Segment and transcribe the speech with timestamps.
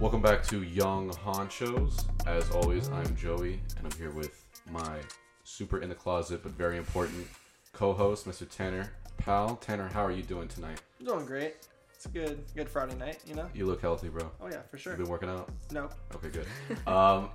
[0.00, 2.06] Welcome back to Young Honchos.
[2.26, 4.96] As always, I'm Joey, and I'm here with my
[5.44, 7.26] super in the closet but very important
[7.74, 8.48] co-host, Mr.
[8.48, 8.90] Tanner.
[9.18, 10.80] Pal, Tanner, how are you doing tonight?
[11.00, 11.68] I'm doing great.
[11.94, 13.18] It's a good, good Friday night.
[13.26, 13.46] You know.
[13.52, 14.30] You look healthy, bro.
[14.40, 14.94] Oh yeah, for sure.
[14.94, 15.50] You been working out?
[15.70, 15.90] No.
[16.14, 16.46] Okay, good.
[16.90, 17.28] um,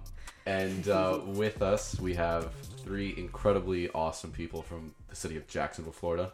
[0.47, 2.51] and uh, with us, we have
[2.83, 6.33] three incredibly awesome people from the city of Jacksonville, Florida.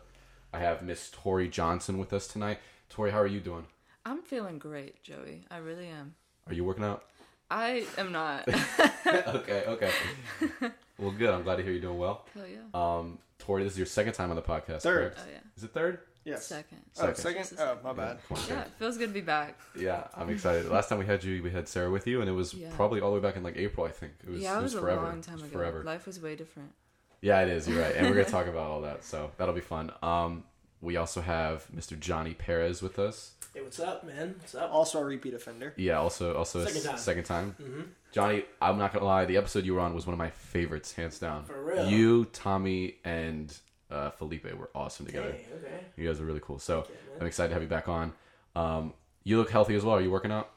[0.54, 2.60] I have Miss Tori Johnson with us tonight.
[2.90, 3.66] Tori, how are you doing?
[4.06, 5.46] I'm feeling great, Joey.
[5.52, 6.16] I really am.
[6.48, 7.04] Are you working out?
[7.50, 8.48] I am not.
[9.08, 9.92] okay, okay.
[10.98, 11.30] Well, good.
[11.30, 12.26] I'm glad to hear you're doing well.
[12.34, 12.60] Hell yeah.
[12.74, 14.82] Um, Tori, this is your second time on the podcast.
[14.82, 15.14] Third.
[15.14, 15.20] correct?
[15.28, 15.40] Oh yeah.
[15.58, 16.00] Is it third?
[16.24, 16.46] Yes.
[16.46, 16.78] Second.
[17.00, 17.46] Oh, Second.
[17.46, 17.58] second.
[17.60, 18.20] Oh, my bad.
[18.28, 19.58] Come on, Yeah, it feels good to be back.
[19.76, 20.68] Yeah, I'm excited.
[20.70, 22.70] Last time we had you, we had Sarah with you, and it was Yeah.
[22.76, 24.14] probably all the way back in like April, I think.
[24.24, 25.02] It was, yeah, it was, a forever.
[25.02, 25.48] long time ago.
[25.48, 25.84] Forever.
[25.84, 26.74] Life was way different.
[27.22, 27.68] Yeah, it is.
[27.68, 29.92] You're right, and we're gonna talk about all that, so that'll be fun.
[30.04, 30.44] Um,
[30.82, 31.98] we also have Mr.
[32.00, 33.34] Johnny Perez with us.
[33.54, 34.36] Hey, what's up, man?
[34.40, 34.72] What's up?
[34.74, 35.74] Also a repeat offender.
[35.76, 36.98] Yeah, also also Second s- time.
[36.98, 37.56] second time.
[37.62, 37.82] Mm-hmm.
[38.12, 40.94] Johnny, I'm not gonna lie, the episode you were on was one of my favorites,
[40.94, 41.44] hands down.
[41.46, 41.88] For real?
[41.90, 43.56] You, Tommy, and
[43.90, 45.32] uh, Felipe were awesome together.
[45.34, 45.80] Hey, okay.
[45.98, 46.60] You guys are really cool.
[46.60, 46.94] So Okay.
[47.20, 48.14] I'm excited to have you back on.
[48.56, 49.96] Um, you look healthy as well.
[49.98, 50.50] Are you working out?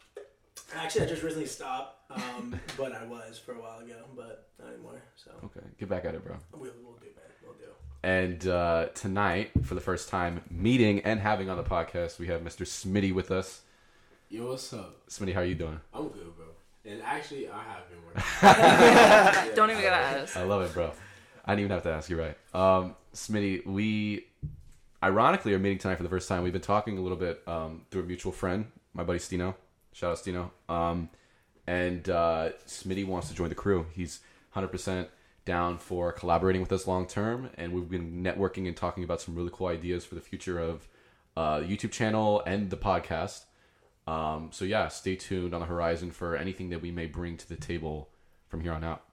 [0.74, 4.72] Actually, I just recently stopped, um, but I was for a while ago, but not
[4.72, 5.02] anymore.
[5.16, 6.36] So Okay, get back at it, bro.
[6.52, 7.24] we'll, we'll do, man.
[8.04, 8.24] We'll do.
[8.24, 12.42] And uh, tonight, for the first time, meeting and having on the podcast, we have
[12.42, 12.66] Mr.
[12.66, 13.62] Smitty with us.
[14.28, 15.06] Yo, what's up?
[15.08, 15.80] Smitty, how are you doing?
[15.92, 16.46] I'm good, bro.
[16.84, 19.54] And actually, I have been working.
[19.56, 20.36] Don't even gotta ask.
[20.36, 20.92] I love it, bro.
[21.44, 22.36] I didn't even have to ask you, right?
[22.54, 24.26] Um, Smitty, we
[25.02, 26.42] ironically are meeting tonight for the first time.
[26.42, 29.54] We've been talking a little bit um, through a mutual friend, my buddy Stino.
[29.92, 30.50] Shout out Stino.
[30.72, 31.10] Um,
[31.66, 33.86] and uh, Smitty wants to join the crew.
[33.94, 34.20] He's
[34.56, 35.06] 100%
[35.44, 39.34] down for collaborating with us long term, and we've been networking and talking about some
[39.34, 40.88] really cool ideas for the future of
[41.36, 43.44] uh, the YouTube channel and the podcast.
[44.06, 47.48] Um, so yeah, stay tuned on the horizon for anything that we may bring to
[47.48, 48.10] the table
[48.48, 49.04] from here on out.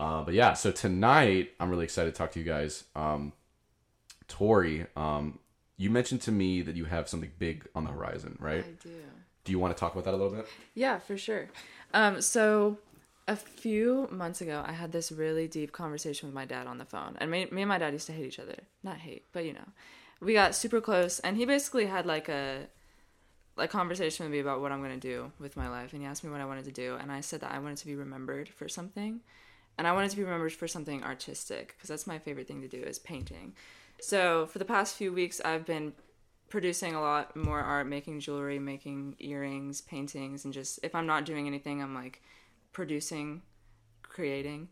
[0.00, 2.84] Uh, but yeah, so tonight I'm really excited to talk to you guys.
[2.96, 3.32] Um,
[4.26, 5.38] Tori, um,
[5.76, 8.64] you mentioned to me that you have something big on the horizon, right?
[8.64, 8.90] I do.
[9.44, 10.46] Do you want to talk about that a little bit?
[10.74, 11.48] Yeah, for sure.
[11.94, 12.78] Um, so
[13.28, 16.84] a few months ago, I had this really deep conversation with my dad on the
[16.84, 18.56] phone, and me, me and my dad used to hate each other.
[18.82, 19.68] Not hate, but you know,
[20.20, 22.66] we got super close, and he basically had like a
[23.58, 26.24] a conversation with me about what I'm gonna do with my life, and he asked
[26.24, 28.48] me what I wanted to do, and I said that I wanted to be remembered
[28.48, 29.20] for something,
[29.78, 32.68] and I wanted to be remembered for something artistic because that's my favorite thing to
[32.68, 33.54] do is painting.
[34.00, 35.92] So for the past few weeks, I've been
[36.48, 41.24] producing a lot more art, making jewelry, making earrings, paintings, and just if I'm not
[41.24, 42.20] doing anything, I'm like
[42.72, 43.42] producing,
[44.02, 44.68] creating.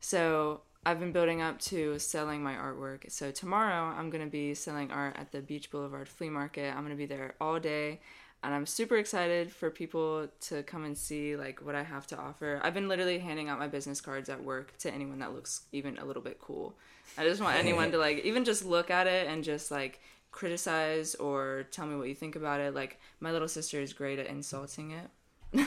[0.00, 3.10] So I've been building up to selling my artwork.
[3.10, 6.74] So tomorrow I'm gonna be selling art at the Beach Boulevard Flea Market.
[6.74, 8.00] I'm gonna be there all day.
[8.42, 12.18] And I'm super excited for people to come and see like what I have to
[12.18, 12.60] offer.
[12.62, 15.96] I've been literally handing out my business cards at work to anyone that looks even
[15.96, 16.74] a little bit cool.
[17.16, 20.00] I just want anyone to like even just look at it and just like
[20.30, 22.74] criticize or tell me what you think about it.
[22.74, 25.08] Like my little sister is great at insulting it.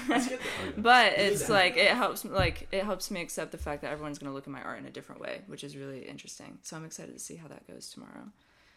[0.07, 0.29] That's.
[0.77, 1.53] But it's that.
[1.53, 4.51] like it helps like it helps me accept the fact that everyone's gonna look at
[4.51, 6.59] my art in a different way, which is really interesting.
[6.61, 8.25] So I'm excited to see how that goes tomorrow.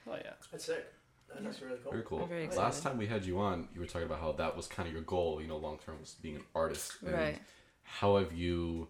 [0.08, 0.32] Oh yeah.
[0.50, 0.86] That's sick.
[1.28, 1.92] That- That's really cool.
[1.92, 2.22] Very cool.
[2.22, 4.66] I'm very Last time we had you on, you were talking about how that was
[4.66, 6.94] kind of your goal, you know, long term was being an artist.
[7.04, 7.38] And Right.
[7.82, 8.88] How have you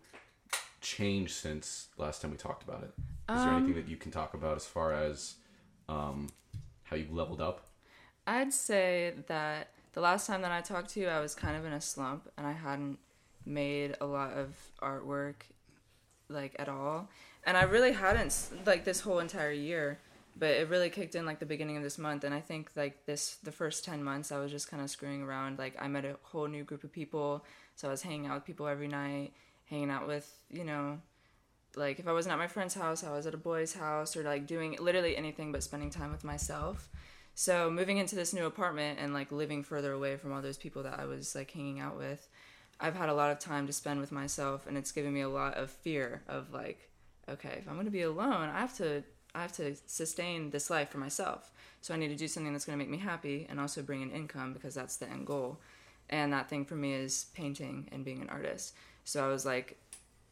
[0.81, 2.93] changed since last time we talked about it?
[3.33, 5.35] Is there Um, anything that you can talk about as far as
[5.89, 6.29] um,
[6.85, 7.67] how you've leveled up?
[8.27, 11.65] I'd say that the last time that I talked to you, I was kind of
[11.65, 12.99] in a slump and I hadn't
[13.45, 15.43] made a lot of artwork
[16.29, 17.09] like at all.
[17.45, 19.99] And I really hadn't like this whole entire year,
[20.37, 23.07] but it really kicked in like the beginning of this month and I think like
[23.07, 25.59] this the first 10 months I was just kind of screwing around.
[25.59, 28.45] Like I met a whole new group of people, so I was hanging out with
[28.45, 29.33] people every night,
[29.65, 31.01] hanging out with, you know,
[31.77, 34.23] like if I wasn't at my friend's house, I was at a boy's house or
[34.23, 36.89] like doing literally anything but spending time with myself.
[37.41, 40.83] So moving into this new apartment and like living further away from all those people
[40.83, 42.29] that I was like hanging out with,
[42.79, 45.29] I've had a lot of time to spend with myself and it's given me a
[45.31, 46.91] lot of fear of like,
[47.31, 49.03] okay, if I'm gonna be alone, I have to
[49.35, 51.51] I have to sustain this life for myself.
[51.81, 54.11] So I need to do something that's gonna make me happy and also bring in
[54.11, 55.61] income because that's the end goal.
[56.11, 58.75] And that thing for me is painting and being an artist.
[59.05, 59.79] So I was like,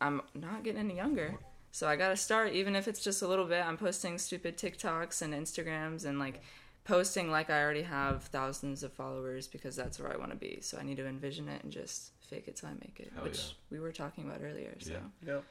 [0.02, 1.38] I'm not getting any younger.
[1.72, 3.64] So I gotta start, even if it's just a little bit.
[3.64, 6.43] I'm posting stupid TikToks and Instagrams and like
[6.88, 10.58] posting like I already have thousands of followers because that's where I want to be.
[10.62, 13.25] So I need to envision it and just fake it till I make it, Hell
[13.25, 13.52] which yeah.
[13.70, 14.75] we were talking about earlier.
[14.81, 15.35] So Yeah.
[15.35, 15.44] Yep.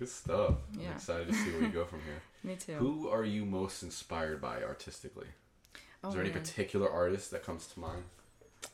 [0.00, 0.54] Good stuff.
[0.74, 0.92] I'm Yeah.
[0.92, 2.20] excited to see where you go from here.
[2.44, 2.74] me too.
[2.74, 5.28] Who are you most inspired by artistically?
[6.02, 8.02] oh, Is there any particular artist that comes to mind?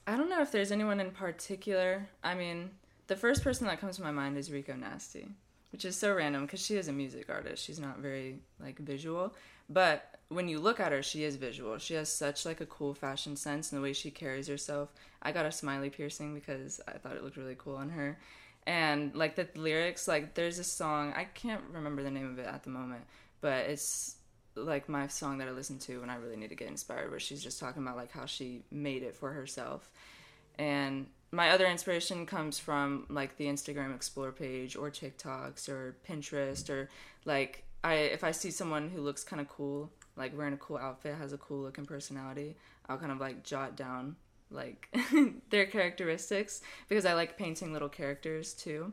[0.06, 2.08] I don't know if there's anyone in particular.
[2.22, 2.70] I mean,
[3.08, 5.28] the first person that comes to my mind is Rico Nasty,
[5.72, 7.62] which is so random because she is a music artist.
[7.62, 9.34] She's not very like visual,
[9.68, 11.78] but when you look at her, she is visual.
[11.78, 14.92] She has such like a cool fashion sense and the way she carries herself.
[15.22, 18.18] I got a smiley piercing because I thought it looked really cool on her.
[18.66, 22.46] And like the lyrics, like there's a song, I can't remember the name of it
[22.46, 23.04] at the moment,
[23.40, 24.16] but it's
[24.56, 27.20] like my song that I listen to when I really need to get inspired, where
[27.20, 29.90] she's just talking about like how she made it for herself.
[30.58, 36.70] And my other inspiration comes from like the Instagram Explore page or TikToks or Pinterest
[36.70, 36.88] or
[37.24, 40.76] like I if I see someone who looks kind of cool, like wearing a cool
[40.76, 42.56] outfit, has a cool looking personality,
[42.88, 44.16] I'll kind of like jot down
[44.50, 44.88] like
[45.50, 48.92] their characteristics because I like painting little characters too.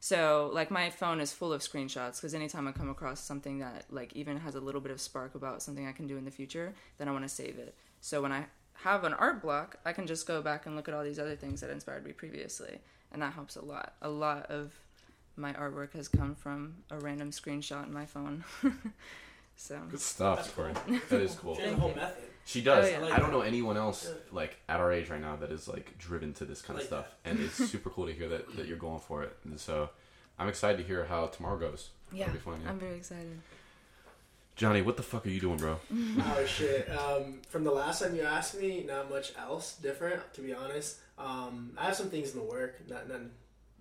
[0.00, 3.84] So like my phone is full of screenshots because anytime I come across something that
[3.90, 6.30] like even has a little bit of spark about something I can do in the
[6.30, 7.74] future, then I want to save it.
[8.00, 10.94] So when I have an art block, I can just go back and look at
[10.94, 12.80] all these other things that inspired me previously,
[13.12, 13.94] and that helps a lot.
[14.02, 14.72] A lot of
[15.36, 18.44] my artwork has come from a random screenshot in my phone.
[19.62, 20.72] so Good stuff, That's Corey.
[20.74, 20.98] cool.
[21.08, 21.54] That is cool.
[21.54, 22.24] She has a whole method.
[22.44, 22.86] She does.
[22.86, 23.14] Oh, yeah.
[23.14, 26.32] I don't know anyone else like at our age right now that is like driven
[26.34, 28.76] to this kind of Like stuff, and it's super cool to hear that that you're
[28.76, 29.36] going for it.
[29.44, 29.90] And so,
[30.38, 31.90] I'm excited to hear how tomorrow goes.
[32.12, 32.60] yeah, be fun.
[32.64, 32.70] Yeah.
[32.70, 33.38] I'm very excited.
[34.56, 35.78] Johnny, what the fuck are you doing, bro?
[35.94, 36.90] oh shit!
[36.90, 40.98] Um, from the last time you asked me, not much else different, to be honest.
[41.18, 43.30] Um, I have some things in the work, not none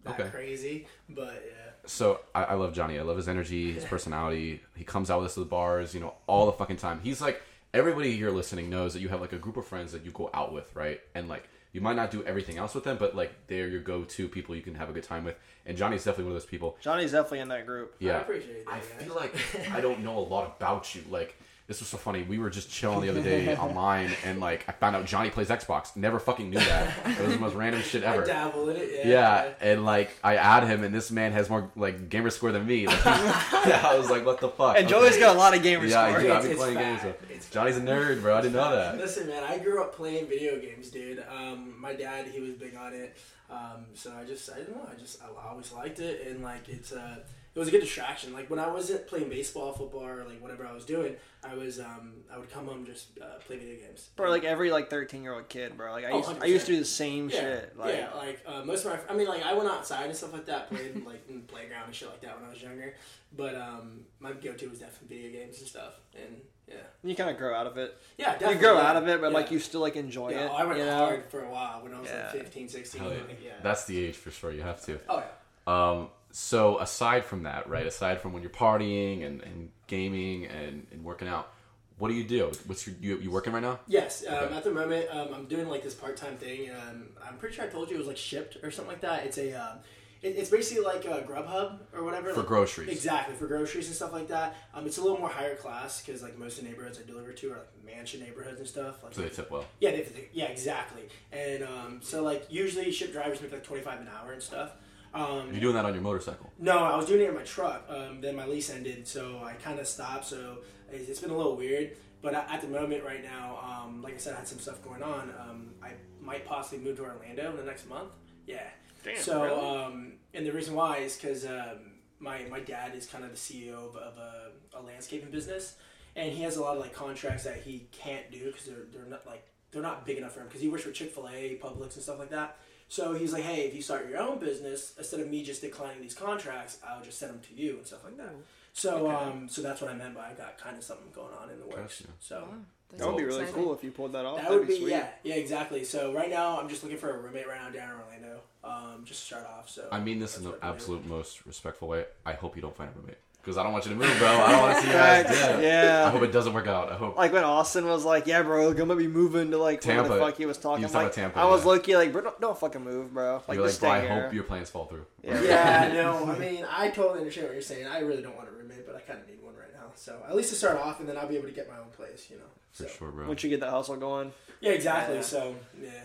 [0.04, 0.30] that Okay.
[0.30, 1.72] crazy, but yeah.
[1.86, 3.00] So I, I love Johnny.
[3.00, 4.62] I love his energy, his personality.
[4.76, 7.00] He comes out with us to the bars, you know, all the fucking time.
[7.04, 7.42] He's like
[7.74, 10.30] everybody here listening knows that you have like a group of friends that you go
[10.34, 11.00] out with, right?
[11.16, 14.28] And like you might not do everything else with them, but like they're your go-to
[14.28, 15.38] people you can have a good time with.
[15.66, 16.78] And Johnny's definitely one of those people.
[16.82, 17.96] Johnny's definitely in that group.
[18.00, 18.74] Yeah, I appreciate that.
[18.74, 18.86] I guys.
[19.06, 19.36] feel like
[19.72, 21.04] I don't know a lot about you.
[21.10, 22.24] Like this was so funny.
[22.24, 25.48] We were just chilling the other day online, and like I found out Johnny plays
[25.48, 25.96] Xbox.
[25.96, 26.94] Never fucking knew that.
[27.08, 28.26] It was the most random shit I ever.
[28.26, 28.90] dabble in it.
[29.06, 29.08] Yeah.
[29.08, 32.66] Yeah, and like I add him, and this man has more like gamer score than
[32.66, 32.88] me.
[32.88, 34.76] Like, yeah, I was like, what the fuck?
[34.78, 36.22] And Joey's got a lot of gamer Yeah, I score.
[36.24, 36.32] do.
[36.34, 37.04] I've It's- been playing fact.
[37.04, 37.16] games.
[37.30, 37.34] So.
[37.36, 38.36] It's Johnny's a nerd, bro.
[38.38, 38.98] I didn't know that.
[38.98, 41.24] Listen, man, I grew up playing video games, dude.
[41.36, 43.18] Um, my dad, he was big on it.
[43.50, 46.70] Um, so I just, I don't know, I just, I always liked it, and like
[46.70, 47.18] it's, uh,
[47.54, 48.34] it was a good distraction.
[48.34, 51.80] Like when I wasn't playing baseball, football, or like whatever I was doing, I was,
[51.80, 54.10] um, I would come home just uh, play video games.
[54.16, 55.92] Bro, like every like 13 year old kid, bro.
[55.92, 57.78] Like I Oh, used, I used to do the same yeah, shit.
[57.78, 60.34] Like, yeah, like uh, most of my, I mean, like I went outside and stuff
[60.34, 62.94] like that, played like in the playground and shit like that when I was younger.
[63.36, 66.36] But um, my go-to was definitely video games and stuff, and
[66.68, 67.98] yeah, you kind of grow out of it.
[68.18, 68.56] yeah, definitely.
[68.56, 69.38] you grow out of it, but Yeah.
[69.38, 70.52] like you still like enjoy Yeah, it.
[70.52, 70.98] I went you know?
[70.98, 72.24] hard for a while when I was Yeah.
[72.34, 73.02] like 15, 16.
[73.02, 73.18] Hell yeah.
[73.28, 73.52] like, yeah.
[73.64, 74.52] That's the age for sure.
[74.52, 75.00] You have to.
[75.10, 75.90] oh yeah.
[75.92, 77.86] Um, so aside from that, right?
[77.86, 81.52] Aside from when you're partying and, and gaming and, and working out,
[81.98, 82.52] what do you do?
[82.66, 83.80] What's your you, you working right now?
[83.88, 84.56] Yes, um, Okay.
[84.56, 86.72] at the moment um, I'm doing like this part time thing.
[86.72, 89.26] Um, I'm pretty sure I told you it was like Shipt or something like that.
[89.26, 89.78] It's a, um,
[90.24, 92.32] it, it's basically like a Grubhub or whatever.
[92.32, 92.90] For like- groceries.
[92.90, 94.56] Exactly for groceries and stuff like that.
[94.74, 97.34] Um, it's a little more higher class because like most of the neighborhoods I deliver
[97.34, 99.04] to are like mansion neighborhoods and stuff.
[99.04, 99.66] Like So they tip well.
[99.80, 101.04] yeah, they, yeah, exactly.
[101.32, 104.72] And um, so like usually Shipt drivers make like twenty five an hour and stuff.
[105.14, 106.52] Um, You're doing that on your motorcycle.
[106.58, 107.86] No, I was doing it in my truck.
[107.90, 110.26] Um, then my lease ended, so I kind of stopped.
[110.26, 110.60] So
[110.92, 111.98] it's, it's been a little weird.
[112.22, 114.84] But at at the moment, right now, um, like I said, I had some stuff
[114.84, 115.34] going on.
[115.40, 118.12] Um, I might possibly move to Orlando in the next month.
[118.46, 118.64] Yeah.
[119.04, 119.60] Damn, so, really?
[119.60, 123.38] um, and the reason why is because um, my my dad is kind of the
[123.38, 125.76] CEO of, of a, a landscaping business,
[126.16, 129.10] and he has a lot of like contracts that he can't do because they're they're
[129.10, 131.58] not like they're not big enough for him because he works for Chick Fil A,
[131.62, 132.58] Publix, and stuff like that.
[132.92, 136.02] So he's like, hey, if you start your own business, instead of me just declining
[136.02, 138.34] these contracts, I'll just send them to you and stuff like that.
[138.74, 139.16] So, Okay.
[139.16, 141.58] um, so that's what I meant by I got kind of something going on in
[141.62, 142.02] the works.
[142.02, 142.14] Gotcha.
[142.20, 142.58] So Wow,
[142.98, 143.64] That would be really exciting.
[143.64, 144.36] cool if you pulled that off.
[144.36, 144.90] that That'd would be, sweet.
[144.90, 145.86] yeah, yeah, exactly.
[145.86, 149.06] So right now I'm just looking for a roommate right now down in Orlando, um,
[149.06, 149.70] just to start off.
[149.70, 150.76] So I mean this in the what I'm doing.
[150.76, 152.04] absolute most respectful way.
[152.26, 154.28] I hope you don't find a roommate because I don't want you to move, bro.
[154.28, 155.64] I don't want to see you guys Facts, dead.
[155.64, 156.08] yeah.
[156.08, 156.92] I hope it doesn't work out.
[156.92, 157.18] I hope.
[157.18, 160.10] Like when Austin was like, "Yeah, bro, I'm gonna be moving to like where the
[160.10, 160.20] Tampa.
[160.20, 161.68] fuck he was talking." He was talking like, Tampa, I was yeah.
[161.68, 163.42] lucky, like, bro, don't, don't fucking move, bro.
[163.48, 164.24] Like, you're like, just bro, I here.
[164.24, 165.06] hope your plans fall through.
[165.24, 165.42] Yeah.
[165.42, 167.88] Yeah, no, I mean, I totally understand what you're saying.
[167.88, 169.92] I really don't want a roommate, but I kind of need one right now.
[169.96, 171.90] So at least to start off, and then I'll be able to get my own
[171.96, 172.44] place, you know.
[172.72, 173.28] For So, sure, bro.
[173.28, 174.32] Once you get that hustle going,
[174.62, 175.16] Yeah, exactly.
[175.16, 175.22] Yeah.
[175.22, 175.98] So yeah, so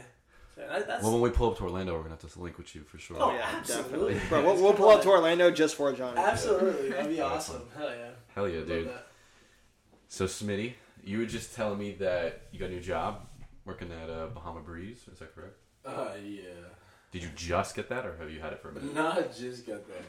[0.57, 1.03] that, that's.
[1.03, 2.99] Well, when we pull up to Orlando, we're gonna have to link with you for
[2.99, 3.17] sure.
[3.21, 4.29] oh, yeah, absolutely, definitely.
[4.29, 6.19] bro, we'll, we'll pull up to Orlando just for Johnny.
[6.21, 7.63] Absolutely, that'd be awesome.
[7.77, 8.91] Hell yeah, Hell yeah, dude.
[10.09, 13.27] So Smitty, you were just telling me that you got a new job
[13.65, 15.05] working at uh, Bahama Breeze.
[15.13, 15.57] Is that correct?
[15.85, 16.43] Uh, yeah.
[17.13, 18.95] Did you just get that, or have you had it for a minute?
[18.95, 20.05] No, I just got that.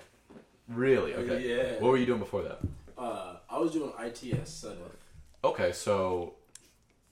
[0.69, 1.13] Really?
[1.13, 1.57] Okay.
[1.57, 1.73] Yeah.
[1.81, 2.59] What were you doing before that?
[2.97, 4.95] Uh, I was doing ITS setup.
[5.43, 6.33] Okay, so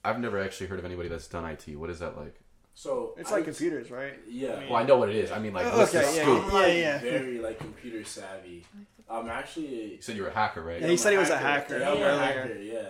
[0.04, 1.76] I've never actually heard of anybody that's done IT.
[1.76, 2.34] What is that like?
[2.78, 4.20] So It's I like used- computers, right?
[4.28, 4.60] Yeah.
[4.68, 5.32] Well, I know what it is.
[5.32, 6.22] I mean, like, Oh, what's the okay, yeah.
[6.22, 6.44] scoop?
[6.44, 6.98] I'm like yeah.
[6.98, 8.66] very like computer savvy.
[9.08, 10.80] I'm actually You said you were a hacker, right?
[10.82, 11.78] Yeah, he I'm said he was a hacker.
[11.78, 12.14] Yeah, I'm Yeah.
[12.14, 12.54] a hacker.
[12.60, 12.88] Yeah.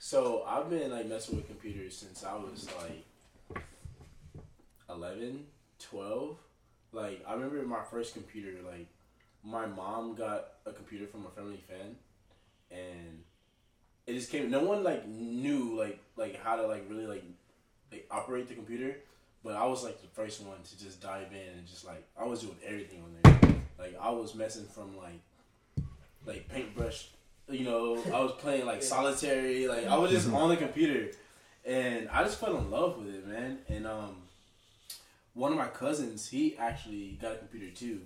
[0.00, 3.62] So I've been like messing with computers since I was like
[4.88, 5.46] 11,
[5.78, 6.36] 12.
[6.92, 8.58] Like I remember my first computer.
[8.66, 8.88] Like
[9.44, 11.94] my mom got a computer from a family friend,
[12.72, 13.22] and
[14.08, 14.50] it just came.
[14.50, 17.22] No one like knew like like how to like really like
[17.92, 18.96] like operate the computer.
[19.42, 22.24] But I was like the first one to just dive in and just like I
[22.24, 23.54] was doing everything on there.
[23.78, 25.20] Like I was messing from like
[26.26, 27.08] like paintbrush.
[27.48, 29.66] You know, I was playing like solitary.
[29.66, 31.10] Like I was just on the computer,
[31.64, 33.58] and I just fell in love with it, man.
[33.68, 34.16] And um,
[35.34, 38.02] one of my cousins, he actually got a computer too,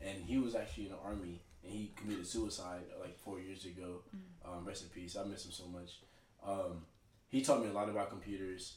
[0.00, 4.02] and he was actually in the army, and he committed suicide like four years ago.
[4.44, 5.16] Um, rest in peace.
[5.16, 5.98] I miss him so much.
[6.46, 6.82] Um,
[7.30, 8.76] he taught me a lot about computers.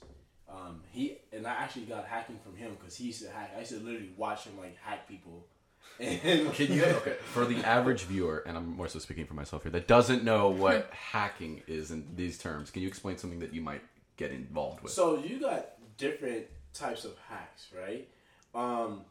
[0.49, 3.53] Um, he and I actually got hacking from him because he used to hack.
[3.55, 5.45] I used to literally watch him like hack people.
[5.99, 9.63] And Can you okay for the average viewer, and I'm more so speaking for myself
[9.63, 12.69] here, that doesn't know what hacking is in these terms?
[12.69, 13.81] Can you explain something that you might
[14.15, 14.91] get involved with?
[14.91, 18.07] So you got different types of hacks, right?
[18.53, 19.01] Um,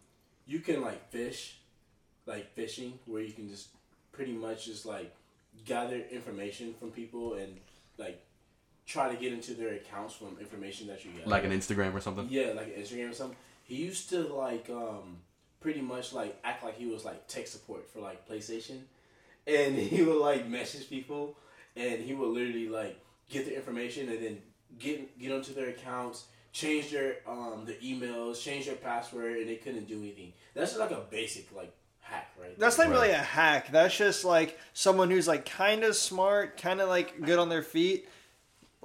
[0.46, 1.58] you can like fish,
[2.26, 3.68] like phishing, where you can just
[4.12, 5.14] pretty much just like
[5.64, 7.56] gather information from people and
[7.98, 8.22] like
[8.86, 11.26] try to get into their accounts from information that you get.
[11.26, 12.26] like an Instagram or something?
[12.30, 13.36] Yeah, like Instagram or something.
[13.64, 15.18] He used to like um
[15.60, 18.80] pretty much like act like he was like tech support for like PlayStation,
[19.46, 21.36] and he would like message people,
[21.74, 24.38] and he would literally like get the information and then
[24.78, 29.56] get get onto their accounts, change their um their emails, change their password, and they
[29.56, 30.32] couldn't do anything.
[30.54, 32.56] That's just like a basic like hack, right?
[32.56, 32.92] That's not Right.
[32.92, 33.72] really a hack.
[33.72, 37.64] That's just like someone who's like kind of smart, kind of like good on their
[37.64, 38.08] feet,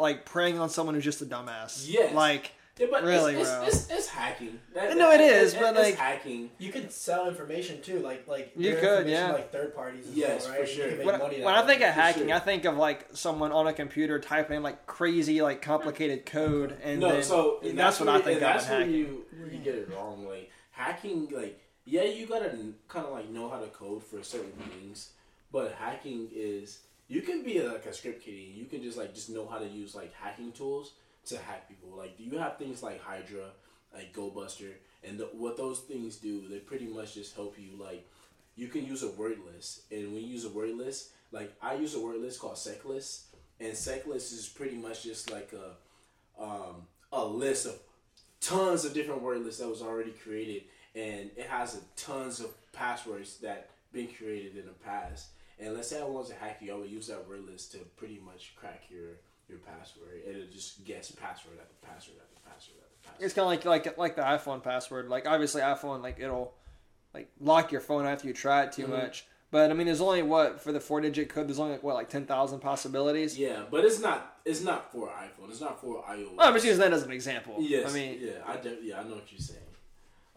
[0.01, 1.85] like preying on someone who's just a dumbass.
[1.87, 2.13] Yes.
[2.13, 3.63] Like Yeah, but Really, it's, bro.
[3.63, 4.59] it's, it's, it's hacking.
[4.73, 6.49] That, No, it is, that- but, it's like- hacking.
[6.57, 9.31] You could sell information too, like like You could, yeah.
[9.33, 10.07] like third parties.
[10.07, 10.83] As Yes, well, for sure.
[10.85, 12.33] You can make when, money when I think of hacking, sure.
[12.35, 16.77] I think of like someone on a computer typing in like crazy, like complicated code,
[16.83, 19.25] and no, then so that's, and what where- I think of that's as where you
[19.39, 20.25] where you get it wrong.
[20.27, 22.49] Like hacking, like yeah, you gotta
[22.87, 25.09] kind of like know how to code for certain things,
[25.51, 26.79] but hacking is
[27.11, 28.53] you can be like a script kiddie.
[28.55, 30.93] You can just like just know how to use like hacking tools
[31.25, 31.89] to hack people.
[31.97, 33.47] Like do you have things like Hydra,
[33.93, 34.71] like GoBuster,
[35.03, 38.07] and the, what those things do, they pretty much just help you like
[38.55, 41.75] you can use a word list, and when you use a word list, like I
[41.75, 43.23] use a word list called SecList,
[43.59, 47.77] and SecList is pretty much just like a um, a list of
[48.39, 50.63] tons of different word lists that was already created,
[50.95, 55.27] and it has a tons of passwords that been created in the past.
[55.59, 57.79] And let's say I want to hack you, I would use that word list to
[57.97, 59.17] pretty much crack your
[59.47, 63.25] your password, and it just guess password after password after password after password.
[63.25, 65.09] It's kind of like like like the iPhone password.
[65.09, 66.53] Like obviously iPhone, like it'll
[67.13, 68.89] like lock your phone after you try it too Mhm.
[68.89, 69.25] much.
[69.51, 71.47] But I mean, there's only what for the four digit code.
[71.49, 73.37] There's only like, what like ten thousand possibilities.
[73.37, 75.49] Yeah, but it's not it's not for iPhone.
[75.49, 76.37] It's not for iOS.
[76.37, 77.57] Well, I'm just using that as an example.
[77.59, 77.91] Yes.
[77.91, 79.59] I mean, yeah, I de- yeah, I know what you're saying.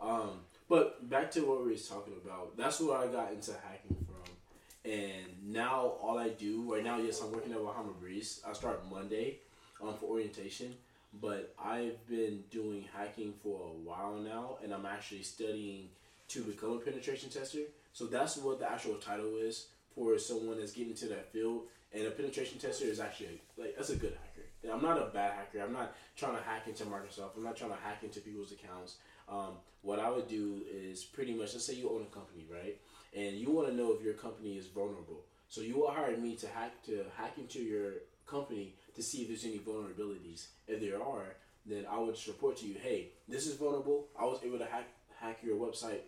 [0.01, 0.41] Um,
[0.75, 2.57] but back to what we was talking about.
[2.57, 7.21] That's where I got into hacking from, and now all I do right now, yes,
[7.23, 8.41] I'm working at Bahama Breeze.
[8.45, 9.39] I start Monday,
[9.81, 10.75] um, for orientation.
[11.23, 15.91] But I've been doing hacking for a while now, and I'm actually studying
[16.31, 17.61] to become a penetration tester.
[17.93, 21.69] So that's what the actual title is for someone that's getting into that field.
[21.93, 24.49] And a penetration tester is actually like that's a good hacker.
[24.65, 25.61] And I'm not a bad hacker.
[25.61, 27.37] I'm not trying to hack into Microsoft.
[27.37, 28.97] I'm not trying to hack into people's accounts.
[29.29, 32.77] Um, what I would do is pretty much let's say you own a company, right?
[33.15, 35.25] And you want to know if your company is vulnerable.
[35.49, 37.93] So you will hire me to hack to hack into your
[38.27, 40.47] company to see if there's any vulnerabilities.
[40.67, 44.09] If there are, then I would just report to you, hey, this is vulnerable.
[44.19, 44.89] I was able to hack
[45.21, 46.01] hack your website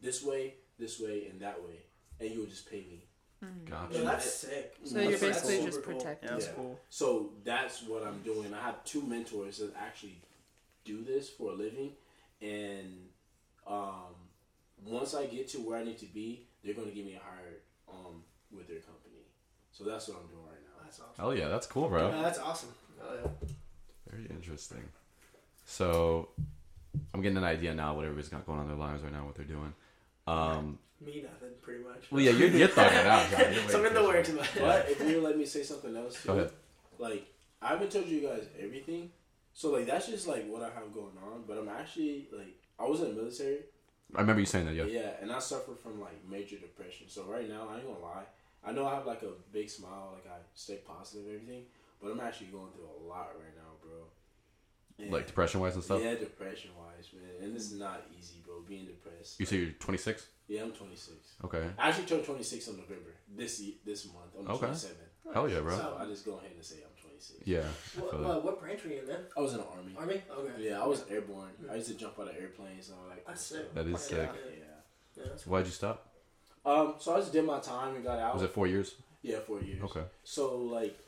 [0.00, 1.78] this way, this way, and that way,
[2.20, 3.04] and you would just pay me.
[3.68, 3.98] Gotcha.
[3.98, 4.74] Yeah, that's sick.
[4.84, 5.94] So you're That's- that's basically super just cool.
[5.96, 6.28] protecting.
[6.28, 6.52] yeah, that's Yeah.
[6.54, 6.80] cool.
[6.88, 8.54] So that's what I'm doing.
[8.54, 10.16] I have two mentors that actually
[10.86, 11.92] do this for a living,
[12.44, 13.08] and
[13.66, 14.14] um,
[14.84, 17.18] once I get to where I need to be, they're going to give me a
[17.18, 17.60] hire
[17.90, 18.22] um,
[18.54, 19.22] with their company.
[19.72, 20.82] So that's what I'm doing right now.
[20.84, 21.12] That's awesome.
[21.16, 22.08] Hell yeah, that's cool, bro.
[22.10, 22.68] Yeah, that's awesome.
[23.02, 23.30] Oh, yeah.
[24.10, 24.82] Very interesting.
[25.66, 26.28] So,
[27.12, 29.24] I'm getting an idea now what everybody's got going on in their lives right now,
[29.24, 29.72] what they're doing.
[30.26, 32.10] Um, Me nothing, pretty much.
[32.10, 33.40] well, yeah, you're, you're thugging it out, John.
[33.54, 34.36] You're so I'm in the for works, sure.
[34.38, 36.50] but But if you let me say something else, too, Go ahead.
[36.98, 37.26] like
[37.60, 39.10] I haven't told you guys everything,
[39.54, 41.44] so like that's just like what I have going on.
[41.46, 43.60] But I'm actually like I was in the military,
[44.14, 44.84] I remember you saying that, yeah.
[44.84, 47.08] Yeah, and I suffer from like major depression.
[47.08, 48.24] So right now, I ain't gonna lie.
[48.64, 51.64] I know I have like a big smile, like I stay positive and everything,
[52.00, 53.90] but I'm actually going through a lot right now, bro.
[54.96, 55.10] Yeah.
[55.10, 56.00] like depression wise and stuff.
[56.02, 58.60] Yeah, depression wise, man, and it's not easy, bro.
[58.66, 59.40] Being depressed.
[59.40, 60.28] You say you're 26.
[60.46, 61.16] Yeah, I'm 26.
[61.44, 61.66] Okay.
[61.78, 64.34] I actually turned 26 in November this this month.
[64.38, 64.66] I'm Okay.
[64.66, 64.96] 27.
[65.32, 65.76] Hell yeah, bro.
[65.76, 67.46] So I just go ahead and say I'm 26.
[67.46, 67.60] Yeah.
[68.00, 68.28] What, feel that.
[68.28, 69.20] what, what branch were you in, then?
[69.36, 69.94] I was in the army.
[69.96, 70.22] Army?
[70.30, 70.68] Okay.
[70.68, 71.50] Yeah, I was airborne.
[71.70, 73.26] I used to jump out of airplanes and all that.
[73.26, 73.74] That's sick.
[73.74, 73.98] That is Yeah.
[73.98, 74.30] sick.
[74.34, 74.64] Yeah.
[75.16, 76.08] Yeah, that's Why'd you stop?
[76.66, 76.94] Um.
[76.98, 78.34] So I just did my time and got out.
[78.34, 78.94] Was it four years?
[79.22, 79.82] Yeah, four years.
[79.84, 80.02] Okay.
[80.24, 80.98] So like,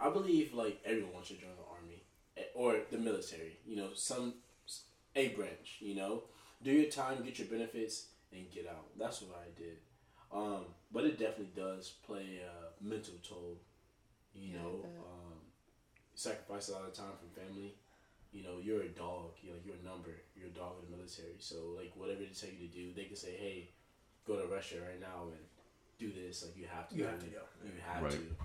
[0.00, 2.02] I believe like everyone should join the army
[2.36, 3.58] eh, or the military.
[3.66, 4.34] You know, some
[5.14, 5.76] a branch.
[5.80, 6.22] You know,
[6.62, 8.86] do your time, get your benefits, and get out.
[8.98, 9.76] That's what I did.
[10.32, 13.58] Um, but it definitely does play a mental toll.
[14.38, 15.38] You Yeah, know, um,
[16.14, 17.74] sacrifice a lot of time from family.
[18.32, 19.30] You know, you're a dog.
[19.42, 20.10] You're like you're a number.
[20.36, 21.36] You're a dog in the military.
[21.38, 23.70] So like whatever they tell you to do, they can say, "Hey,
[24.26, 25.40] go to Russia right now and
[25.98, 26.94] do this." Like you have to.
[26.96, 27.32] You do have to it.
[27.32, 27.42] go.
[27.64, 28.12] You have Right.
[28.12, 28.36] to.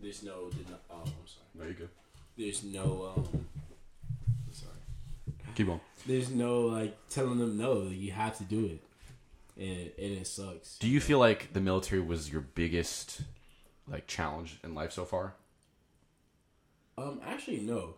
[0.00, 0.50] There's no.
[0.50, 1.46] deni- Oh, I'm sorry.
[1.54, 1.88] There you go.
[2.36, 3.14] There's no.
[3.16, 3.46] Um,
[4.52, 4.72] sorry.
[5.54, 5.80] Keep on.
[6.06, 7.82] There's no like telling them no.
[7.84, 8.80] You have to do it,
[9.56, 10.78] and and it sucks.
[10.78, 13.22] Do you feel like the military was your biggest
[13.88, 15.34] like challenge in life so far?
[16.98, 17.94] Um, actually, no.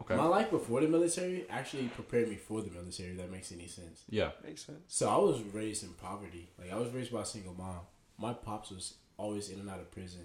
[0.00, 0.16] Okay.
[0.16, 3.10] My life before the military actually prepared me for the military.
[3.10, 4.02] If that makes any sense.
[4.10, 4.30] Yeah.
[4.44, 4.80] Makes sense.
[4.88, 6.48] So I was raised in poverty.
[6.58, 7.80] Like I was raised by a single mom.
[8.18, 10.24] My pops was always in and out of prison,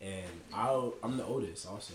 [0.00, 1.94] and I I'm the oldest also,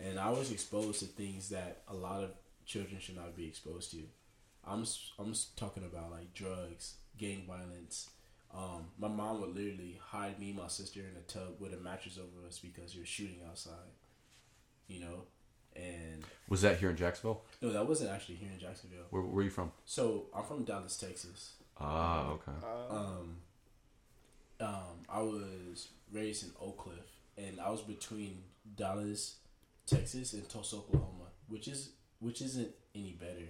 [0.00, 2.30] and I was exposed to things that a lot of
[2.66, 3.98] children should not be exposed to.
[4.66, 8.10] I'm s- I'm talking about like drugs, gang violence.
[8.56, 11.76] Um, my mom would literally hide me, and my sister in a tub with a
[11.78, 13.72] mattress over us because there was shooting outside.
[14.86, 15.22] You know,
[15.74, 17.42] and Was that here in Jacksonville?
[17.62, 19.06] no, that wasn't actually here in Jacksonville.
[19.10, 19.72] Where, where are you from?
[19.86, 21.54] So I'm from Dallas, Texas.
[21.80, 22.52] Ah, okay.
[22.62, 23.36] Uh, Um,
[24.60, 28.42] um, I was raised in Oak Cliff, and I was between
[28.76, 29.36] Dallas,
[29.86, 31.90] Texas, and Tulsa, Oklahoma, which is
[32.20, 33.48] which isn't any better.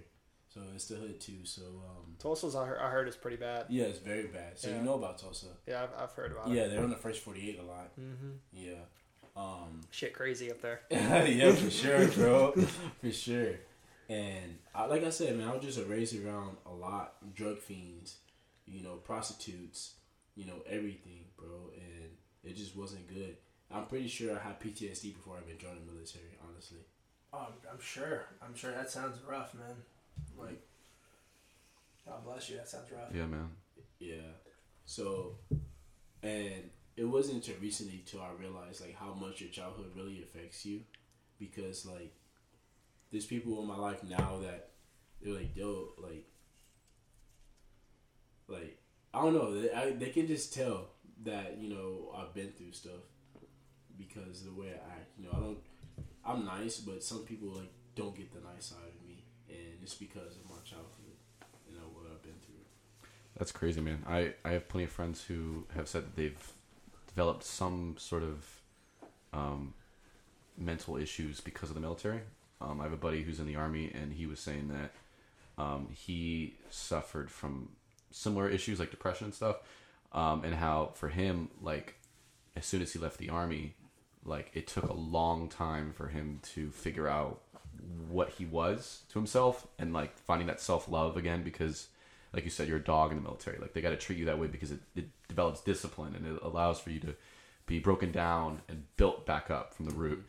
[0.55, 1.43] So it's the hood too.
[1.43, 3.65] So um, Tulsa's, I heard, I heard, is pretty bad.
[3.67, 4.57] yeah, it's very bad.
[4.57, 4.77] So Yeah.
[4.77, 5.47] you know about Tulsa?
[5.67, 6.69] Yeah, I've, I've heard about Yeah, it.
[6.71, 7.91] they're on the first forty-eight a lot.
[7.99, 8.31] Mm-hmm.
[8.53, 8.75] Yeah.
[9.35, 10.79] Um, Shit, crazy up there.
[10.89, 12.53] yeah, for sure, bro,
[13.01, 13.55] for sure.
[14.07, 18.19] And I, like I said, man, I was just raised around a lot drug fiends,
[18.65, 19.95] you know, prostitutes,
[20.35, 22.11] you know, everything, bro, and
[22.45, 23.35] it just wasn't good.
[23.69, 26.77] I'm pretty sure I had PTSD before I even joined the military, honestly.
[27.33, 28.23] Oh, I'm, I'm sure.
[28.41, 29.75] I'm sure that sounds rough, man.
[30.37, 30.61] Like,
[32.05, 32.57] God bless you.
[32.57, 33.13] That sounds rough.
[33.13, 33.49] Yeah, man.
[33.99, 34.31] Yeah.
[34.85, 35.37] So,
[36.21, 40.65] and it wasn't until recently till I realized like how much your childhood really affects
[40.65, 40.81] you,
[41.39, 42.13] because like
[43.11, 44.71] there's people in my life now that
[45.21, 46.25] they're like, yo, like,
[48.47, 48.77] like
[49.13, 50.89] I don't know, they I, they can just tell
[51.23, 53.01] that you know I've been through stuff
[53.97, 55.11] because of the way I act.
[55.17, 55.57] You know, I don't.
[56.27, 58.94] I'm nice, but some people like don't get the nice side of me,
[59.55, 61.15] and it's because of my childhood.
[61.69, 63.09] You know what I've been through.
[63.37, 64.03] That's crazy, man.
[64.07, 66.53] I, I have plenty of friends who have said that they've
[67.07, 68.61] developed some sort of
[69.33, 69.73] um,
[70.57, 72.21] mental issues because of the military.
[72.61, 74.91] Um, I have a buddy who's in the army, and he was saying that
[75.61, 77.69] um, he suffered from
[78.11, 79.57] similar issues like depression and stuff,
[80.13, 81.95] um, and how for him, like
[82.55, 83.73] as soon as he left the army,
[84.23, 87.41] like it took a long time for him to figure out
[88.09, 91.87] what he was to himself and like finding that self love again because
[92.35, 93.57] like you said, you're a dog in the military.
[93.57, 96.41] Like they got to treat you that way because it, it develops discipline and it
[96.43, 97.15] allows for you to
[97.65, 100.23] be broken down and built back up from the root.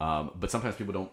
[0.00, 1.10] Um, but sometimes people don't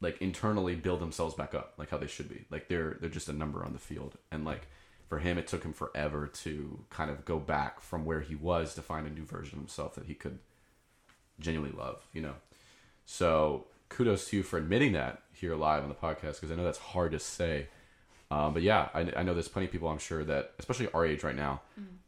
[0.00, 2.44] like internally build themselves back up like how they should be.
[2.50, 4.18] Like they're they're just a number on the field.
[4.32, 4.66] And like
[5.08, 8.74] for him, it took him forever to kind of go back from where he was
[8.74, 10.40] to find a new version of himself that he could
[11.38, 12.04] genuinely love.
[12.12, 12.34] You know.
[13.06, 16.64] So kudos to you for admitting that here live on the podcast because I know
[16.64, 17.68] that's hard to say.
[18.30, 21.06] Um, but yeah, I, I know there's plenty of people I'm sure that, especially our
[21.06, 21.62] age right now,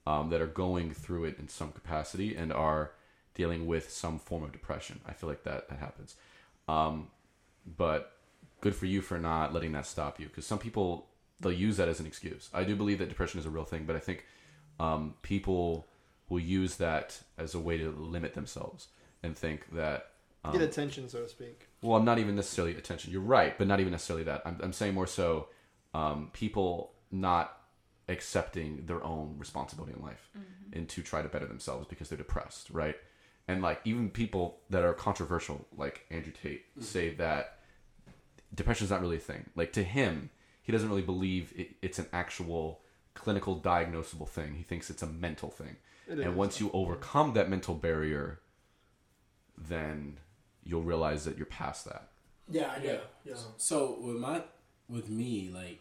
[0.07, 2.91] um, that are going through it in some capacity and are
[3.35, 5.01] dealing with some form of depression.
[5.07, 6.17] I feel like that, that happens.
[6.67, 7.09] Um,
[7.77, 8.17] but
[8.61, 11.07] good for you for not letting that stop you because some people,
[11.41, 12.51] they'll use that as an excuse.
[12.53, 14.25] I do believe that depression is a real thing, but I think
[14.81, 15.87] um, people
[16.29, 18.89] will use that as a way to limit themselves
[19.23, 20.11] and think that
[20.47, 21.69] um, Get attention, so to speak.
[21.83, 23.13] well, I'm not even necessarily attention.
[23.13, 24.43] You're right, but not even necessarily that.
[24.45, 25.49] I'm, I'm saying more so
[25.95, 27.59] um, people not
[28.09, 30.31] accepting their own responsibility in life
[30.73, 32.97] and to try to better themselves because they're depressed, right?
[33.49, 37.59] And like even people that are controversial, like Andrew Tate, say that
[38.55, 39.51] depression is not really a thing.
[39.57, 40.31] Like to him,
[40.63, 42.81] he doesn't really believe it, it's an actual
[43.15, 44.55] clinical diagnosable thing.
[44.55, 45.77] He thinks it's a mental thing.
[46.09, 46.35] It and is.
[46.35, 48.41] once you overcome that mental barrier,
[49.57, 50.19] then
[50.67, 52.09] you'll realize that you're past that.
[52.49, 52.87] Yeah, I do.
[52.89, 52.99] Yeah.
[53.25, 53.35] Yeah.
[53.57, 54.43] So with my
[54.89, 55.81] with me, like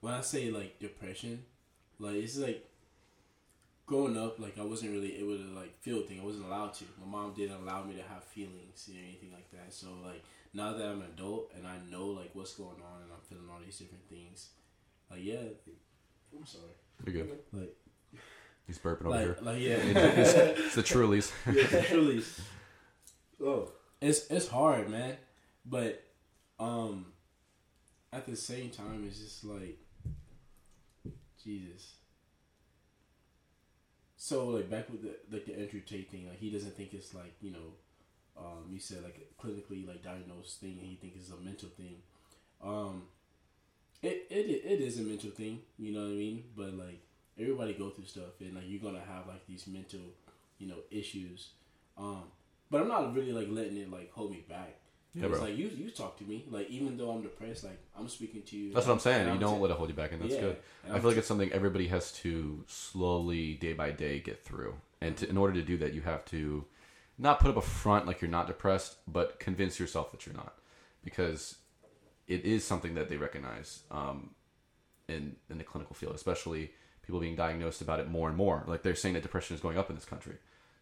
[0.00, 1.44] when I say like depression,
[1.98, 2.64] like it's like
[3.86, 6.20] growing up, like I wasn't really able to like feel things.
[6.22, 6.84] I wasn't allowed to.
[7.00, 9.72] My mom didn't allow me to have feelings or anything like that.
[9.72, 10.22] So like
[10.54, 13.48] now that I'm an adult and I know like what's going on and I'm feeling
[13.50, 14.50] all these different things,
[15.10, 15.42] like yeah,
[16.36, 16.64] I'm sorry.
[17.04, 17.38] You're good.
[17.52, 17.76] Like
[18.66, 19.36] He's burping over like here.
[19.42, 20.06] like yeah.
[20.16, 21.30] it's, it's the Trulies.
[21.46, 22.22] yeah, the truly.
[23.42, 23.70] Oh,
[24.00, 25.16] it's it's hard, man.
[25.64, 26.02] But
[26.58, 27.06] um,
[28.12, 29.78] at the same time, it's just like
[31.42, 31.94] Jesus.
[34.16, 37.14] So like back with the like the Andrew Tate thing, like he doesn't think it's
[37.14, 40.78] like you know, um, you said like clinically like diagnosed thing.
[40.80, 41.96] He thinks it's a mental thing.
[42.62, 43.02] Um,
[44.02, 45.60] it it it is a mental thing.
[45.78, 46.44] You know what I mean?
[46.56, 47.00] But like
[47.38, 50.00] everybody go through stuff, and like you're gonna have like these mental,
[50.58, 51.50] you know, issues.
[51.98, 52.24] Um,
[52.70, 54.76] but I'm not really like letting it like hold me back.
[55.14, 58.08] Yeah, It's like you you talk to me like even though I'm depressed, like I'm
[58.08, 58.74] speaking to you.
[58.74, 59.32] That's what I'm saying.
[59.32, 60.56] You don't t- let it hold you back, and that's Yeah, good.
[60.84, 64.44] and I I'm feel like it's something everybody has to slowly, day by day, get
[64.44, 64.74] through.
[65.00, 66.66] And to, in order to do that, you have to
[67.18, 70.54] not put up a front like you're not depressed, but convince yourself that you're not,
[71.02, 71.56] because
[72.28, 74.34] it is something that they recognize um,
[75.08, 78.64] in in the clinical field, especially people being diagnosed about it more and more.
[78.66, 80.34] Like they're saying that depression is going up in this country,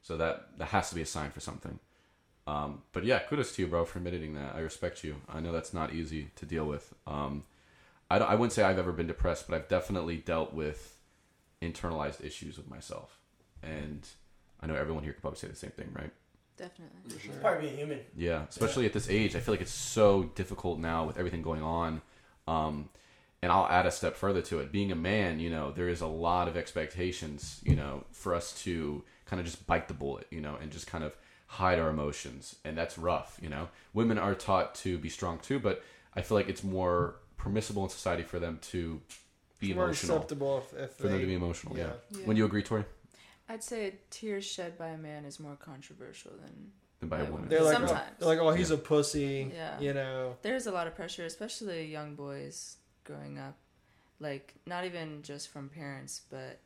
[0.05, 1.81] so that that has to be a sign for something.
[2.47, 4.55] Um, but yeah, kudos to you, bro, for admitting that.
[4.55, 5.17] I respect you.
[5.29, 6.93] I know that's not easy to deal with.
[7.07, 7.45] Um,
[8.11, 10.99] I, don't, I wouldn't say I've ever been depressed, but I've definitely dealt with
[11.63, 13.19] internalized issues with myself.
[13.63, 14.07] And
[14.61, 16.13] I know everyone here could probably say the same thing, right?
[16.59, 16.99] Definitely.
[17.07, 18.01] It's part of being human.
[18.15, 21.63] Yeah, especially at this age, I feel like it's so difficult now with everything going
[21.63, 22.03] on.
[22.47, 22.91] Um,
[23.41, 24.71] and I'll add a step further to it.
[24.71, 28.53] Being a man, you know, there is a lot of expectations, you know, for us
[28.65, 31.15] to kind of just bite the bullet, you know, and just kind of
[31.47, 33.69] hide our emotions, and that's rough, you know.
[33.93, 35.83] Women are taught to be strong too, but
[36.15, 39.01] I feel like it's more permissible in society for them to
[39.59, 41.77] be More emotional, acceptable if, if for them to be emotional.
[41.77, 41.85] Yeah.
[42.11, 42.19] yeah.
[42.21, 42.27] Yeah.
[42.27, 42.85] When you agree, Tori,
[43.49, 47.49] I'd say tears shed by a man is more controversial than then by a woman.
[47.49, 48.03] They're like, Sometimes.
[48.19, 49.51] they're like, oh, he's a pussy.
[49.55, 49.79] Yeah.
[49.81, 50.37] You know.
[50.43, 53.57] there's a lot of pressure, especially young boys growing up.
[54.21, 56.61] Like not even just from parents, but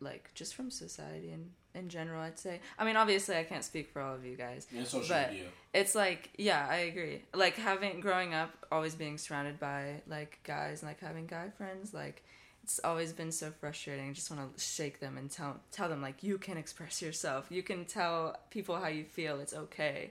[0.00, 2.20] like just from society and in general.
[2.22, 2.60] I'd say.
[2.78, 4.66] I mean, obviously, I can't speak for all of you guys.
[4.72, 5.46] Yeah, social But- media.
[5.74, 7.22] It's like, yeah, I agree.
[7.32, 11.94] Like having growing up, always being surrounded by like guys and like having guy friends,
[11.94, 12.22] like
[12.62, 14.10] it's always been so frustrating.
[14.10, 17.46] I just want to shake them and tell tell them like you can express yourself.
[17.48, 19.40] You can tell people how you feel.
[19.40, 20.10] It's okay.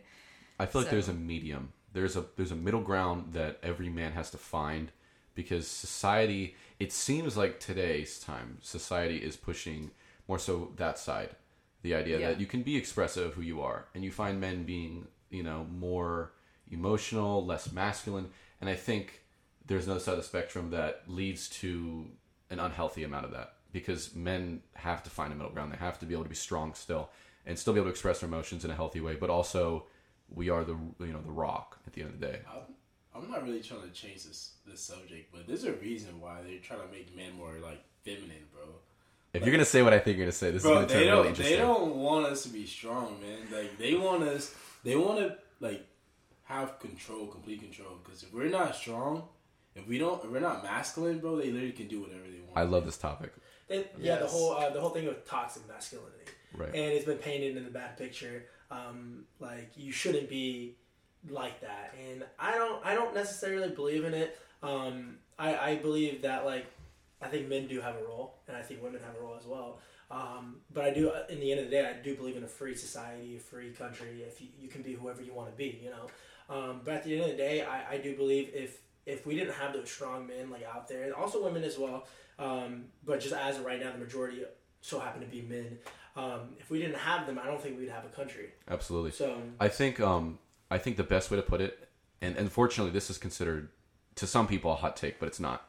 [0.59, 1.73] I feel like there's a medium.
[1.93, 4.91] There's a there's a middle ground that every man has to find
[5.35, 9.91] because society it seems like today's time society is pushing
[10.27, 11.29] more so that side.
[11.81, 12.29] The idea Yeah.
[12.29, 15.43] that you can be expressive of who you are and you find men being, you
[15.43, 16.33] know, more
[16.69, 19.23] emotional, less masculine, and I think
[19.65, 22.07] there's another side of the spectrum that leads to
[22.49, 25.71] an unhealthy amount of that because men have to find a middle ground.
[25.71, 27.09] They have to be able to be strong still
[27.45, 29.87] and still be able to express their emotions in a healthy way, but also
[30.29, 32.39] we are the you know the rock at the end of the day.
[32.49, 36.41] I'm, I'm not really trying to change this this subject, but there's a reason why
[36.45, 38.63] they're trying to make men more like feminine, bro.
[39.33, 41.05] If you're gonna say what I think you're gonna say, this Bro, is gonna they
[41.07, 43.39] turn don't—they don't want us to be strong, man.
[43.51, 45.85] Like they want us, they want to like
[46.43, 47.97] have control, complete control.
[48.03, 49.23] Because if we're not strong,
[49.75, 52.57] if we don't, if we're not masculine, bro, they literally can do whatever they want.
[52.57, 53.31] I love this topic.
[53.69, 56.69] They, Yeah, the whole uh, the whole thing of toxic masculinity, Right.
[56.69, 58.45] and it's been painted in the bad picture.
[58.69, 60.75] Um, like you shouldn't be
[61.29, 64.37] like that, and I don't I don't necessarily believe in it.
[64.61, 66.65] Um, I I believe that like
[67.21, 69.45] I think men do have a role, and I think women have a role as
[69.45, 69.79] well.
[70.09, 72.47] Um, but I do, in the end of the day, I do believe in a
[72.47, 74.23] free society, a free country.
[74.27, 76.07] If you, you can be whoever you want to be, you know.
[76.49, 79.35] Um, but at the end of the day, I, I do believe if if we
[79.35, 82.07] didn't have those strong men like out there, and also women as well,
[82.37, 84.43] um, but just as of right now, the majority
[84.81, 85.77] so happen to be men.
[86.15, 88.49] Um, if we didn't have them, I don't think we'd have a country.
[88.67, 89.11] Absolutely.
[89.11, 91.87] So I think um I think the best way to put it,
[92.21, 93.69] and unfortunately this is considered
[94.15, 95.65] to some people a hot take, but it's not.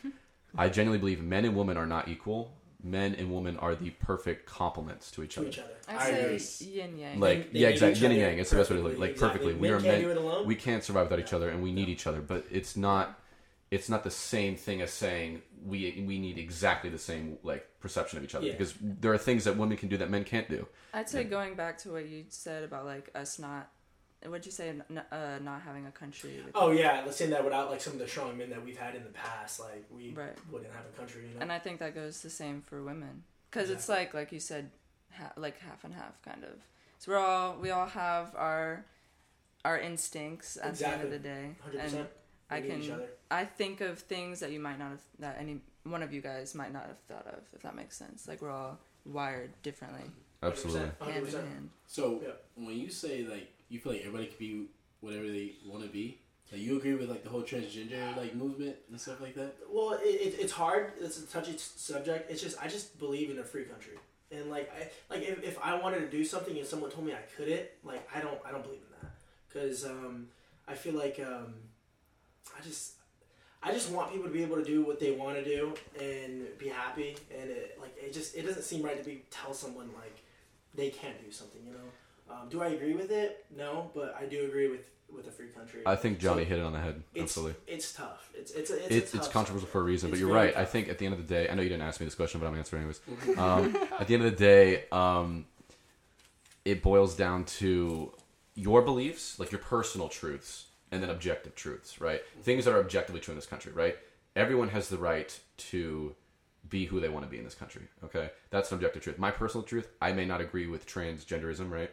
[0.58, 2.52] I genuinely believe men and women are not equal.
[2.82, 5.48] Men and women are the perfect complements to each to other.
[5.48, 6.38] each other, I agree.
[6.38, 7.18] say yin yang.
[7.18, 8.00] Like They yeah, exactly.
[8.00, 8.38] Yin and yang.
[8.38, 8.98] It's the best way to look.
[8.98, 9.38] Like exactly.
[9.40, 9.54] perfectly.
[9.54, 10.00] We Men are can't men.
[10.02, 10.46] do it alone.
[10.46, 12.20] We can't survive without each other, and we need each other.
[12.20, 13.18] But it's not.
[13.72, 18.18] It's not the same thing as saying we we need exactly the same like perception
[18.18, 18.52] of each other Yeah.
[18.52, 20.68] because there are things that women can do that men can't do.
[20.94, 23.68] I'd say going back to what you said about like us not,
[24.30, 26.40] what'd you say, n- uh, not having a country.
[26.44, 28.76] With Oh yeah, let's say that without like some of the strong men that we've
[28.78, 30.36] had in the past, like we Right.
[30.50, 31.22] wouldn't have a country.
[31.28, 31.40] You know.
[31.40, 34.70] And I think that goes the same for women, because it's like like you said,
[35.12, 36.54] ha- like half and half kind of.
[36.98, 38.84] So we're all we all have our
[39.64, 42.08] our instincts at the end of the day, Hundred and percent.
[42.48, 43.00] And I can.
[43.30, 46.54] I think of things that you might not have that any one of you guys
[46.54, 48.26] might not have thought of if that makes sense.
[48.28, 50.02] Like we're all wired differently,
[50.42, 50.80] Absolutely.
[51.00, 51.32] hand in 100%.
[51.48, 51.70] hand.
[51.86, 52.32] So Yeah.
[52.64, 54.66] when you say like you feel like everybody can be
[55.00, 56.18] whatever they want to be,
[56.52, 59.56] like you agree with like the whole transgender like movement and stuff like that.
[59.68, 60.92] Well, it, it, it's hard.
[61.00, 62.30] It's a touchy subject.
[62.30, 63.94] It's just I just believe in a free country,
[64.30, 67.12] and like I like if, if I wanted to do something and someone told me
[67.12, 69.12] I couldn't, like I don't I don't believe in that
[69.48, 70.28] because um,
[70.68, 71.54] I feel like um,
[72.56, 72.92] I just
[73.62, 76.46] I just want people to be able to do what they want to do and
[76.58, 79.88] be happy, and it like it just it doesn't seem right to be tell someone
[79.96, 80.22] like
[80.74, 81.62] they can't do something.
[81.66, 81.88] You know,
[82.30, 83.44] um, do I agree with it?
[83.56, 84.80] No, but I do agree with
[85.14, 85.82] with a free country.
[85.86, 87.00] I think Johnny So hit it on the head.
[87.14, 87.54] it's Absolutely.
[87.68, 88.28] it's tough.
[88.34, 89.72] It's it's a, it's, It's, a it's controversial subject.
[89.72, 90.56] for a reason, but you're very right.
[90.56, 92.16] I think at the end of the day, I know you didn't ask me this
[92.16, 93.00] question, but I'm answering anyways.
[93.38, 95.46] Um, at the end of the day, um,
[96.64, 98.12] it boils down to
[98.54, 102.22] your beliefs, like your personal truths, and then objective truths, right?
[102.42, 103.96] Things that are objectively true in this country, right?
[104.34, 106.14] Everyone has the right to
[106.68, 107.82] be who they want to be in this country.
[108.04, 109.18] Okay, that's an objective truth.
[109.18, 111.90] My personal truth, I may not agree with transgenderism, right?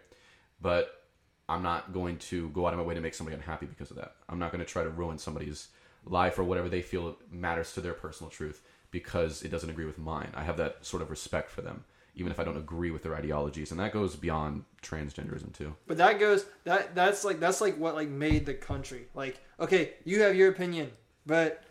[0.63, 1.04] But
[1.47, 3.97] I'm not going to go out of my way to make somebody unhappy because of
[3.97, 4.15] that.
[4.30, 5.67] I'm not going to try to ruin somebody's
[6.06, 9.97] life or whatever they feel matters to their personal truth because it doesn't agree with
[9.97, 10.32] mine.
[10.34, 11.84] I have that sort of respect for them,
[12.15, 15.76] even if I don't agree with their ideologies, and that goes beyond transgenderism too.
[15.86, 19.08] But that goes that that's like that's like what like made the country.
[19.13, 20.91] Like, okay, you have your opinion,
[21.26, 21.63] but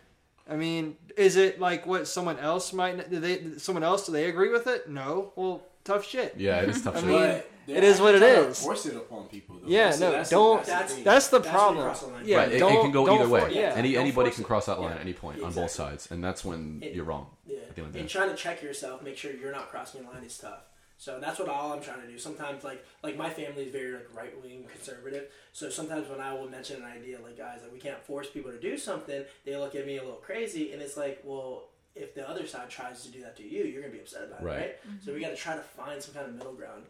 [0.48, 4.28] I mean, is it like what someone else might do they someone else do they
[4.28, 4.88] agree with it?
[4.88, 5.32] No.
[5.36, 6.34] Well, tough shit.
[6.36, 7.08] Yeah, it is tough I shit.
[7.08, 8.58] mean, it is what it actually trying to is.
[8.62, 9.56] Force it upon people.
[9.62, 9.68] Though.
[9.68, 11.04] Yeah, That's no, that's don't- that's the thing.
[11.04, 11.84] That's the That's where you problem.
[11.84, 12.22] cross the line.
[12.26, 13.54] Yeah, right, it, it can go don't either for- way.
[13.54, 16.22] yeah, Any anybody can cross that line Yeah, at any point on both sides, and
[16.24, 17.28] that's when It- you're wrong.
[17.46, 17.58] Yeah.
[17.68, 18.12] At the end of the And day.
[18.12, 20.64] trying to check yourself, make sure you're not crossing the line is tough.
[20.98, 22.16] So that's what all I'm trying to do.
[22.16, 25.24] Sometimes, like like my family is very like right wing conservative.
[25.52, 28.52] So sometimes when I will mention an idea, like guys, like we can't force people
[28.52, 32.14] to do something, they look at me a little crazy, and it's like, well, if
[32.14, 34.58] the other side tries to do that to you, you're gonna be upset about Right.
[34.60, 35.02] it, right?
[35.04, 36.84] So we got to try to find some kind of middle ground.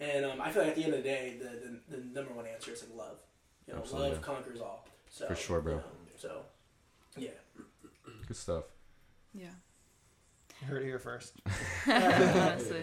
[0.00, 2.32] And um, I feel like at the end of the day, the, the, the number
[2.32, 3.18] one answer is like love.
[3.66, 4.10] You know, Absolutely.
[4.10, 4.86] love conquers all.
[5.10, 5.72] So For sure, bro.
[5.74, 5.84] you know,
[6.16, 6.40] so
[7.16, 7.30] yeah.
[8.26, 8.64] Good stuff.
[9.34, 9.48] Yeah,
[10.60, 11.32] You heard it here first.
[11.86, 12.82] honestly.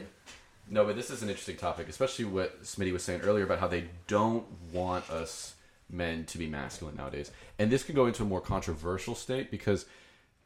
[0.69, 3.67] No, but this is an interesting topic, especially what Smitty was saying earlier about how
[3.67, 5.55] they don't want us
[5.89, 7.31] men to be masculine nowadays.
[7.59, 9.85] And this can go into a more controversial state because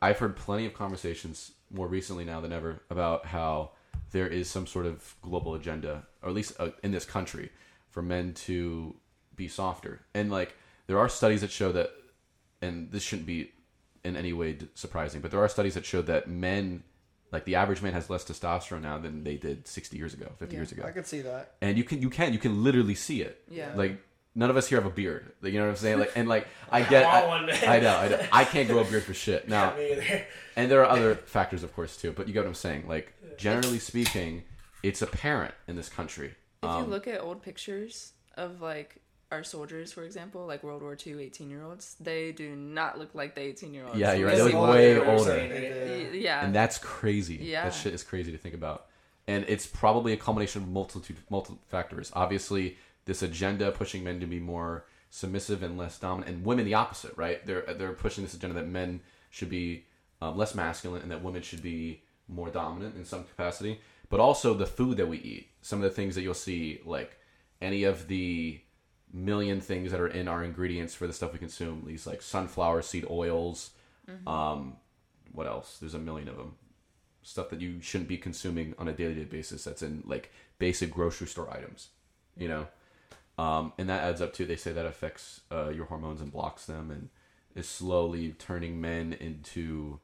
[0.01, 3.71] I've heard plenty of conversations more recently now than ever about how
[4.11, 7.51] there is some sort of global agenda, or at least uh, in this country,
[7.89, 8.95] for men to
[9.35, 10.01] be softer.
[10.13, 10.55] And like,
[10.87, 11.91] there are studies that show that,
[12.61, 13.51] and this shouldn't be
[14.03, 16.83] in any way surprising, but there are studies that show that men,
[17.31, 20.53] like the average man, has less testosterone now than they did 60 years ago, 50
[20.55, 20.59] Yeah.
[20.59, 21.55] years ago I could see that.
[21.61, 23.43] and you can you can you can literally see it.
[23.51, 23.73] Yeah.
[23.75, 24.01] Like
[24.39, 25.23] none of us here have a beard.
[25.41, 25.99] Like, you know what I'm saying?
[25.99, 27.49] Like and like I get I I, one.
[27.75, 28.19] I know, I know.
[28.31, 29.47] I can't grow a beard for shit.
[29.55, 30.25] Now Me either.
[30.55, 32.87] and there are other factors of course too, but you get what I'm saying.
[32.87, 34.43] Like generally speaking,
[34.83, 36.29] it's apparent in this country.
[36.63, 38.97] If Um, you look at old pictures of like
[39.31, 43.13] our soldiers, for example, like World War II 18 year olds, they do not look
[43.13, 43.99] like the 18 year olds.
[43.99, 44.37] Yeah, you're right.
[44.37, 45.11] They They look look way older.
[45.11, 45.37] older.
[45.37, 46.19] Yeah.
[46.27, 46.45] Yeah.
[46.45, 47.35] And that's crazy.
[47.35, 47.65] Yeah.
[47.65, 48.87] That shit is crazy to think about.
[49.27, 52.11] And it's probably a combination of multitude multiple factors.
[52.15, 52.77] Obviously,
[53.09, 57.17] this agenda pushing men to be more submissive and less dominant, and women the opposite,
[57.17, 57.45] right?
[57.45, 59.85] They're they're pushing this agenda that men should be
[60.21, 63.81] um, less masculine and that women should be more dominant in some capacity.
[64.09, 65.49] But also the food that we eat.
[65.61, 67.17] Some of the things that you'll see, like
[67.61, 68.61] any of the
[69.11, 71.83] million things that are in our ingredients for the stuff we consume.
[71.85, 73.71] These like sunflower seed oils.
[74.27, 74.77] Um,
[75.31, 75.77] what else?
[75.79, 76.55] There's a million of them.
[77.21, 79.63] Stuff that you shouldn't be consuming on a daily day basis.
[79.63, 81.89] That's in like basic grocery store items.
[82.37, 82.67] You know,
[83.39, 84.45] um, and that adds up to.
[84.45, 87.09] They say that affects uh, your hormones and blocks them, and
[87.55, 89.99] is slowly turning men into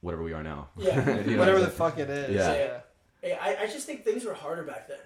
[0.00, 0.68] whatever we are now.
[0.78, 1.20] Yeah.
[1.26, 2.34] You know, Whatever it's the fuck it is.
[2.34, 2.54] Yeah.
[2.54, 2.80] Yeah.
[3.20, 4.96] Hey, I, I just think things were harder back then.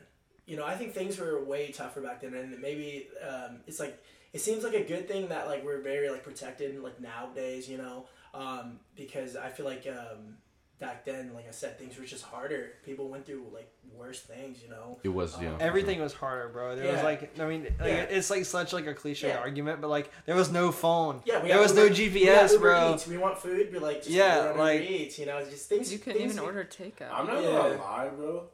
[0.46, 4.00] You know, I think things were way tougher back then, and maybe um, it's like
[4.32, 7.68] it seems like a good thing that like we're very like protected like nowadays.
[7.68, 10.36] You know, um, because I feel like um,
[10.78, 12.72] back then, like I said, things were just harder.
[12.84, 14.58] People went through like worse things.
[14.62, 14.98] You know.
[15.02, 15.50] It was, yeah.
[15.50, 16.76] Um, Everything was harder, bro.
[16.76, 18.02] There was like, I mean, like, Yeah.
[18.02, 19.38] it's like such like a cliche Yeah.
[19.38, 21.22] argument, but like there was no phone.
[21.24, 22.94] Yeah, we there was Uber- no GPS, Uber bro.
[22.94, 23.06] Eats.
[23.06, 25.92] We want food, but like just Yeah, order on like- Eats, you know, just things.
[25.92, 27.10] you couldn't things even order takeout.
[27.12, 27.50] I'm not Yeah.
[27.50, 28.44] gonna lie, bro.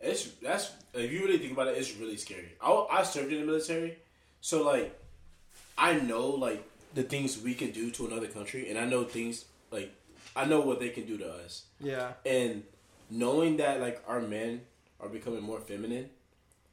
[0.00, 2.52] It's that's if you really think about it, it's really scary.
[2.60, 3.98] I, I served in the military,
[4.40, 4.96] so like
[5.76, 6.62] I know like
[6.94, 9.92] the things we can do to another country, and I know things like
[10.38, 12.12] I know what they can do to us, Yeah.
[12.24, 12.62] and
[13.10, 14.62] knowing that like our men
[15.00, 16.10] are becoming more feminine,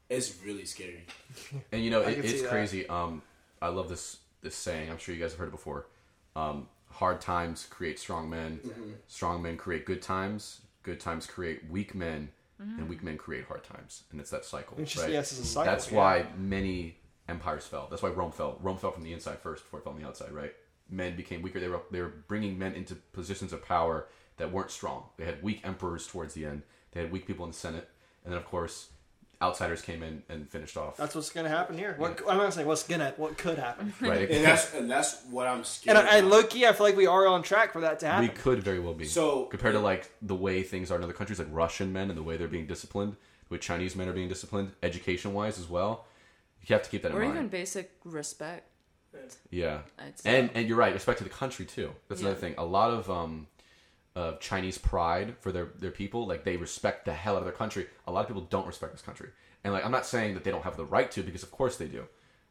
[0.09, 1.05] it's really scary.
[1.71, 2.49] And you know, it, it's see that.
[2.49, 2.87] crazy.
[2.87, 3.21] Um,
[3.61, 4.89] I love this this saying.
[4.91, 5.87] I'm sure you guys have heard it before.
[6.35, 8.59] Um, hard times create strong men.
[9.07, 10.61] Strong men create good times.
[10.83, 14.03] Good times create weak men, and weak men create hard times.
[14.11, 14.77] And it's that cycle.
[14.79, 15.11] It's just- right?
[15.13, 15.97] yes, it's a cycle, That's yeah.
[15.97, 16.97] why many
[17.27, 17.87] empires fell.
[17.89, 18.59] That's why Rome fell.
[18.61, 20.31] Rome fell from the inside first before it fell on the outside.
[20.31, 20.53] Right?
[20.89, 21.59] Men became weaker.
[21.59, 25.05] They were they were bringing men into positions of power that weren't strong.
[25.17, 26.61] They had weak emperors towards the end.
[26.91, 27.89] They had weak people in the Senate,
[28.23, 28.89] and then of course,
[29.41, 30.97] outsiders came in and finished off.
[30.97, 31.95] That's what's gonna happen here.
[31.97, 33.93] What I'm not saying what's gonna what could happen.
[34.01, 34.29] right.
[34.29, 35.97] and that's and that's what I'm scared.
[35.97, 36.31] And I, I about.
[36.31, 38.27] low key, I feel like we are on track for that to happen.
[38.27, 39.05] we could very well be.
[39.05, 42.17] So- compared to like the way things are in other countries, like Russian men and
[42.17, 43.15] the way they're being disciplined,
[43.47, 46.05] the way Chinese men are being disciplined, education wise as well.
[46.65, 47.35] You have to keep that in or mind.
[47.35, 48.69] even basic respect.
[49.49, 50.93] Yeah, I'd and and you're right.
[50.93, 51.91] Respect to the country too.
[52.07, 52.55] That's another thing.
[52.57, 53.47] A lot of um,
[54.15, 57.53] of Chinese pride for their their people, like they respect the hell out of their
[57.53, 57.87] country.
[58.07, 59.29] A lot of people don't respect this country,
[59.63, 61.77] and like I'm not saying that they don't have the right to, because of course
[61.77, 62.05] they do.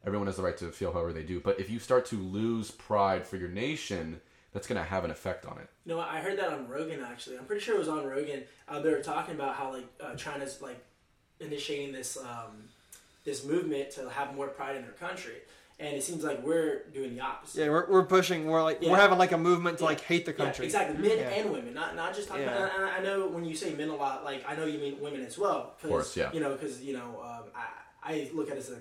[0.06, 1.40] Everyone has the right to feel however they do.
[1.40, 4.20] But if you start to lose pride for your nation,
[4.52, 5.68] that's going to have an effect on it.
[5.86, 6.00] You know.
[6.00, 7.38] I heard that on Rogan actually.
[7.38, 8.42] I'm pretty sure it was on Rogan.
[8.68, 10.84] Uh, they were talking about how like uh, China's like
[11.40, 12.68] initiating this um,
[13.24, 15.36] this movement to have more pride in their country,
[15.80, 17.60] and it seems like we're doing the opposite.
[17.64, 18.46] Yeah, we're, we're pushing.
[18.46, 18.90] We're like Yeah.
[18.92, 19.88] we're having like a movement to Yeah.
[19.90, 20.64] like hate the Yeah, country.
[20.66, 20.96] exactly.
[20.98, 21.30] Men Yeah.
[21.30, 22.56] and women, not not just talking Yeah.
[22.66, 22.74] about.
[22.76, 25.00] And I, I know when you say men a lot, like I know you mean
[25.00, 25.74] women as well.
[25.76, 26.32] 'cause, Of course, yeah.
[26.32, 27.66] You know, because you know, um, I
[28.12, 28.74] I look at it as a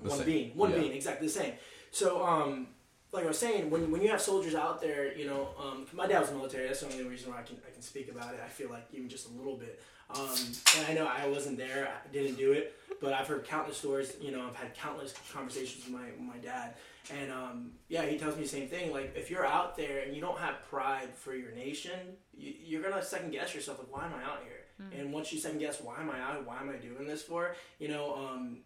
[0.00, 0.26] The one same.
[0.26, 0.78] being, one Yeah.
[0.78, 1.54] being, exactly the same.
[1.90, 2.68] So, um,
[3.12, 6.06] like I was saying, when, when you have soldiers out there, you know, um, my
[6.08, 6.66] dad was in the military.
[6.66, 8.40] That's the only reason why I can I can speak about it.
[8.44, 9.80] I feel like even just a little bit.
[10.10, 10.36] Um,
[10.76, 14.14] and I know I wasn't there, I didn't do it, but I've heard countless stories.
[14.20, 16.74] You know, I've had countless conversations with my my dad,
[17.10, 18.92] and um, yeah, he tells me the same thing.
[18.92, 22.82] Like if you're out there and you don't have pride for your nation, you, you're
[22.82, 23.78] gonna second guess yourself.
[23.78, 24.60] Like, why am I out here?
[24.98, 26.44] And once you second guess, why am I out?
[26.46, 27.54] Why am I doing this for?
[27.78, 28.58] You know, um,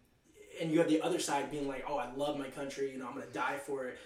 [0.59, 2.91] and you have the other side being like, oh, I love my country.
[2.91, 3.97] You know, I'm gonna die for it.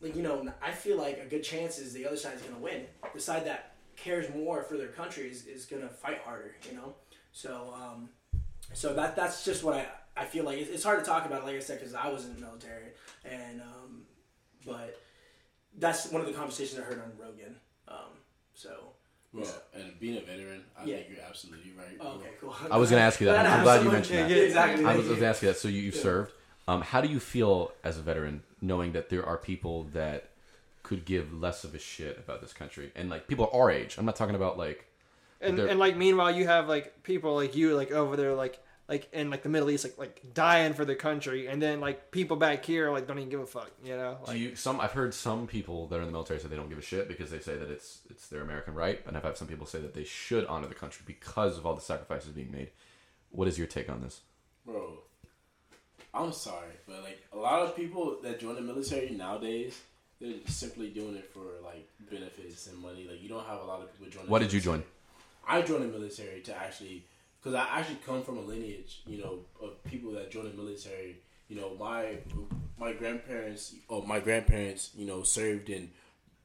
[0.00, 2.60] Like you know, I feel like a good chance is the other side is gonna
[2.60, 2.86] win.
[3.14, 6.56] The side that cares more for their country is, is gonna fight harder.
[6.68, 6.94] You know,
[7.32, 8.08] so um,
[8.74, 9.86] so that that's just what I
[10.16, 10.58] I feel like.
[10.58, 12.88] It's, it's hard to talk about, like I said, because I was in the military,
[13.24, 14.02] and um,
[14.66, 14.98] but
[15.78, 17.56] that's one of the conversations I heard on Rogan.
[17.88, 18.12] Um,
[18.54, 18.92] so
[19.32, 20.96] Well, and being a veteran, I Yeah.
[20.96, 21.96] think you're absolutely right.
[22.00, 22.54] oh, okay, cool.
[22.70, 23.42] I was going to ask you that.
[23.42, 24.36] Glad I I'm glad you mentioned yeah, that.
[24.36, 24.84] yeah, exactly.
[24.84, 25.10] I Thank was you.
[25.12, 25.56] going to ask you that.
[25.58, 26.02] So you, you've Yeah.
[26.02, 26.32] served.
[26.68, 30.29] Um, how do you feel as a veteran knowing that there are people that
[30.90, 33.94] could give less of a shit about this country and like people our age?
[33.96, 34.86] I'm not talking about like
[35.40, 39.08] and and like meanwhile you have like people like you like over there like like
[39.12, 42.36] in like the Middle East like like dying for the country, and then like people
[42.36, 43.70] back here like don't even give a fuck.
[43.84, 46.48] You know, Do you some I've heard some people that are in the military say
[46.48, 49.16] they don't give a shit because they say that it's it's their American right, and
[49.16, 51.80] I've had some people say that they should honor the country because of all the
[51.80, 52.70] sacrifices being made.
[53.30, 54.22] What is your take on this?
[54.66, 54.98] Bro,
[56.12, 59.80] I'm sorry, but like a lot of people that join the military nowadays,
[60.20, 63.06] they're simply doing it for like benefits and money.
[63.08, 64.26] Like you don't have a lot of people joining.
[64.26, 64.82] the What did you join?
[65.46, 67.04] I joined the military to actually,
[67.40, 71.16] because I actually come from a lineage, you know, of people that joined the military.
[71.48, 72.18] You know, my
[72.78, 75.90] my grandparents, oh, my grandparents, you know, served in,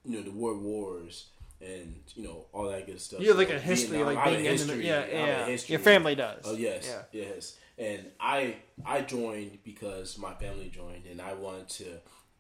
[0.04, 1.28] you know, the world wars
[1.62, 3.22] and you know all that good stuff.
[3.22, 4.88] you have like So, a history Vietnam, like I have a being in the history,
[4.88, 5.46] yeah I have a yeah.
[5.46, 5.74] history.
[5.74, 6.42] Your family does.
[6.46, 7.24] Oh yes, Yeah.
[7.28, 7.58] yes.
[7.78, 11.86] And I I joined because my family joined, and I wanted to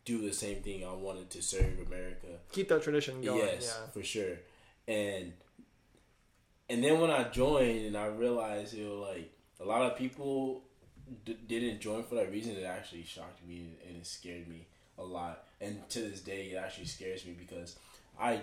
[0.06, 0.86] do the same thing.
[0.86, 2.28] I wanted to serve America.
[2.52, 3.39] Keep that tradition going.
[3.39, 3.88] yes, Yeah.
[3.91, 4.38] for sure.
[4.88, 5.34] And
[6.70, 10.63] and then when I joined, and I realized you know like a lot of people
[11.26, 12.56] d- didn't join for that reason.
[12.56, 15.44] It actually shocked me and it scared me a lot.
[15.62, 17.76] And to this day, it actually scares me because
[18.20, 18.41] I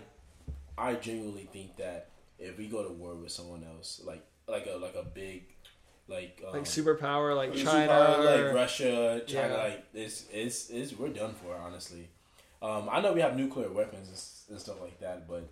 [0.78, 4.76] I genuinely think that if we go to war with someone else, like like a
[4.78, 5.44] like a big
[6.12, 9.62] like um, Like superpower, like superpower, China, or, like Russia, China, Yeah.
[9.62, 12.08] like it's it's it's we're done for honestly.
[12.60, 14.08] Um, I know we have nuclear weapons
[14.48, 15.48] and, and stuff like that, but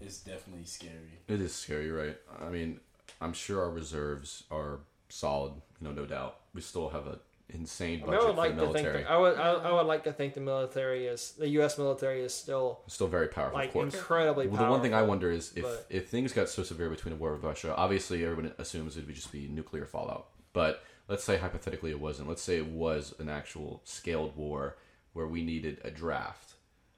[0.00, 1.18] it's definitely scary.
[1.28, 2.16] It is scary, right?
[2.40, 2.80] I mean,
[3.20, 4.78] I'm sure our reserves are
[5.10, 6.36] solid, you know, no doubt.
[6.54, 7.18] We still have an
[7.54, 9.02] insane I, budget mean, I would for like the to think military.
[9.04, 11.78] that, I would I, I would like to think the military is the U.S.
[11.78, 13.94] military is still Still very powerful, like of course.
[13.94, 14.66] incredibly Well, powerful.
[14.66, 17.16] the one thing I wonder is if, but- if things got so severe between a
[17.16, 20.28] war with Russia, obviously everyone assumes it would just be nuclear fallout.
[20.52, 22.28] But let's say hypothetically it wasn't.
[22.28, 24.76] Let's say it was an actual scaled war
[25.12, 26.54] where we needed a draft,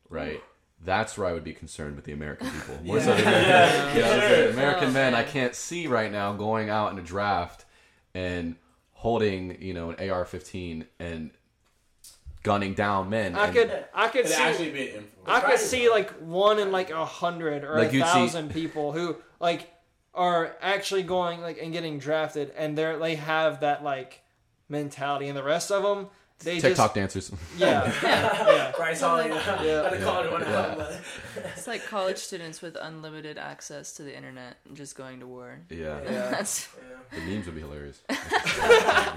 [0.09, 0.43] right?
[0.85, 2.77] That's where I would be concerned with the American people.
[2.83, 3.95] More so than Yeah.
[3.95, 7.65] you know, American Oh, men, I can't see right now going out in a draft
[8.15, 8.57] and
[9.03, 11.31] holding, you know, an AR-15 and
[12.45, 13.35] gunning down men.
[13.35, 15.09] I and- could I could see actually be an.
[15.27, 18.51] I could see like one in like a hundred or Like a you'd see- thousand
[18.53, 19.69] people who like
[20.15, 24.23] are actually going like and getting drafted, and they're they have that like
[24.69, 26.09] mentality, and the rest of them
[26.45, 27.31] they TikTok dancers.
[27.31, 28.73] just yeah yeah.
[28.77, 29.63] Bryce Hall, yeah.
[29.63, 29.81] Yeah.
[29.83, 30.99] I had to call it one Yeah.
[31.57, 35.61] It's like college students with unlimited access to the internet just going to war.
[35.71, 36.01] yeah.
[36.05, 36.11] Yeah.
[36.31, 37.19] That's yeah.
[37.19, 38.01] The memes would be hilarious.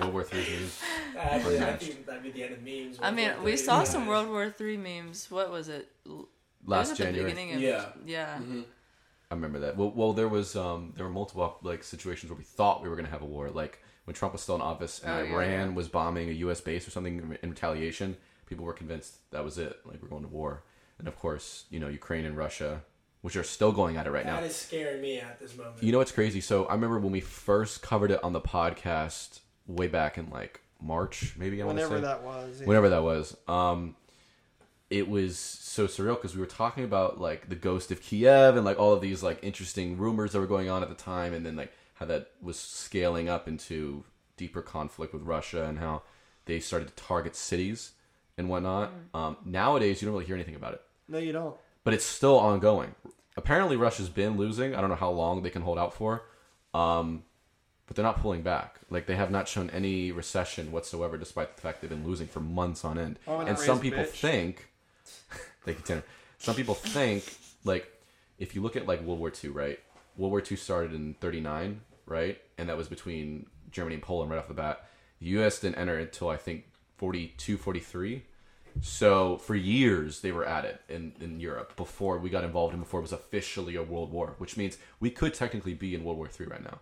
[0.02, 0.82] World War Three memes.
[1.18, 1.80] Actually, I match.
[1.84, 2.98] think that'd be the end of memes.
[3.02, 5.30] I mean, we saw some World War Three memes.
[5.32, 5.88] What was it?
[6.08, 7.24] L- it was Last the January.
[7.32, 7.86] beginning of Yeah.
[8.06, 8.38] yeah.
[8.38, 8.62] hmm
[9.32, 9.76] I remember that.
[9.78, 12.96] Well, well, there was um, there were multiple like situations where we thought we were
[12.96, 15.34] going to have a war, like when Trump was still in office and Oh, yeah,
[15.34, 15.76] Iran yeah.
[15.76, 16.62] was bombing a U.S.
[16.62, 18.18] base or something in retaliation.
[18.48, 20.64] People were convinced that was it, like we're going to war.
[21.00, 22.84] And of course, you know, Ukraine and Russia,
[23.22, 24.36] which are still going at it right now.
[24.40, 25.82] That is scaring me at this moment.
[25.82, 26.40] You know what's crazy?
[26.42, 30.62] So I remember when we first covered it on the podcast way back in like
[30.80, 32.62] March, maybe I want to Whenever say that was.
[32.62, 32.68] yeah.
[32.68, 33.36] whenever that was.
[33.48, 33.96] Um,
[34.92, 38.64] it was so surreal because we were talking about like the ghost of Kiev and
[38.64, 41.44] like all of these like interesting rumors that were going on at the time, and
[41.46, 44.04] then like how that was scaling up into
[44.38, 46.04] deeper conflict with Russia and how
[46.46, 47.92] they started to target cities
[48.38, 48.92] and whatnot.
[49.14, 51.56] Um, nowadays, you don't really hear anything about it, No, you don't.
[51.84, 52.96] but it's still ongoing.
[53.38, 54.76] Apparently, Russia's been losing.
[54.76, 56.24] I don't know how long they can hold out for.
[56.74, 57.24] Um,
[57.88, 58.80] but they're not pulling back.
[58.90, 62.40] Like they have not shown any recession whatsoever, despite the fact they've been losing for
[62.40, 63.20] months on end.
[63.28, 64.08] Oh, and and some people bitch.
[64.10, 64.70] think,
[65.64, 66.04] thank you, Tanner.
[66.40, 67.24] Some people think
[67.64, 67.88] like
[68.40, 69.80] if you look at like World War II, right?
[70.18, 72.42] World War II started in '39, right?
[72.58, 74.88] And that was between Germany and Poland right off the bat.
[75.20, 75.60] The U.S.
[75.60, 76.66] didn't enter until I think
[76.98, 78.24] 42, 43.
[78.82, 82.84] So for years they were at it in, in Europe before we got involved and
[82.84, 86.18] before it was officially a world war, which means we could technically be in World
[86.18, 86.80] War Three right now.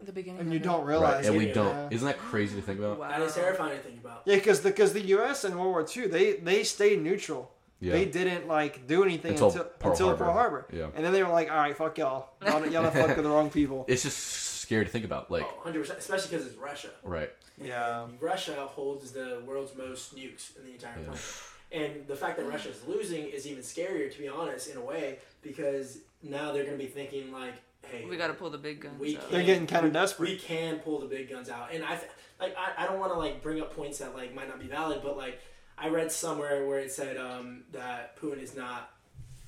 [0.00, 0.40] The beginning.
[0.40, 1.74] And you don't Right, realize and we don't.
[1.74, 1.88] Yeah.
[1.90, 2.98] Isn't that crazy to think about?
[3.00, 3.08] Wow.
[3.08, 4.22] That is terrifying to think about.
[4.26, 5.44] Yeah, because the because the U.S.
[5.44, 7.50] in World War II, they they stayed neutral.
[7.80, 7.92] Yeah.
[7.92, 10.24] They didn't like do anything Until until Pearl until Harbor.
[10.24, 10.66] Pearl Harbor.
[10.72, 10.88] Yeah.
[10.96, 12.30] And then they were like, "All right, fuck y'all.
[12.44, 15.30] Y'all, y'all done fucked with the wrong people." It's just scary to think about.
[15.30, 16.90] Like, Oh, 100%, especially because it's Russia.
[17.04, 17.30] right?
[17.62, 18.06] Yeah.
[18.20, 21.04] Russia holds the world's most nukes in the entire Yeah.
[21.04, 21.22] planet.
[21.70, 24.80] And the fact that Russia is losing is even scarier, to be honest, in a
[24.84, 27.54] way, because now they're going to be thinking like,
[27.86, 28.98] "Hey, We got to pull the big guns.
[28.98, 29.30] We out.
[29.30, 30.30] They're getting kind of desperate.
[30.30, 32.10] we can pull the big guns out." And I, th-
[32.40, 34.66] like, I, I don't want to like bring up points that like might not be
[34.66, 35.40] valid, but like,
[35.80, 38.90] I read somewhere where it said um, that Putin is not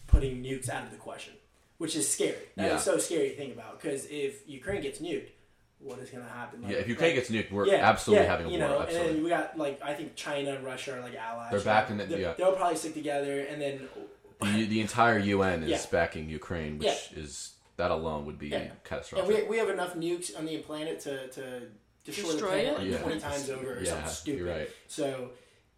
[0.06, 1.34] putting nukes out of the question,
[1.78, 2.36] which is scary.
[2.56, 2.78] That is Yeah.
[2.78, 5.28] so scary to think about because if Ukraine gets nuked,
[5.78, 6.62] what is going to happen?
[6.68, 6.76] Yeah.
[6.76, 8.68] If Ukraine like, gets nuked, we're absolutely having a you war.
[8.68, 9.08] know, absolutely.
[9.08, 11.50] And then we got like I think China and Russia are like allies.
[11.50, 11.64] They're right?
[11.64, 12.34] back in the- They- yeah.
[12.36, 13.88] They'll probably stick together, and then
[14.42, 15.82] the, the entire UN is Yeah.
[15.90, 17.22] backing Ukraine, which Yeah.
[17.22, 18.58] is that alone would be Yeah.
[18.58, 19.26] and catastrophic.
[19.28, 21.62] we, we have enough nukes on the planet to, to
[22.04, 22.78] destroy, Destroy the planet it?
[22.78, 22.98] like Yeah.
[22.98, 24.38] twenty times over or yeah, something stupid.
[24.38, 24.68] you're right.
[24.86, 25.30] So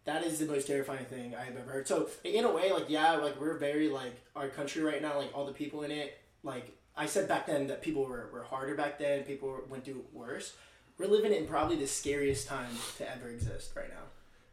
[0.05, 1.87] that is the most terrifying thing I have ever heard.
[1.87, 5.31] So in a way, like yeah, like we're very like our country right now, like
[5.33, 8.75] all the people in it, like I said back then that people were, were harder
[8.75, 10.53] back then, people went through worse.
[10.97, 14.03] We're living in probably the scariest time to ever exist right now.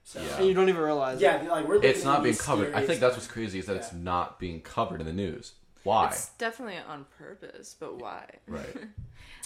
[0.05, 0.39] So Yeah.
[0.39, 1.25] And you don't even realize it.
[1.25, 2.75] yeah, like we're It's not being covered.
[2.75, 5.53] I think that's what's crazy is that it's not being covered in the news.
[5.83, 6.09] Why?
[6.09, 8.27] It's definitely on purpose, but why?
[8.47, 8.77] Right.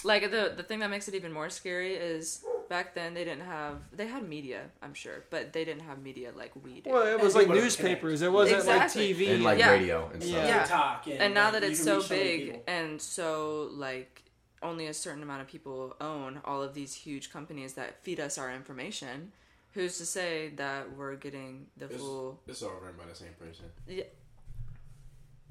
[0.03, 3.45] Like the the thing that makes it even more scary is back then they didn't
[3.45, 6.89] have they had media, I'm sure, but they didn't have media like we do.
[6.91, 8.21] Well, it And was like newspapers.
[8.21, 9.07] It wasn't Exactly.
[9.13, 9.33] like TV.
[9.35, 9.71] And like Yeah.
[9.71, 10.35] radio and stuff.
[10.35, 10.47] Yeah.
[10.47, 10.59] Yeah.
[10.61, 12.63] TikTok and, and now like, that it's so big people.
[12.67, 14.23] and so like
[14.63, 18.37] only a certain amount of people own all of these huge companies that feed us
[18.37, 19.31] our information
[19.73, 23.33] who's to say that we're getting the It's, full it's all run by the same
[23.39, 23.65] person.
[23.87, 24.03] Yeah.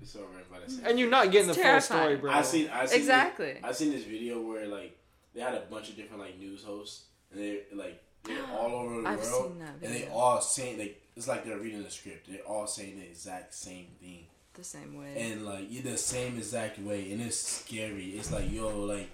[0.02, 0.84] It's all run by the same.
[0.86, 2.30] and you're not getting It's the full story, bro.
[2.32, 2.68] I seen.
[2.70, 4.98] I seen exactly This, I seen this video where like
[5.34, 9.02] they had a bunch of different like news hosts and they like they're all over
[9.02, 10.14] the I've world seen that and they video.
[10.14, 12.28] all saying like it's like they're reading the script.
[12.28, 14.24] They're all saying the exact same thing
[14.54, 18.10] the same way and like in the same exact way and it's scary.
[18.10, 19.08] It's like yo like.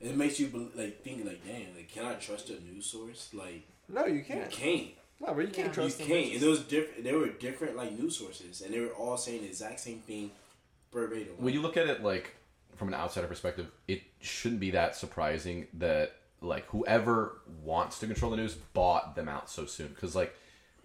[0.00, 3.30] It makes you like think like, damn, like can I trust a news source?
[3.34, 4.50] Like no, you you can't.
[4.52, 4.88] You can't.
[5.20, 5.72] No, bro, you can't Yeah.
[5.72, 6.32] trust you can't.
[6.34, 7.02] And those different.
[7.02, 10.30] There were different like news sources, and they were all saying the exact same thing
[10.92, 11.34] verbatim.
[11.38, 12.32] when you look at it like
[12.78, 18.30] from an outsider perspective, it shouldn't be that surprising that like whoever wants to control
[18.30, 20.34] the news bought them out so soon because like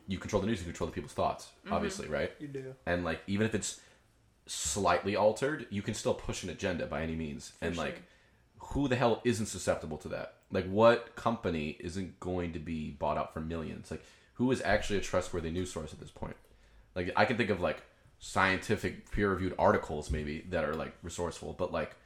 [0.08, 1.74] you control the news, you control the people's thoughts, mm-hmm.
[1.74, 2.32] obviously, right?
[2.40, 2.76] You do.
[2.86, 3.80] And like even if it's
[4.46, 7.54] slightly altered, you can still push an agenda by any means.
[7.62, 8.02] and like
[8.58, 10.36] who the hell isn't susceptible to that?
[10.52, 13.92] Like what company isn't going to be bought out for millions?
[13.92, 14.04] Like
[14.36, 16.36] who is actually a trustworthy news source at this point?
[16.96, 17.84] Like I can think of like
[18.26, 21.98] scientific peer reviewed articles maybe that are like resourceful, but like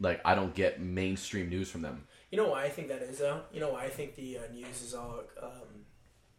[0.00, 2.02] like I don't get mainstream news from them.
[2.32, 3.42] You know why I think that is though.
[3.52, 5.86] You know why I think the uh, news is all um,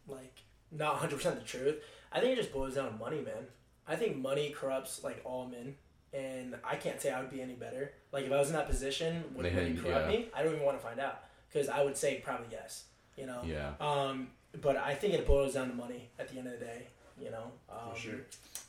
[0.06, 1.76] like not 100 percent the truth.
[2.12, 3.46] I think it just boils down to money, man.
[3.88, 5.76] I think money corrupts like all men,
[6.12, 7.92] and I can't say I would be any better.
[8.12, 10.18] Like if I was in that position, would They money corrupt yeah.
[10.18, 10.28] me?
[10.34, 12.84] I don't even want to find out because I would say probably yes.
[13.16, 13.40] You know.
[13.42, 13.72] Yeah.
[13.80, 14.28] Um,
[14.60, 16.88] but I think it boils down to money at the end of the day.
[17.18, 17.52] You know.
[17.70, 18.20] Um, For sure.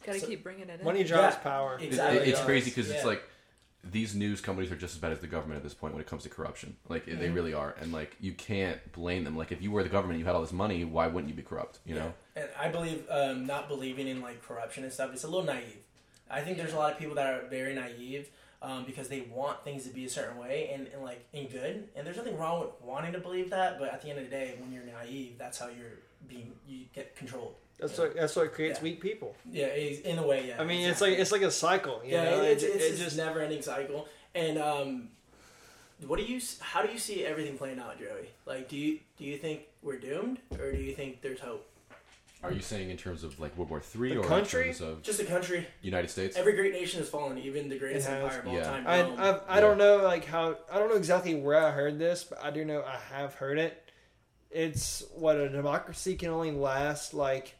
[0.05, 0.85] Gotta So- keep bringing it in.
[0.85, 1.41] Money drives Yeah.
[1.41, 1.77] power.
[1.81, 2.19] Exactly.
[2.19, 2.45] it- it's does.
[2.45, 3.23] crazy because it's like
[3.83, 6.07] these news companies are just as bad as the government at this point when it
[6.07, 6.75] comes to corruption.
[6.89, 7.35] Like they Mhm.
[7.35, 9.37] really are, and like you can't blame them.
[9.37, 11.43] Like if you were the government, you had all this money, why wouldn't you be
[11.43, 11.79] corrupt?
[11.85, 12.13] You know?
[12.35, 15.11] And I believe um, not believing in like corruption and stuff.
[15.13, 15.77] It's a little naive.
[16.29, 18.29] I think there's a lot of people that are very naive
[18.63, 21.87] um, because they want things to be a certain way and, and like in good.
[21.95, 23.77] And there's nothing wrong with wanting to believe that.
[23.77, 26.85] But at the end of the day, when you're naive, that's how you're being you
[26.95, 27.53] get controlled.
[27.79, 28.83] That's what that's what creates Yeah.
[28.83, 29.35] weak people.
[29.51, 30.47] Yeah, it's- in a way.
[30.47, 30.61] Yeah.
[30.61, 32.01] I mean, it's like it's like a cycle.
[32.05, 32.41] You yeah, know?
[32.41, 34.07] it's, it, it's it just just never ending cycle.
[34.33, 35.09] And um,
[36.07, 36.39] what do you?
[36.61, 38.29] How do you see everything playing out, Joey?
[38.45, 41.65] Like, do you do you think we're doomed, or do you think there's hope?
[42.43, 44.61] Are you saying in terms of like World War Three The or country?
[44.69, 45.65] in terms of Just a country.
[45.81, 46.37] United States?
[46.37, 48.63] Every great nation has fallen, even the greatest empire of all Yeah.
[48.63, 48.83] time.
[48.87, 49.15] I Rome.
[49.19, 52.43] I've, I don't know like how I don't know exactly where I heard this, but
[52.43, 53.81] I do know I have heard it.
[54.51, 57.55] It's what a democracy can only last like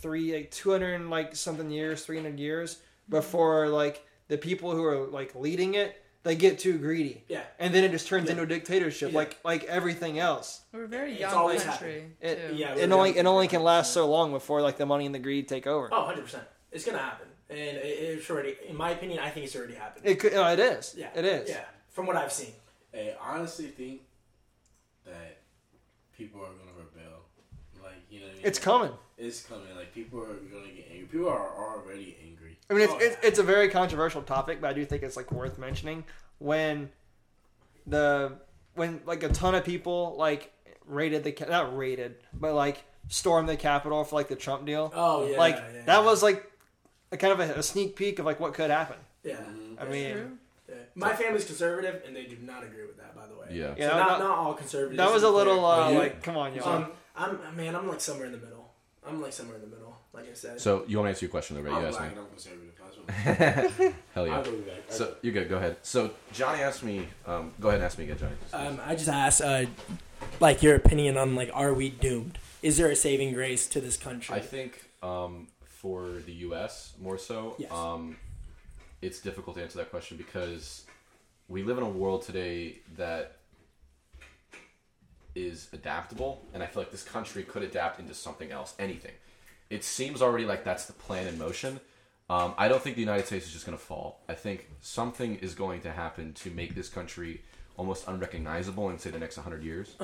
[0.00, 3.16] three like two hundred like something years, three hundred years mm-hmm.
[3.16, 7.74] before like the people who are like leading it they get too greedy, yeah, and
[7.74, 8.32] then it just turns Yeah.
[8.32, 9.18] into a dictatorship Yeah.
[9.18, 10.60] like like everything else.
[10.70, 12.56] We're a very It's young always country It- too.
[12.56, 12.74] yeah.
[12.74, 13.18] It we're only young.
[13.18, 15.88] it only can last so long before like the money and the greed take over.
[15.90, 16.44] Oh, 100 percent.
[16.72, 18.54] It's gonna happen, and it's already.
[18.68, 20.06] In my opinion, I think it's already happened.
[20.06, 20.94] It could, no, it is.
[20.96, 21.48] yeah, It is.
[21.48, 22.52] Yeah, from what I've seen.
[22.94, 24.02] I honestly think
[25.06, 25.38] that
[26.16, 27.22] people are gonna rebel.
[27.82, 28.46] Like you know, what I mean?
[28.46, 28.92] It's coming.
[29.20, 29.66] It's coming.
[29.76, 31.06] Like people are gonna get angry.
[31.10, 32.58] People are already angry.
[32.68, 33.28] I mean, it's, Oh, it's, yeah.
[33.28, 36.04] it's a very controversial topic, but I do think it's like worth mentioning
[36.38, 36.90] when
[37.86, 38.32] the
[38.74, 40.52] when like a ton of people like
[40.86, 44.92] raided the ca- not raided, but like stormed the Capitol for like the Trump deal.
[44.94, 46.04] Oh yeah, like yeah, that yeah.
[46.04, 46.50] was like
[47.12, 48.96] a kind of a, a sneak peek of like what could happen.
[49.24, 49.34] Yeah.
[49.36, 49.80] Mhm.
[49.80, 50.30] I mean, True.
[50.94, 53.14] My family's conservative, and they do not agree with that.
[53.16, 53.46] By the way.
[53.50, 53.74] Yeah.
[53.76, 54.98] Yeah, so that- not, not all conservatives.
[54.98, 55.98] that was a little uh, Yeah.
[55.98, 56.68] like come on, y'all.
[56.68, 58.59] Um, I'm man, I'm like somewhere in the middle.
[59.06, 59.96] I'm like somewhere in the middle.
[60.12, 60.60] Like I said.
[60.60, 61.74] So you want to answer your question though, right?
[61.74, 62.16] I'm You asked black me.
[62.18, 62.74] and I'm conservative.
[63.24, 64.36] That's what Hell yeah.
[64.36, 64.82] I'll go back.
[64.88, 65.48] So you're good.
[65.48, 65.76] Go ahead.
[65.82, 67.06] So Johnny asked me.
[67.26, 68.34] Um, go ahead and ask me again, Johnny.
[68.52, 69.66] Um, I just asked, uh,
[70.38, 72.38] like your opinion on like, are we doomed?
[72.62, 74.34] Is there a saving grace to this country?
[74.34, 76.92] I think um, for the U.S.
[77.00, 77.70] more so, Yes.
[77.72, 78.16] um,
[79.00, 80.84] it's difficult to answer that question because
[81.48, 83.36] we live in a world today that
[85.46, 89.12] is adaptable, and I feel like this country could adapt into something else, anything.
[89.68, 91.80] It seems already like that's the plan in motion.
[92.28, 94.20] Um, I don't think the United States is just going to fall.
[94.28, 97.42] I think something is going to happen to make this country
[97.76, 99.96] almost unrecognizable in say the next 100 years.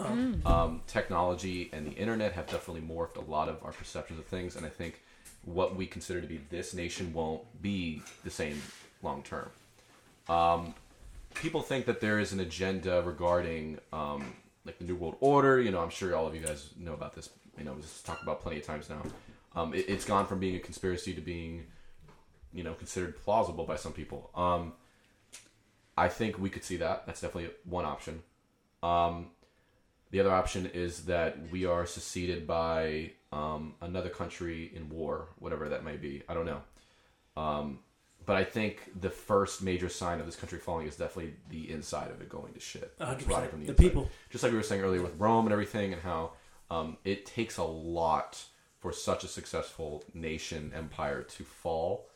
[0.47, 4.57] Um, technology and the internet have definitely morphed a lot of our perceptions of things,
[4.57, 5.03] and I think
[5.45, 8.61] what we consider to be this nation won't be the same
[9.03, 9.51] long term.
[10.29, 10.75] Um,
[11.35, 14.33] people think that there is an agenda regarding um,
[14.67, 15.61] like the New World Order.
[15.61, 17.31] You know, I'm sure all of you guys know about this.
[17.57, 19.03] You know, it's talked about plenty of times now.
[19.55, 21.65] Um, it, it's gone from being a conspiracy to being,
[22.53, 24.31] you know, considered plausible by some people.
[24.35, 24.73] Um,
[25.97, 27.07] I think we could see that.
[27.07, 28.23] That's definitely one option.
[28.83, 29.29] Um,
[30.11, 35.69] the other option is that we are seceded by um, another country in war, whatever
[35.71, 36.23] that may be.
[36.29, 36.63] I don't know.
[37.37, 37.79] Um,
[38.27, 42.11] but I think the first major sign of this country falling is definitely the inside
[42.11, 42.99] of it going to shit.
[42.99, 43.29] 100%.
[43.29, 43.77] Rotting from The inside.
[43.79, 44.11] people.
[44.31, 46.33] Just like we were saying earlier with Rome and everything, and how
[46.71, 48.45] um, it takes a lot
[48.81, 52.07] for such a successful nation empire to fall.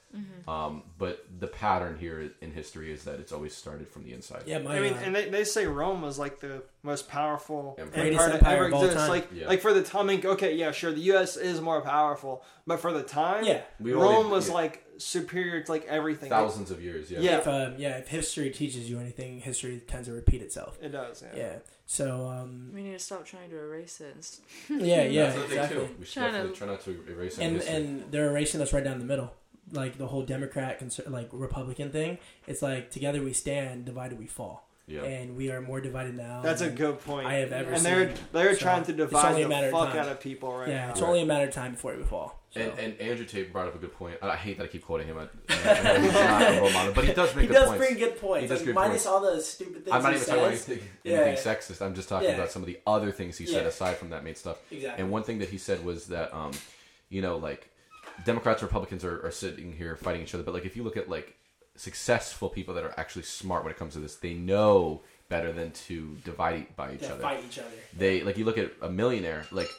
[0.48, 4.42] Um, but the pattern here in history is that it's always started from the inside.
[4.44, 4.76] yeah, my.
[4.76, 8.04] I mean, uh, and they, they say Rome was like the most powerful Empire.
[8.06, 8.98] Empire empire ever of all exist.
[8.98, 9.08] time.
[9.08, 9.46] Like, Yeah.
[9.46, 11.36] like for the time, I mean, okay, yeah, sure, the U.S.
[11.36, 13.60] is more powerful, but for the time, yeah.
[13.78, 16.28] We Rome only- was yeah, like superior to like everything.
[16.30, 17.10] thousands of years.
[17.10, 17.20] Yeah.
[17.20, 17.38] Yeah.
[17.38, 20.78] If um, yeah, if history teaches you anything, history tends to repeat itself.
[20.82, 21.22] It does.
[21.22, 21.36] Yeah.
[21.36, 21.56] Yeah.
[21.86, 24.10] So um, We need to stop trying to erase it.
[24.14, 24.40] and s-
[24.70, 25.88] yeah, yeah, That's the thing, exactly.
[25.98, 28.72] We should Trying definitely to- try not to erase any And and they're erasing us
[28.72, 29.32] right down the middle.
[29.72, 32.18] Like the whole Democrat, conser- like Republican thing.
[32.46, 34.68] It's like together we stand, divided we fall.
[34.90, 35.02] Yeah.
[35.02, 36.42] And we are more divided now.
[36.42, 37.26] That's a good point.
[37.26, 39.66] I have ever and they're they're So, trying to it's divide only a the matter
[39.68, 39.98] of fuck time.
[39.98, 40.90] out of people right Yeah, now.
[40.92, 42.36] it's only a matter of time before we fall.
[42.50, 42.60] So.
[42.60, 44.16] And, and Andrew Tate brought up a good point.
[44.20, 45.16] I hate that I keep quoting him.
[45.18, 47.68] I, I know he's not a role model, but he does make he good does
[47.68, 47.86] points.
[47.86, 48.42] bring good points.
[48.42, 49.06] He does like, good minus points.
[49.06, 50.68] all the stupid things I'm not he even talking about says.
[50.68, 51.34] anything, Yeah.
[51.34, 51.80] sexist.
[51.80, 52.34] I'm just talking Yeah.
[52.34, 53.68] about some of the other things he said Yeah.
[53.68, 54.58] aside from that made stuff.
[54.72, 55.00] Exactly.
[55.00, 56.50] And one thing that he said was that, um,
[57.08, 57.68] you know, like
[58.24, 61.08] Democrats, Republicans are, are sitting here fighting each other, but like if you look at
[61.08, 61.36] like
[61.80, 65.00] successful people that are actually smart when it comes to this, they know
[65.30, 67.22] better than to divide by each yeah, other.
[67.22, 67.68] fight each other.
[67.96, 69.70] They like you look at a millionaire, like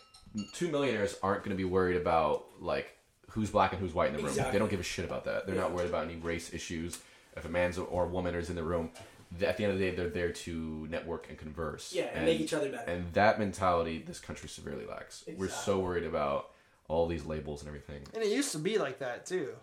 [0.54, 2.98] two millionaires aren't going to be worried about like
[3.30, 4.30] who's black and who's white in the room.
[4.30, 4.54] Exactly.
[4.54, 5.46] They don't give a shit about that.
[5.46, 6.98] They're not worried about any race issues.
[7.38, 8.90] If a man's or a woman is in the room,
[9.40, 11.94] at the end of the day, they're there to network and converse.
[11.94, 12.92] Yeah, and, make each other better.
[12.92, 15.24] and that mentality, this country severely lacks.
[15.38, 16.50] We're so worried about
[16.88, 18.02] all these labels and everything.
[18.14, 19.54] And it used to be like that too.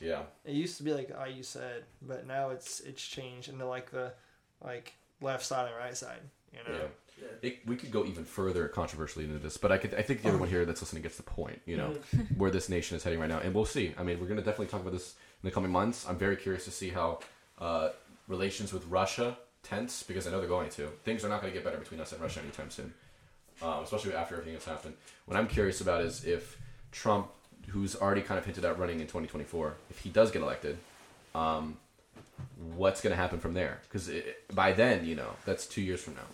[0.00, 0.22] Yeah.
[0.44, 3.90] It used to be like how you said, but now it's it's changed into like
[3.90, 4.12] the
[4.64, 6.20] like left side and right side.
[6.52, 6.78] You know.
[6.78, 6.86] Yeah.
[7.20, 7.50] Yeah.
[7.50, 9.94] It, we could go even further controversially into this, but I could.
[9.94, 11.60] I think everyone here that's listening gets the point.
[11.66, 11.94] You know
[12.36, 13.94] where this nation is heading right now, and we'll see.
[13.98, 16.08] I mean, we're going to definitely talk about this in the coming months.
[16.08, 17.20] I'm very curious to see how
[17.58, 17.90] uh,
[18.26, 20.86] relations with Russia tense because I know they're going to.
[21.04, 22.92] Things are not going to get better between us and Russia anytime soon,
[23.62, 24.94] um, especially after everything that's happened.
[25.26, 26.56] What I'm curious about is if
[26.92, 27.28] Trump,
[27.70, 30.78] who's already kind of hinted at running in 2024, if he does get elected,
[31.34, 31.76] um,
[32.76, 33.80] what's going to happen from there?
[33.84, 34.10] Because
[34.52, 36.28] by then, you know, that's two years from now.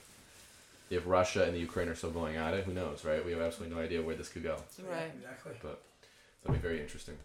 [0.89, 3.25] If Russia and the Ukraine are still going at it, who knows, right?
[3.25, 4.57] We have absolutely no idea where this could go.
[4.89, 5.11] Right.
[5.17, 5.53] Exactly.
[5.61, 5.83] But
[6.43, 7.17] that'll be very interesting.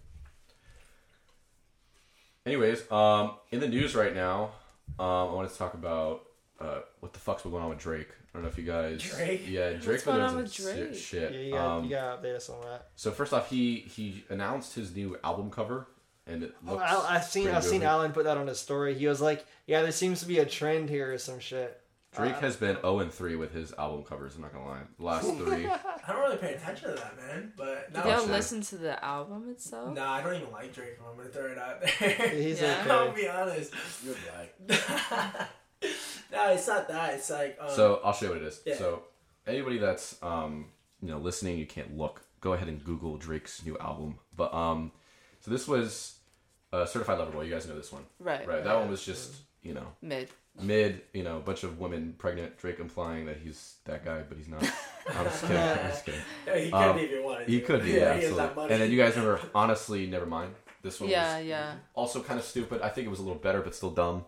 [2.45, 4.51] Anyways, um, in the news right now,
[4.97, 6.24] um, I wanted to talk about
[6.59, 8.09] uh, what the fuck's going on with Drake.
[8.34, 9.02] I don't know if you guys.
[9.16, 9.42] Drake?
[9.48, 10.96] Yeah, Drake's going been on doing with some Drake?
[10.96, 11.32] shit.
[11.34, 12.88] Yeah, you got um, you got to update us on that.
[12.96, 15.88] So first off, he he announced his new album cover,
[16.26, 16.84] and it Oh, looks.
[16.86, 17.84] Al, I've seen I've seen.
[17.84, 18.94] Alan put that on his story.
[18.94, 21.78] He was like, "Yeah, there seems to be a trend here or some shit."
[22.14, 24.36] Drake Uh, has been 0 and 3 with his album covers.
[24.36, 24.80] I'm not gonna lie.
[25.00, 25.66] The last three.
[25.66, 25.80] I
[26.12, 27.54] don't really pay attention to that, man.
[27.56, 28.30] But Did Oh, y'all shit.
[28.32, 29.94] listen to the album itself?
[29.96, 30.98] nah, I don't even like Drake.
[31.10, 32.30] I'm gonna throw it out there.
[32.30, 32.82] He's Yeah.
[32.82, 32.90] okay.
[32.92, 33.74] I'll be honest.
[34.06, 34.16] You're
[34.68, 35.50] black.
[36.32, 37.14] No, it's not that.
[37.16, 38.62] It's like um, So I'll show you what it is.
[38.66, 38.76] Yeah.
[38.78, 39.04] So
[39.48, 40.68] anybody that's um
[41.02, 42.22] you know listening, you can't look.
[42.42, 44.18] Go ahead and Google Drake's new album.
[44.36, 44.92] But um,
[45.42, 46.16] so this was
[46.74, 47.44] uh, Certified Lover Boy.
[47.44, 48.48] You guys know this one, Right.
[48.48, 48.64] right?
[48.64, 50.30] That one was just you know Mid.
[50.60, 51.02] mid.
[51.14, 52.58] You know, a bunch of women pregnant.
[52.58, 54.64] Drake implying that he's that guy, but he's not.
[55.10, 55.58] I'm just kidding.
[55.58, 56.22] I'm just kidding.
[56.48, 57.48] yeah, he could um, be if he wanted.
[57.48, 58.68] He could be, yeah, he has absolutely.
[58.68, 58.72] that.
[58.74, 60.54] And then you guys remember, honestly, never mind.
[60.84, 61.74] This one Yeah, was yeah.
[61.94, 62.82] also kind of stupid.
[62.82, 64.26] I think it was a little better, but still dumb.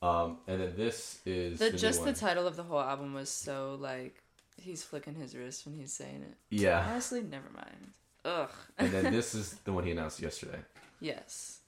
[0.00, 3.28] Um, and then this is The, the just the title of the whole album was
[3.30, 4.22] so like
[4.56, 6.36] he's flicking his wrist when he's saying it.
[6.50, 6.86] yeah.
[6.88, 7.92] Honestly, never mind.
[8.24, 8.50] Ugh.
[8.78, 10.58] And then this is the one he announced yesterday.
[11.00, 11.60] Yes.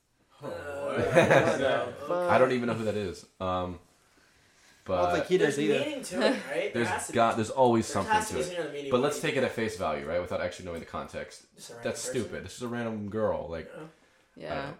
[0.42, 0.48] Uh,
[2.30, 3.24] I don't even know who that is.
[3.40, 3.78] Um,
[4.88, 5.78] I don't think but he There's does either.
[5.84, 6.74] meaning to it, right?
[6.74, 8.44] There has there's to got there's always There something to to it.
[8.44, 10.20] some kind of meaning But let's take it at face value, right?
[10.20, 11.42] Without actually knowing the context.
[11.54, 12.20] Just a random That's person.
[12.22, 12.44] stupid.
[12.44, 13.48] This is a random girl.
[13.48, 13.80] Like I
[14.36, 14.70] Yeah.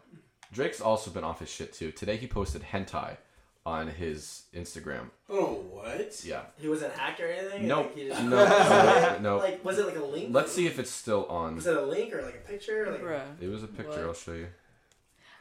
[0.53, 1.93] Drake's also been off his shit too.
[1.93, 3.19] Today he posted hentai
[3.67, 5.11] on his Instagram.
[5.29, 6.23] Oh, what?
[6.25, 6.43] Yeah.
[6.59, 7.69] He was an actor or anything?
[7.69, 7.87] Nope.
[7.87, 9.37] Like, he just- No, no, no.
[9.45, 10.29] Like, was it like a link?
[10.33, 11.57] Let's see if it's still on.
[11.57, 12.91] Was it a link or like a picture?
[12.91, 13.23] Like, Bruh.
[13.41, 13.91] It was a picture.
[13.91, 14.01] What?
[14.01, 14.47] I'll show you.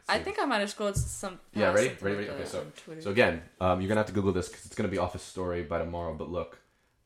[0.07, 0.23] I see.
[0.23, 1.39] think I might have scrolled to some.
[1.53, 1.87] Yeah, past ready?
[2.01, 2.41] Ready, like ready?
[2.41, 2.65] Okay, so-
[2.99, 5.21] So again, um, you're gonna have to Google this because it's gonna be off his
[5.21, 6.13] story by tomorrow.
[6.13, 6.59] But look,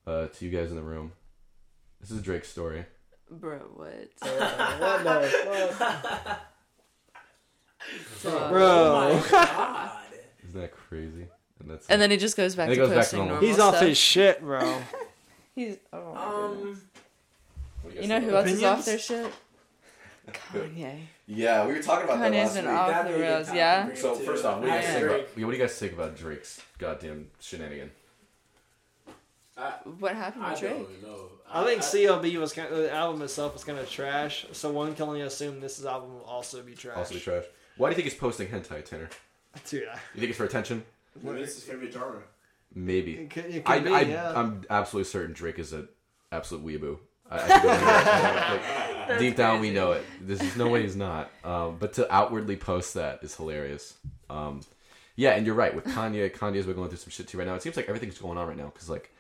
[0.07, 1.11] uh, to you guys in the room,
[2.01, 2.85] this is Drake's story.
[3.29, 4.09] Bro, what?
[4.19, 6.39] what the fuck?
[8.25, 8.63] Uh, Bro.
[8.65, 10.02] Oh my god.
[10.53, 11.25] Isn't that crazy?
[11.59, 13.33] And that's And then he just goes back to he goes back to posting normal.
[13.35, 13.87] normal He's off stuff.
[13.87, 14.81] his shit, bro.
[15.55, 15.77] He's.
[15.91, 16.21] Oh my
[16.55, 16.77] goodness.
[16.77, 16.81] Um,
[17.81, 19.33] What do You know guys who think else is off their shit?
[20.31, 20.99] Kanye.
[21.27, 23.57] Yeah, we were talking about Kanye's been off that'd the be a good rails, topic
[23.57, 23.79] yeah?
[23.81, 24.23] to bring So up, too.
[24.25, 25.09] first off, what do you guys think agree.
[25.15, 25.27] about?
[25.37, 27.91] yeah, What do you guys think about Drake's goddamn shenanigan?
[29.57, 30.73] I, What happened I with Drake?
[30.73, 31.29] don't know.
[31.51, 34.45] I think CLB was kind of, the album itself was kind of trash.
[34.53, 36.97] So one can only assume this album will also be trash.
[36.97, 37.43] Also be trash.
[37.77, 39.09] Why do you think he's posting hentai, Tanner?
[39.69, 40.83] Dude, I- You think it's for attention?
[41.21, 42.21] Maybe it's his favorite genre.
[42.75, 43.13] Maybe.
[43.17, 44.33] it could, it I, be, I, yeah.
[44.35, 45.87] I'm absolutely certain Drake is an
[46.31, 46.97] absolute weeaboo.
[47.29, 50.03] I, I think it's- like, deep down we know it.
[50.21, 51.29] There's just no way he's not.
[51.43, 53.93] Um, but to outwardly post that is hilarious.
[54.29, 54.61] Um,
[55.15, 56.33] yeah, and you're right with Kanye.
[56.35, 57.53] Kanye's been going through some shit too right now.
[57.53, 59.11] It seems like everything's going on right now because, like,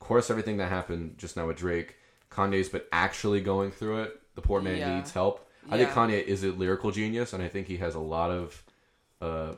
[0.00, 1.96] of course, everything that happened just now with Drake,
[2.30, 4.20] Kanye's been actually going through it.
[4.34, 4.96] The poor man Yeah.
[4.96, 5.46] needs help.
[5.70, 8.62] I think Kanye is a lyrical genius, and I think he has a lot of
[9.20, 9.52] uh,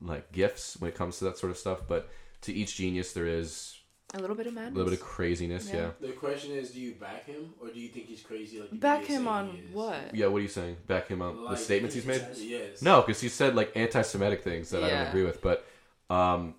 [0.00, 1.80] like gifts when it comes to that sort of stuff.
[1.88, 2.08] But
[2.42, 3.76] to each genius, there is
[4.14, 5.68] A little bit of madness, a little bit of craziness.
[5.68, 5.76] Yeah.
[5.76, 6.08] Yeah.
[6.08, 8.60] The question is, do you back him or do you think he's crazy?
[8.60, 10.14] Like the Back him on what?
[10.14, 10.26] Yeah.
[10.26, 10.76] What are you saying?
[10.86, 12.24] Back him on Like, the statements he's made?
[12.36, 12.82] Yes.
[12.82, 15.40] No, because he said like anti-Semitic things that I don't agree with.
[15.42, 15.66] But
[16.08, 16.54] um,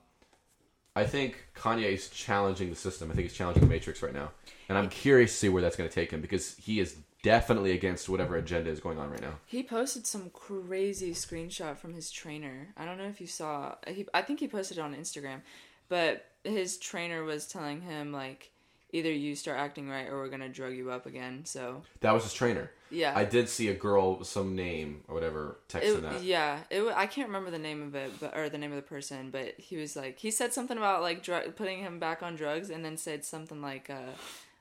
[0.96, 3.10] I think Kanye is challenging the system.
[3.12, 4.32] I think he's challenging the Matrix right now,
[4.70, 7.72] and I'm curious to see where that's going to take him because he is definitely
[7.72, 9.34] against whatever agenda is going on right now.
[9.46, 12.70] He posted some crazy screenshot from his trainer.
[12.78, 13.76] I don't know if you saw.
[13.88, 15.42] He, I think he posted it on Instagram,
[15.90, 18.50] but his trainer was telling him like,
[18.94, 21.46] either you start acting right or we're gonna drug you up again.
[21.46, 22.72] So That was his trainer.
[22.90, 26.24] yeah, I did see a girl with some name or whatever texting It, that.
[26.24, 26.84] yeah, it.
[26.94, 29.54] I can't remember the name of it, but or the name of the person, but
[29.58, 32.84] he was like he said something about like drug, putting him back on drugs, and
[32.84, 34.12] then said something like, uh,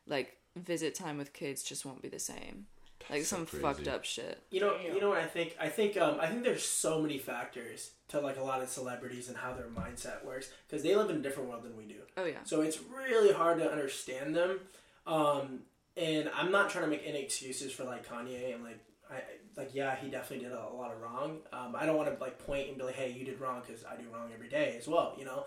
[0.06, 2.66] like visit time with kids just won't be the same.
[3.08, 3.62] like so some crazy.
[3.62, 4.42] fucked up shit.
[4.50, 5.56] You know, you know what I think?
[5.60, 9.28] I think um, I think there's so many factors to like a lot of celebrities
[9.28, 12.00] and how their mindset works because they live in a different world than we do.
[12.16, 12.38] Oh yeah.
[12.44, 14.60] So it's really hard to understand them.
[15.06, 15.60] Um,
[15.96, 18.80] and I'm not trying to make any excuses for like Kanye and like
[19.10, 19.22] I
[19.56, 21.38] like yeah he definitely did a, a lot of wrong.
[21.52, 23.84] Um, I don't want to like point and be like hey you did wrong because
[23.84, 25.44] I do wrong every day as well you know.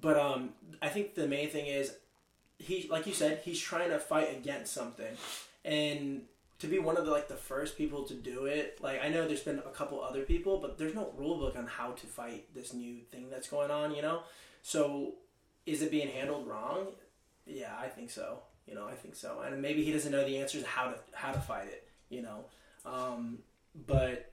[0.00, 0.50] But um,
[0.82, 1.92] I think the main thing is
[2.64, 5.16] he like you said he's trying to fight against something.
[5.64, 6.22] And
[6.58, 9.26] to be one of the like the first people to do it like i know
[9.26, 12.46] there's been a couple other people but there's no rule book on how to fight
[12.54, 14.22] this new thing that's going on you know?
[14.62, 15.14] So
[15.66, 16.86] is it being handled wrong?
[17.46, 18.38] Yeah i think so.
[18.66, 19.40] You know i think so.
[19.44, 22.44] And maybe he doesn't know the answers how to how to fight it you know?
[22.86, 23.38] Um,
[23.86, 24.32] but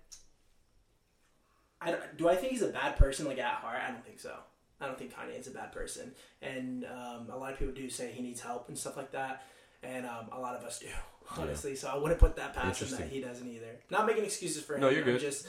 [1.82, 3.80] I, do i think he's a bad person like at heart?
[3.86, 4.36] I don't think so
[4.82, 6.12] i don't think kanye is a bad person
[6.42, 9.44] and um, a lot of people do say he needs help and stuff like that
[9.84, 10.88] and um, a lot of us do
[11.38, 14.64] honestly so i wouldn't put that past him that he doesn't either not making excuses
[14.64, 15.22] for him No, you're I'm good.
[15.22, 15.48] just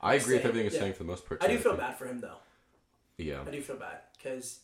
[0.00, 0.80] I agree with everything you're yeah.
[0.80, 1.42] saying for the most part.
[1.42, 2.38] i do feel bad for him though
[3.16, 4.60] Yeah, i do feel bad because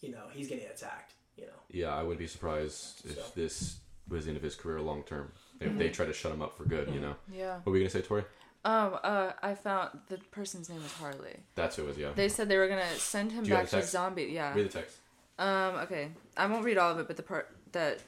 [0.00, 1.94] you know he's getting attacked you know yeah.
[1.94, 3.22] I wouldn't be surprised if So.
[3.36, 3.78] this
[4.08, 5.30] was the end of his career long term.
[5.60, 7.14] If they try to shut him up for good, you know.
[7.32, 7.56] Yeah.
[7.62, 8.24] What were you gonna say, Tori?
[8.64, 8.98] Um.
[9.02, 9.32] Uh.
[9.42, 11.36] I found the person's name was Harley.
[11.54, 11.98] That's who it was.
[11.98, 12.10] Yeah.
[12.14, 13.92] They said they were gonna send him Do you have back the to text?
[13.92, 14.24] zombie.
[14.24, 14.54] Yeah.
[14.54, 14.96] Read the text.
[15.38, 16.08] Um, okay.
[16.36, 18.00] I won't read all of it, but the part that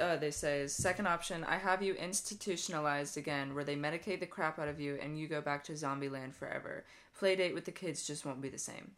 [0.00, 4.26] uh, they say is second option I have you institutionalized again, where they medicate the
[4.26, 6.84] crap out of you and you go back to zombie land forever.
[7.18, 8.92] Play date with the kids just won't be the same.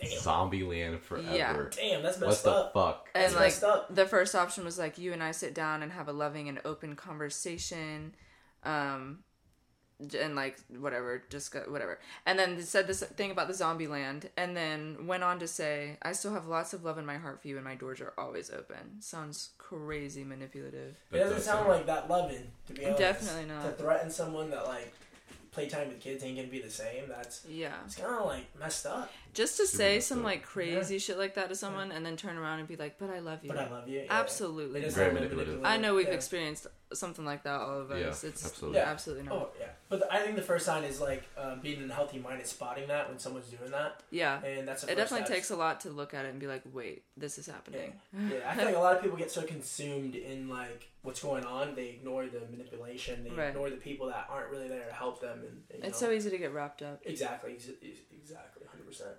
[0.00, 1.34] damn Zombie Land forever.
[1.34, 1.56] Yeah.
[1.74, 3.08] damn that's What messed the up fuck?
[3.14, 3.92] And That's like messed up.
[3.92, 6.60] the first option was like you and I sit down and have a loving and
[6.64, 8.14] open conversation,
[8.62, 9.29] um, j-
[10.18, 11.98] and like whatever, just whatever.
[12.26, 15.98] And then said this thing about the zombie land, and then went on to say,
[16.02, 18.12] "I still have lots of love in my heart for you, and my doors are
[18.18, 20.96] always open." Sounds crazy manipulative.
[21.12, 22.98] It doesn't sound like that loving, to be honest.
[22.98, 23.62] Definitely not.
[23.64, 24.92] To threaten someone that like
[25.52, 27.08] playtime with kids ain't gonna be the same.
[27.08, 27.74] That's Yeah.
[27.84, 29.10] it's kind of like messed up.
[29.34, 30.24] Just to Super say some up.
[30.24, 33.10] like crazy shit like that to someone and then turn around and be like, "But
[33.10, 34.00] I love you." But I love you.
[34.00, 34.06] Yeah.
[34.10, 34.82] Absolutely.
[34.82, 35.60] Is Very manipulative.
[35.64, 36.14] I know we've yeah.
[36.14, 38.24] experienced something like that, all of us.
[38.24, 38.78] Yeah, it's absolutely.
[38.80, 38.90] Yeah.
[38.90, 39.34] absolutely not.
[39.34, 41.94] Oh yeah, but the, I think the first sign is like um, being in a
[41.94, 44.42] healthy mind and spotting that when someone's doing that, Yeah.
[44.42, 45.30] and that's It definitely steps.
[45.30, 47.92] takes a lot to look at it and be like, wait, this is happening.
[48.12, 51.44] Yeah, I feel like a lot of people get so consumed in like what's going
[51.44, 53.48] on, they ignore the manipulation, they Right.
[53.50, 56.12] ignore the people that aren't really there to help them, and, and, It's know, so
[56.12, 57.00] easy to get wrapped up.
[57.04, 58.59] exactly, ex- ex- exactly,
[58.90, 59.16] percent.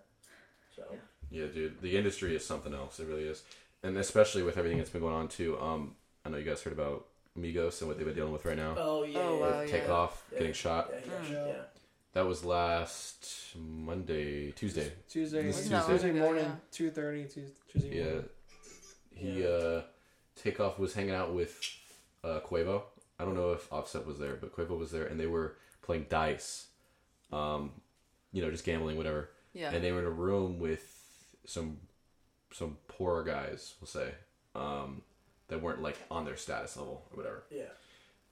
[0.75, 0.83] So
[1.29, 1.81] Yeah, dude.
[1.81, 2.99] The industry is something else.
[2.99, 3.43] It really is,
[3.83, 5.59] and especially with everything that's been going on too.
[5.59, 5.95] Um,
[6.25, 7.07] I know you guys heard about
[7.39, 8.75] Migos and what they've been dealing with right now.
[8.77, 9.79] oh yeah, Oh, yeah, wow, With yeah.
[9.79, 10.37] Takeoff Yeah.
[10.39, 10.91] getting shot.
[10.91, 10.99] yeah,
[11.31, 11.53] yeah, yeah.
[12.13, 14.91] That was last Monday, Tuesday.
[15.09, 17.23] Tuesday, This Wasn't Tuesday morning, two thirty.
[17.25, 18.29] Tuesday Yeah, morning.
[19.15, 19.47] he Yeah.
[19.47, 19.83] uh,
[20.35, 21.57] Takeoff was hanging out with
[22.23, 22.83] uh, Quavo.
[23.19, 26.07] I don't know if Offset was there, but Quavo was there, and they were playing
[26.09, 26.67] dice.
[27.31, 27.71] Um,
[28.33, 29.29] you know, just gambling, whatever.
[29.53, 29.71] Yeah.
[29.71, 30.83] and they were in a room with
[31.45, 31.77] some
[32.53, 34.13] some poorer guys, we'll say,
[34.55, 35.01] um,
[35.47, 37.63] that weren't like on their status level or whatever, yeah.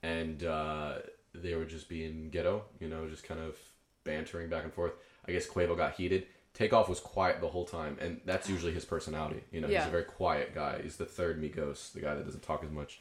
[0.03, 0.95] and uh,
[1.33, 3.55] they were just being ghetto, you know, just kind of
[4.03, 4.93] bantering back and forth.
[5.27, 6.25] I guess Quavo got heated.
[6.53, 9.41] Takeoff was quiet the whole time, and that's usually his personality.
[9.51, 10.81] You know, he's a very quiet guy.
[10.81, 12.99] He's the third Migos, the guy that doesn't talk as much.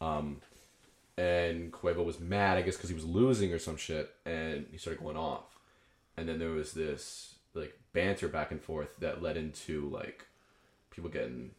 [0.00, 0.40] Um,
[1.16, 4.78] and Quavo was mad, I guess, because he was losing or some shit, and he
[4.78, 5.58] started going off.
[6.16, 10.26] And then there was this like banter back and forth that led into like
[10.90, 11.50] people getting,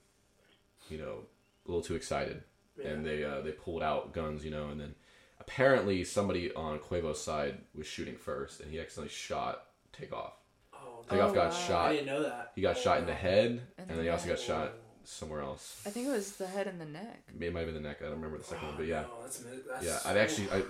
[0.90, 1.20] you know,
[1.66, 2.44] a little too excited,
[2.78, 2.90] Yeah.
[2.90, 4.96] and they uh, they pulled out guns, you know, and then
[5.40, 10.34] apparently somebody on Quavo's side was shooting first, and he accidentally shot Takeoff.
[10.74, 11.86] Oh, Takeoff Oh, got wow.
[11.86, 12.52] I didn't know that.
[12.56, 14.74] He got shot in the head, and, the then he also got shot
[15.04, 15.82] somewhere else.
[15.86, 17.24] I think it was the head and the neck.
[17.34, 17.98] Maybe it might have been the neck.
[18.02, 19.04] I don't remember the second one, but yeah.
[19.08, 19.38] Oh, that's,
[19.70, 20.64] that's, Yeah, I've actually, I,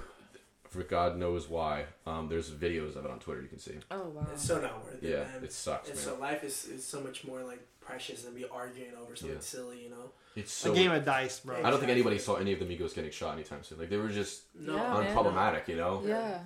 [0.69, 1.85] for God knows why.
[2.05, 3.41] Um, there's videos of it on Twitter.
[3.41, 3.73] You can see.
[3.91, 4.27] Oh wow.
[4.33, 5.09] It's so not worth it.
[5.09, 5.43] Yeah, man.
[5.43, 6.05] it sucks, And man.
[6.05, 9.41] so life is, is so much more like precious than be arguing over something Yeah.
[9.41, 10.11] silly, you know.
[10.35, 10.71] It's so.
[10.71, 11.57] a game of dice, bro.
[11.63, 13.79] I don't think anybody saw any of the Migos getting shot anytime soon.
[13.79, 15.15] Like they were just No, Yeah, man.
[15.15, 16.01] unproblematic, you know.
[16.05, 16.39] yeah.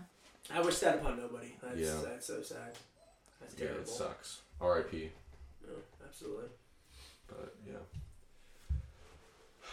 [0.53, 1.53] I wish that upon nobody.
[1.61, 1.95] That's, Yeah.
[2.03, 2.73] that's so sad.
[3.39, 3.81] That's Yeah, terrible.
[3.83, 4.41] it sucks.
[4.61, 5.09] R.I.P.
[5.67, 5.73] No,
[6.05, 6.49] absolutely.
[7.27, 7.73] But yeah.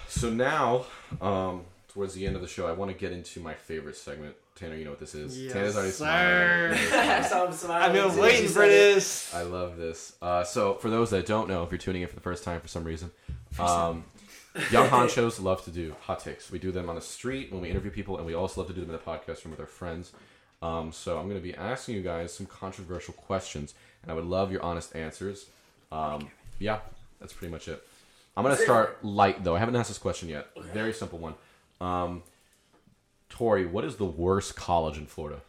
[0.09, 0.87] So now,
[1.21, 1.65] um,
[1.97, 4.37] towards the end of the show, I want to get into my favorite segment.
[4.55, 5.41] Tanner, you know what this is.
[5.41, 6.77] Yes, Tanner's already sir.
[6.77, 6.93] smiling.
[6.93, 9.35] I saw him smiling I've been waiting for this.
[9.35, 10.15] I love this.
[10.21, 12.61] Uh, so, for those that don't know, if you're tuning in for the first time
[12.61, 13.11] for some reason,
[13.59, 14.05] um,
[14.71, 16.51] young honchos love to do hot takes.
[16.51, 18.75] We do them on the street when we interview people, and we also love to
[18.75, 20.13] do them in the podcast room with our friends.
[20.61, 23.73] Um, so, I'm going to be asking you guys some controversial questions,
[24.03, 25.47] and I would love your honest answers.
[25.91, 26.29] Um,
[26.59, 26.81] yeah,
[27.21, 27.83] that's pretty much it.
[28.37, 29.57] I'm going to start light, though.
[29.57, 30.49] I haven't asked this question yet.
[30.75, 31.37] Very simple one.
[31.81, 32.23] Um,
[33.29, 35.41] Tori, what is the worst college in Florida?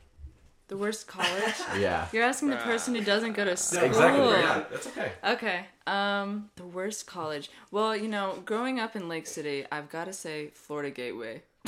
[0.68, 1.56] The worst college?
[1.80, 2.08] Yeah.
[2.12, 3.84] You're asking the person who doesn't go to school.
[3.84, 4.30] Exactly.
[4.42, 5.12] Yeah, that's okay.
[5.24, 5.66] Okay.
[5.86, 7.50] Um, the worst college.
[7.72, 11.44] Well, you know, growing up in Lake City, I've got to say Florida Gateway.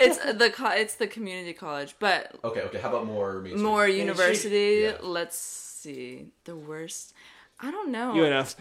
[0.00, 2.78] it's the co- it's the community college, but Okay, okay.
[2.80, 3.64] How about more mainstream?
[3.64, 4.80] more university.
[4.84, 4.96] Yeah.
[5.02, 6.26] Let's see.
[6.44, 7.14] The worst.
[7.60, 8.12] I don't know.
[8.14, 8.56] UNF.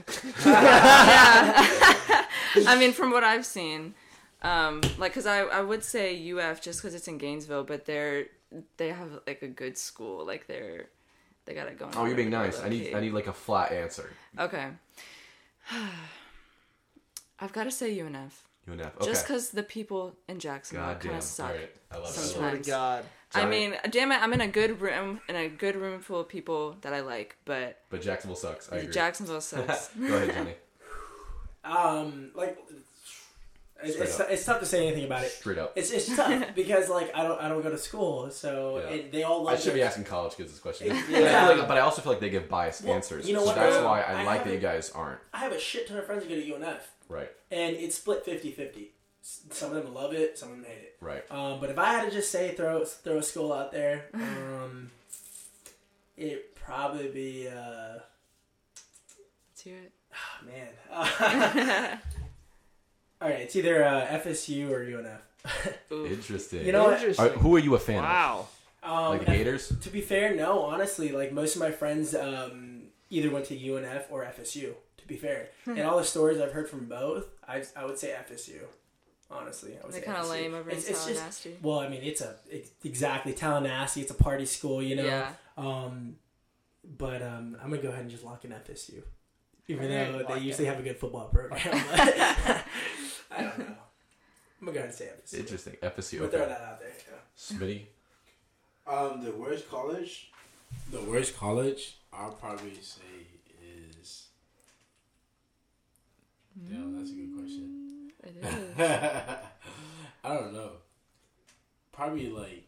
[0.45, 2.25] Yeah.
[2.67, 3.95] I mean, from what I've seen,
[4.41, 8.27] um, like, cause I, I would say UF just cause it's in Gainesville, but they're
[8.77, 10.87] they have like a good school, like they're
[11.45, 11.93] they got it going.
[11.95, 12.61] Oh, you're being nice.
[12.61, 12.93] I need.
[12.93, 14.11] I need like a flat answer.
[14.37, 14.67] Okay.
[17.39, 18.31] I've got to say UNF,
[18.69, 18.85] UNF.
[18.97, 19.05] Okay.
[19.05, 21.49] just cause the people in Jacksonville God kind of suck.
[21.49, 21.71] All right.
[21.91, 22.33] I love Sometimes.
[22.33, 22.39] that.
[22.39, 23.05] Swear to God.
[23.33, 26.27] I mean, damn it, I'm in a good room in a good room full of
[26.27, 28.71] people that I like, but But Jacksonville sucks.
[28.71, 28.93] I agree.
[28.93, 29.87] Jacksonville sucks.
[29.99, 30.53] Go ahead, Johnny.
[31.63, 32.57] Um, like
[33.83, 35.31] it's, Straight it's, it's tough to say anything about it.
[35.31, 35.73] Straight up.
[35.75, 38.95] It's it's tough because like I don't I don't go to school, so Yeah.
[38.95, 40.87] it, they all I love should be asking college kids this question.
[40.87, 41.01] Yeah.
[41.11, 43.27] But, I like, but I also feel like they give biased Well, answers.
[43.27, 43.85] you know so what, that's though?
[43.85, 45.19] why I, I like that you guys aren't.
[45.33, 46.79] I have a shit ton of friends that go to UNF,
[47.09, 47.29] Right.
[47.51, 48.87] and it's split 50-50.
[49.23, 50.97] Some of them love it, some of them hate it.
[50.99, 51.23] Right.
[51.31, 54.89] Um, but if I had to just say throw throw a school out there, um,
[56.17, 57.99] it'd probably be uh,
[59.51, 59.91] Let's hear it.
[60.15, 60.45] oh,
[61.87, 61.99] man.
[63.21, 65.21] all right, it's either uh, FSU or UNF.
[66.11, 66.65] Interesting.
[66.65, 66.93] You know what?
[66.95, 67.23] Interesting.
[67.25, 68.47] All right, who are you a fan Wow.
[68.83, 69.09] Um, of?
[69.11, 69.73] Like the Gators?
[69.81, 70.61] To be fair, no.
[70.63, 74.73] Honestly, like most of my friends um, either went to UNF or FSU.
[74.97, 75.71] To be fair, Hmm.
[75.71, 78.59] and all the stories I've heard from both, I, I would say FSU.
[79.31, 80.29] Honestly, I would They're say kind of FSU.
[80.29, 81.55] lame over in It's, it's just Tallahassee.
[81.61, 84.01] well, I mean, it's a it's exactly Tallahassee.
[84.01, 85.05] It's a party school, you know.
[85.05, 85.31] Yeah.
[85.57, 86.15] Um,
[86.97, 89.01] but um, I'm gonna go ahead and just lock in FSU,
[89.67, 90.43] even Alright, though lock they in.
[90.43, 91.59] usually have a good football program.
[93.31, 93.65] I don't know.
[93.65, 95.39] I'm gonna go ahead and say FSU.
[95.39, 95.73] Interesting.
[95.81, 96.19] FSU.
[96.19, 96.49] We'll throw Okay.
[96.49, 96.91] that out there.
[97.09, 97.17] Yeah.
[97.37, 97.85] Smitty.
[98.87, 100.31] Um, the worst college.
[100.91, 103.01] The worst college, I'll probably say
[103.99, 104.27] is.
[106.69, 108.11] Damn, that's a good question.
[108.23, 108.35] It
[108.79, 108.79] is.
[110.23, 110.71] I don't know.
[111.91, 112.67] Probably like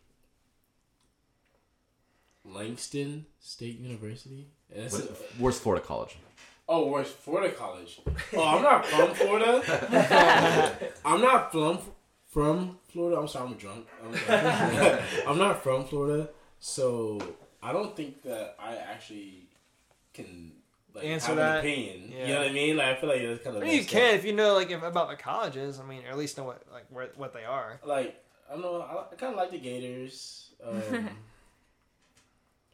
[2.46, 4.48] Langston State University.
[4.70, 6.16] That's- What- Where's Florida College?
[6.68, 8.02] Oh, where's Florida College?
[8.34, 10.92] Oh, I'm not from Florida.
[11.06, 11.80] I'm not from
[12.30, 13.20] from Florida.
[13.20, 13.88] I'm sorry, I'm drunk.
[14.04, 15.04] I'm, sorry.
[15.28, 17.22] I'm not from Florida, so
[17.62, 19.50] I don't think that I actually
[20.14, 20.54] can
[20.94, 21.60] like Answer have that.
[21.60, 22.12] an opinion.
[22.12, 22.28] Yeah.
[22.28, 22.78] You know what I mean?
[22.78, 23.64] Like I feel like that's kind of.
[23.64, 25.80] I mean, you can if you know like if, about the colleges.
[25.80, 27.80] I mean, or at least know what like where what they are.
[27.84, 28.82] Like I don't know.
[28.82, 30.40] I, I kind of like the Gators.
[30.66, 31.10] Um,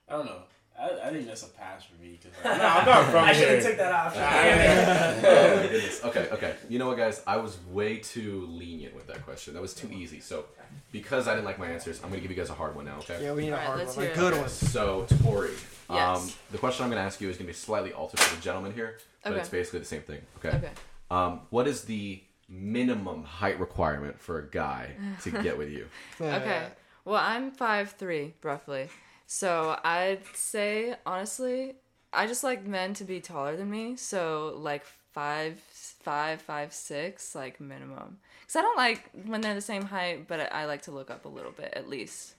[0.08, 0.44] I don't know.
[0.80, 3.24] I, I think that's a pass for me because like, I'm, not, I'm not from
[3.26, 3.56] I should here.
[3.56, 4.22] have took that option.
[6.04, 6.10] oh my.
[6.10, 6.56] Okay, okay.
[6.70, 7.22] You know what, guys?
[7.28, 9.54] I was way too lenient with that question.
[9.54, 10.20] That was too easy.
[10.22, 10.46] So,
[10.92, 12.86] because I didn't like my answers, I'm going to give you guys a hard one
[12.86, 13.20] now, okay?
[13.22, 14.16] Yeah, we need a Alright, hard let's one, a it.
[14.16, 14.50] good one.
[14.50, 15.50] So, Tori,
[15.90, 16.38] um, Yes.
[16.52, 18.42] the question I'm going to ask you is going to be slightly altered for the
[18.42, 19.40] gentleman here, but Okay.
[19.42, 20.56] it's basically the same thing, okay?
[20.58, 20.72] Okay.
[21.12, 24.92] Um, what is the minimum height requirement for a guy
[25.24, 25.88] to get with you?
[26.22, 26.68] Okay.
[27.06, 28.90] Well, I'm five three roughly,
[29.32, 31.76] so I'd say honestly,
[32.12, 33.96] I just like men to be taller than me.
[33.96, 38.18] So like five, five, five, six, like minimum.
[38.42, 41.12] Because I don't like when they're the same height, but I, I like to look
[41.12, 42.34] up a little bit at least.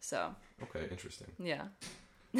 [0.00, 1.28] So Okay, interesting.
[1.38, 1.66] yeah,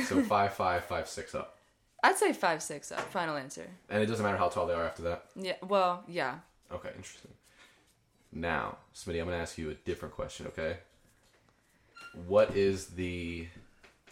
[0.07, 1.57] So five five five six up,
[2.03, 3.01] I'd say five six up.
[3.13, 3.69] Final answer.
[3.89, 5.27] and it doesn't matter how tall they are after that.
[5.37, 5.55] Yeah.
[5.63, 6.39] Well, yeah.
[6.73, 7.31] Okay, interesting.
[8.33, 10.47] Now, Smitty, I'm going to ask you a different question.
[10.49, 10.79] Okay,
[12.27, 13.47] what is the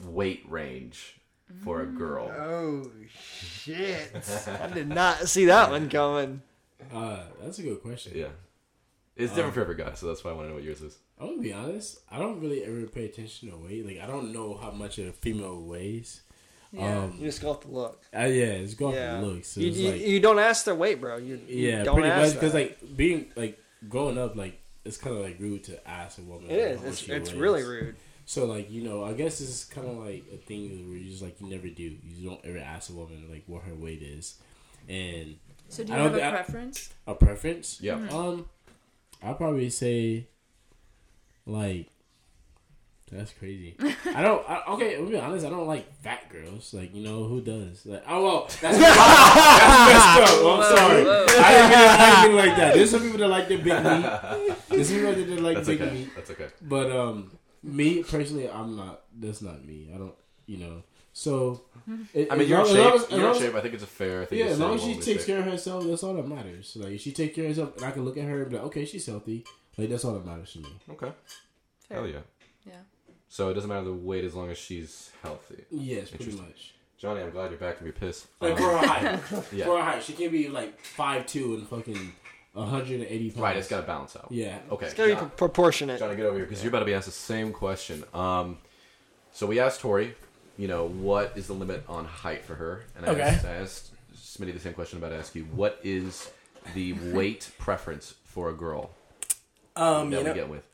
[0.05, 1.21] weight range
[1.65, 2.31] for a girl?
[2.31, 4.11] Oh shit!
[4.61, 6.43] I did not see that one coming.
[6.93, 8.13] Uh, that's a good question.
[8.15, 8.29] Yeah,
[9.17, 10.99] it's different for every guy, so that's why I want to know what yours is.
[11.21, 12.01] I'm gonna be honest.
[12.11, 13.87] I don't really ever pay attention to weight.
[13.87, 16.23] Like I don't know how much a female weighs.
[16.73, 17.01] Yeah.
[17.01, 18.03] Um, You just got the look.
[18.17, 19.21] uh, yeah, it's going Yeah.
[19.21, 19.49] the looks.
[19.49, 21.19] So You, it's you, like, you don't ask their weight, bro.
[21.19, 24.97] You, you yeah, don't pretty much ask because like being like growing up, like it's
[24.97, 26.51] kind of like rude to ask a woman.
[26.51, 26.83] it is.
[26.83, 27.95] It's, it's really rude.
[28.25, 31.11] So like you know, I guess this is kind of like a thing where you
[31.11, 31.83] just like you never do.
[31.83, 34.37] You don't ever ask a woman like what her weight is,
[34.89, 35.37] and
[35.69, 36.91] so do I you have don't a thi- I- preference?
[37.07, 37.79] a preference.
[37.81, 37.95] Yeah.
[38.11, 38.47] Um,
[39.23, 40.27] I'll probably say,
[41.47, 41.89] like,
[43.11, 43.77] that's crazy.
[44.15, 44.49] I don't.
[44.49, 46.73] I, okay, to be honest, I don't like fat girls.
[46.73, 47.85] Like, you know, who does?
[47.85, 50.39] Like, oh well, that's, that's messed up.
[50.41, 51.05] Oh, I'm sorry.
[51.05, 51.27] whoa.
[51.29, 52.75] I didn't mean it- I didn't mean it like that.
[52.75, 54.57] There's some people that like their big meat.
[54.71, 55.95] There's some people that like That's big okay.
[55.95, 56.09] meat.
[56.17, 56.49] That's okay.
[56.63, 57.31] But um,
[57.63, 59.03] me personally, I'm not.
[59.19, 59.91] That's not me.
[59.95, 60.15] I don't.
[60.47, 60.83] You know.
[61.13, 61.63] So.
[62.15, 62.95] it- I mean, you're in long- as long shape.
[62.95, 63.55] as- as You're in shape.
[63.55, 64.23] I think it's a fair.
[64.23, 65.27] I think yeah, as long as she takes shape.
[65.27, 66.77] care of herself, that's all that matters.
[66.81, 68.57] Like, if she takes care of herself, and I can look at her and be
[68.57, 69.45] like, okay, she's healthy.
[69.77, 70.69] Like, that's all that matters to me.
[70.91, 71.13] Okay.
[71.89, 71.99] Fair.
[71.99, 72.19] Hell yeah.
[72.67, 72.73] Yeah.
[73.29, 75.65] So it doesn't matter the weight as long as she's healthy.
[75.71, 76.75] Yes, pretty much.
[76.99, 78.27] Johnny, I'm glad you're back from your piss.
[78.41, 79.21] Like Um, for her height,
[79.53, 79.65] yeah.
[79.65, 82.13] for her height, she can be like five two and fucking
[82.55, 83.41] 180 pounds.
[83.41, 84.27] Right, it's got to balance out.
[84.31, 84.59] Yeah.
[84.71, 84.87] Okay.
[84.87, 85.99] It's gotta be John- pro- proportionate.
[85.99, 88.05] Johnny, get over here because you're about to be asked the same question.
[88.13, 88.59] Um,
[89.33, 90.15] so we asked Tori,
[90.59, 92.85] you know, what is the limit on height for her?
[92.97, 93.21] And I Okay.
[93.23, 95.45] asked, I asked Smitty the same question about to ask you.
[95.45, 96.31] What is
[96.75, 98.91] the weight preference for a girl
[99.77, 100.65] Um, that you know, we get with?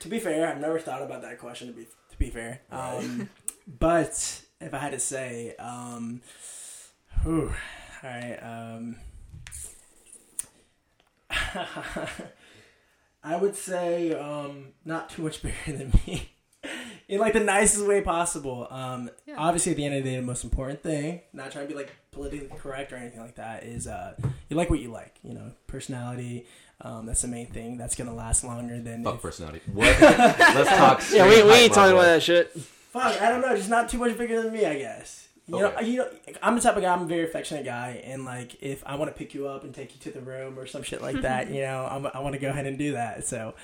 [0.00, 1.68] to be fair, I've never thought about that question.
[1.68, 3.28] To be to be fair, um,
[3.78, 6.20] but if I had to say, um,
[7.22, 7.52] whew,
[8.02, 8.96] all right, um,
[13.24, 16.28] I would say um, not too much bigger than me.
[17.08, 18.66] In like the nicest way possible.
[18.70, 19.34] Um, Yeah.
[19.36, 21.78] Obviously, at the end of the day, the most important thing, not trying to be
[21.78, 24.14] like politically correct or anything like that, is uh,
[24.48, 25.16] you like what you like.
[25.22, 26.46] You know, personality.
[26.80, 27.76] Um, that's the main thing.
[27.76, 29.60] That's gonna last longer than Fuck if- personality.
[29.72, 30.00] What?
[30.00, 31.02] Let's talk.
[31.12, 32.52] Yeah, we, we ain't talking about that shit.
[32.58, 35.28] Fuck, I don't know, just not too much bigger than me, I guess.
[35.46, 36.08] You know, you know,
[36.42, 36.92] I'm the type of guy.
[36.94, 39.74] I'm a very affectionate guy, and like, if I want to pick you up and
[39.74, 42.34] take you to the room or some shit like that, you know, I'm, I want
[42.34, 43.26] to go ahead and do that.
[43.26, 43.54] So,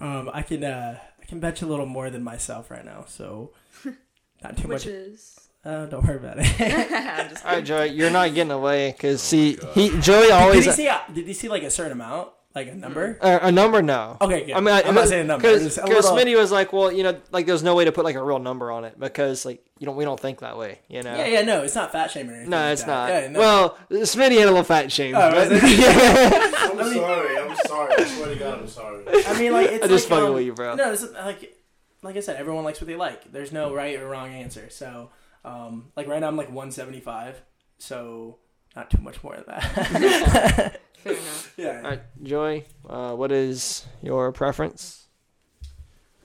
[0.00, 3.04] um, I can, uh, I can bet you a little more than myself right now.
[3.06, 3.52] So,
[4.42, 4.86] not too Which much.
[4.86, 5.40] is.
[5.64, 7.42] Uh, don't worry about it.
[7.44, 9.72] All right, Joey, you're not getting away because Oh see, God.
[9.74, 10.86] he Joey did always see?
[10.86, 12.28] A, did you see like a certain amount,
[12.58, 13.18] like a number?
[13.20, 13.80] uh, a number.
[13.82, 14.16] No.
[14.20, 14.54] Okay, good.
[14.54, 15.48] I mean, I, I'm not saying a number.
[15.48, 18.04] because because little- Smitty was like, well, you know, like there's no way to put
[18.04, 20.80] like a real number on it because like you don't we don't think that way,
[20.88, 21.14] you know.
[21.16, 22.50] Yeah, yeah, no, it's not fat shaming or anything.
[22.50, 22.86] No, like it's that.
[22.88, 23.08] not.
[23.22, 23.38] Yeah, no.
[23.38, 25.14] Well, Smitty had a little fat shame.
[25.14, 25.62] Oh, but- was?
[25.62, 27.38] I'm I mean- sorry.
[27.38, 27.94] I'm sorry.
[27.98, 29.04] I swear to God, I'm sorry.
[29.26, 30.74] I mean, like it's I just like, fucking um, with you, bro.
[30.74, 31.54] No, it's like
[32.02, 33.30] like I said, everyone likes what they like.
[33.32, 34.68] There's no right or wrong answer.
[34.70, 35.10] So,
[35.44, 37.40] um, like right now, I'm like 175.
[37.78, 38.38] So
[38.76, 40.80] not too much more than that.
[40.98, 41.54] Fair enough.
[41.56, 41.80] yeah.
[41.82, 45.06] All right, Joey, uh, what is your preference?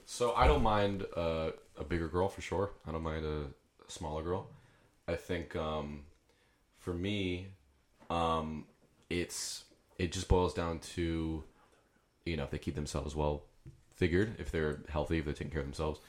[0.04, 2.70] So I don't mind uh, a bigger girl for sure.
[2.86, 3.46] I don't mind a,
[3.86, 4.48] a smaller girl.
[5.06, 6.02] I think um,
[6.78, 7.48] for me,
[8.10, 8.66] um,
[9.10, 9.64] it's
[9.98, 11.44] it just boils down to
[12.24, 13.44] you know if they keep themselves well
[13.94, 16.00] figured, if they're healthy, if they're taking care of themselves.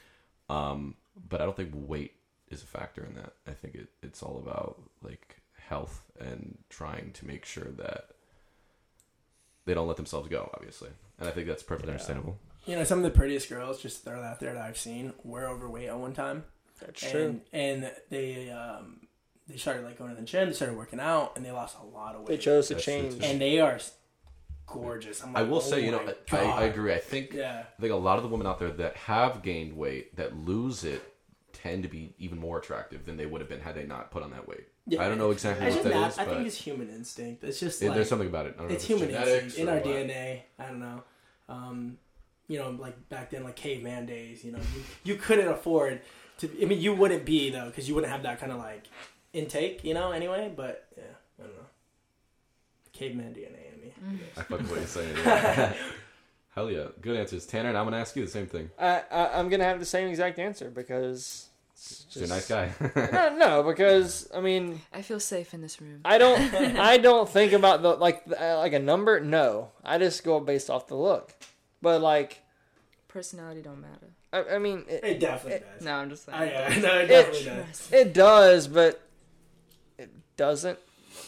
[0.49, 0.95] Um,
[1.29, 2.13] but I don't think weight
[2.49, 3.33] is a factor in that.
[3.47, 5.37] I think it, it's all about like
[5.67, 8.05] health and trying to make sure that
[9.65, 10.49] they don't let themselves go.
[10.53, 10.89] Obviously,
[11.19, 11.95] and I think that's perfectly Yeah.
[11.95, 12.37] understandable.
[12.65, 15.13] You know, some of the prettiest girls, just throw that out there that I've seen,
[15.23, 16.45] were overweight at one time.
[16.79, 19.07] That's and, And they um,
[19.47, 21.85] they started like going to the gym, they started working out, and they lost a
[21.85, 22.27] lot of weight.
[22.29, 23.13] They chose to That's change.
[23.19, 23.23] too.
[23.23, 23.79] and they are
[24.65, 25.23] gorgeous.
[25.23, 26.01] I'm I will oh say, you know,
[26.31, 26.93] I, I agree.
[26.93, 27.63] I think Yeah.
[27.77, 30.83] I think a lot of the women out there that have gained weight that lose
[30.83, 31.01] it
[31.53, 34.23] tend to be even more attractive than they would have been had they not put
[34.23, 34.67] on that weight.
[34.87, 35.03] Yeah.
[35.03, 36.89] I don't know exactly I, what just that not- is, I but think it's human
[36.89, 37.43] instinct.
[37.43, 38.53] It's just it- like there's something about it.
[38.55, 39.83] I don't know it's human instinct in our what.
[39.85, 40.41] DNA.
[40.59, 41.03] I don't know.
[41.49, 41.97] Um,
[42.47, 44.43] you know, like back then, like caveman days.
[44.43, 44.83] You know, you,
[45.13, 46.01] you couldn't afford
[46.39, 46.49] to.
[46.61, 48.85] I mean, you wouldn't be though, because you wouldn't have that kind of like
[49.33, 49.83] intake.
[49.83, 50.53] You know, anyway.
[50.55, 51.03] But yeah,
[51.39, 51.63] I don't know.
[52.93, 54.19] Caveman DNA in me.
[54.37, 55.15] I fucking what you're saying.
[55.17, 55.73] yeah.
[56.55, 57.69] Hell yeah, good answers, Tanner.
[57.69, 58.69] And I'm gonna ask you the same thing.
[58.79, 61.49] I, I I'm gonna have the same exact answer because
[61.91, 62.71] it's You're a nice guy.
[63.11, 66.01] no, no, because I mean, I feel safe in this room.
[66.05, 66.39] I don't,
[66.79, 69.19] I don't think about the like, the, uh, like a number.
[69.19, 71.33] No, I just go based off the look.
[71.81, 72.41] But like,
[73.07, 74.09] Personality don't matter.
[74.33, 75.85] I, I mean, it, It definitely does.
[75.85, 76.37] No, I'm just saying.
[76.37, 77.89] I, yeah, no, it It- definitely does.
[77.91, 79.01] It does, but
[79.97, 80.77] it doesn't.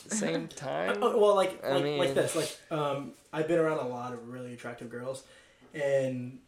[0.06, 2.36] At the same time, Oh, well, like I like, mean- like this.
[2.36, 5.24] Like um, I've been around a lot of really attractive girls,
[5.74, 6.40] and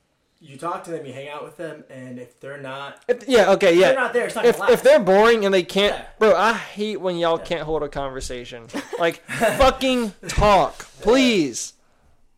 [0.41, 3.51] you talk to them, you hang out with them, and if they're not, If- yeah,
[3.51, 3.87] okay, if yeah.
[3.87, 4.25] they're not there.
[4.25, 6.05] It's not if gonna if they're boring and they can't, Yeah.
[6.17, 7.43] bro, I hate when y'all Yeah.
[7.45, 8.67] can't hold a conversation.
[8.99, 11.73] Like, fucking talk, please.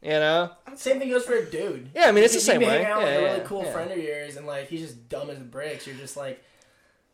[0.04, 0.52] You know?
[0.76, 1.90] Same thing goes for a dude.
[1.96, 2.78] Yeah, I mean it's the same can way.
[2.84, 3.72] Hang out with Yeah, a really cool yeah.
[3.74, 5.86] friend of yours, and like he's just dumb as bricks.
[5.88, 6.44] You're just like,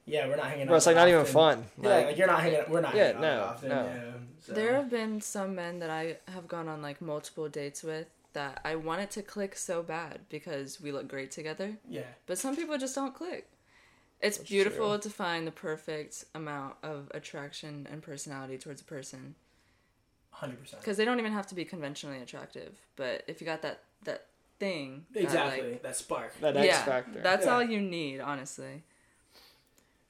[0.06, 0.68] yeah, we're not hanging out.
[0.70, 1.34] Bro, it's like that not even often.
[1.34, 1.66] fun.
[1.82, 2.60] Yeah, Like, like, you're not hanging.
[2.60, 2.96] out We're not.
[2.96, 3.70] Yeah, hanging no, often.
[3.70, 3.76] no.
[3.86, 4.12] Yeah,
[4.46, 4.54] so.
[4.54, 8.62] There have been some men that I have gone on like multiple dates with that
[8.64, 12.78] I wanted to click so bad because we look great together, Yeah, but some people
[12.78, 13.50] just don't click.
[14.22, 15.10] It's That's beautiful true.
[15.10, 19.36] to find the perfect amount of attraction and personality towards a person
[20.32, 20.82] hundred percent.
[20.82, 22.78] because they don't even have to be conventionally attractive.
[22.96, 24.26] But if you got that that
[24.60, 26.40] thing, that, Exactly like- that spark.
[26.42, 27.22] that X yeah, factor.
[27.22, 27.54] that's Yeah.
[27.54, 28.84] all you need, honestly.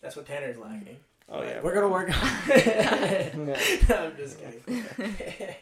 [0.01, 0.97] That's what Tanner's lacking.
[1.29, 1.59] oh yeah.
[1.61, 3.33] we're gonna work on it.
[3.89, 3.99] Yeah.
[4.09, 4.85] I'm just kidding.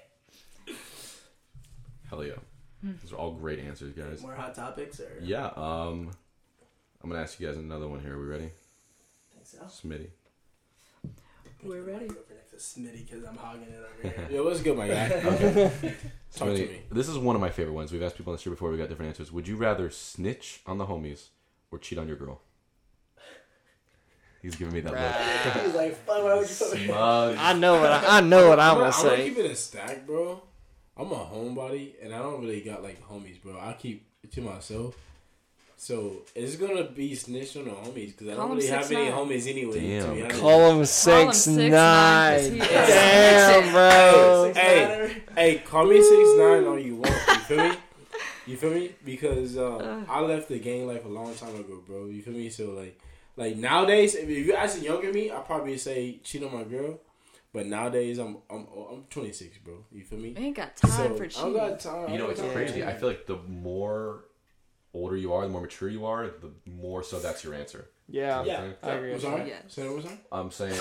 [2.09, 2.33] Hell yeah,
[3.01, 4.21] those are all great answers, guys.
[4.21, 5.47] More hot topics or Yeah.
[5.55, 6.11] Um,
[7.03, 8.15] I'm gonna ask you guys another one here.
[8.15, 8.49] Are we ready?
[9.33, 9.87] think so.
[9.87, 10.07] Smitty.
[11.63, 12.05] We're ready.
[12.05, 14.27] Over next to Smitty because I'm hogging it over here.
[14.37, 15.07] Yo, what's good, my guy?
[15.09, 15.73] Talk to
[16.45, 16.81] Smitty, me.
[16.91, 17.91] This is one of my favorite ones.
[17.91, 18.69] We've asked people on the show before.
[18.69, 19.31] We got different answers.
[19.31, 21.29] Would you rather snitch on the homies
[21.71, 22.41] or cheat on your girl?
[24.43, 25.63] He's giving me that look.
[25.65, 26.91] He's like, fuck, why would you put me?
[26.93, 29.29] I know what I, I know what I'm I'm gonna gonna, I'm gonna say.
[29.29, 30.39] keep it a stack, bro.
[30.97, 33.59] I'm a homebody, and I don't really got like homies, bro.
[33.59, 34.95] I keep it to myself.
[35.77, 39.11] So it's gonna be snitch on the homies because I don't him really have any
[39.11, 39.13] 6'9".
[39.13, 39.79] homies anyway.
[39.81, 40.05] Damn.
[40.09, 40.39] To be honest.
[40.39, 42.59] Call him Call him six 6'9", nine.
[42.59, 44.53] 'cause Damn, bro.
[44.55, 47.09] Hey, hey, call me six nine all you want.
[47.27, 47.75] You feel me?
[48.47, 48.91] You feel me?
[49.03, 52.05] Because um, I left the gang life a long time ago, bro.
[52.05, 52.49] You feel me?
[52.49, 52.97] So like,
[53.35, 56.99] like nowadays, if you ask a younger me, I probably say cheat on my girl.
[57.55, 59.85] But nowadays, I'm I'm I'm 26, bro.
[59.93, 60.35] You feel me?
[60.37, 61.53] I ain't got time So, for I cheating.
[61.53, 62.11] don't got time.
[62.11, 62.83] You know, it's don't crazy.
[62.83, 64.25] I feel like the more
[64.93, 67.87] older you are, the more mature you are, the more so that's your answer.
[68.09, 68.71] Yeah, Yeah.
[68.83, 69.07] I agree.
[69.07, 69.47] I'm with sorry.
[69.47, 69.63] Yes.
[69.69, 70.19] Say that one more time.
[70.33, 70.75] I'm saying.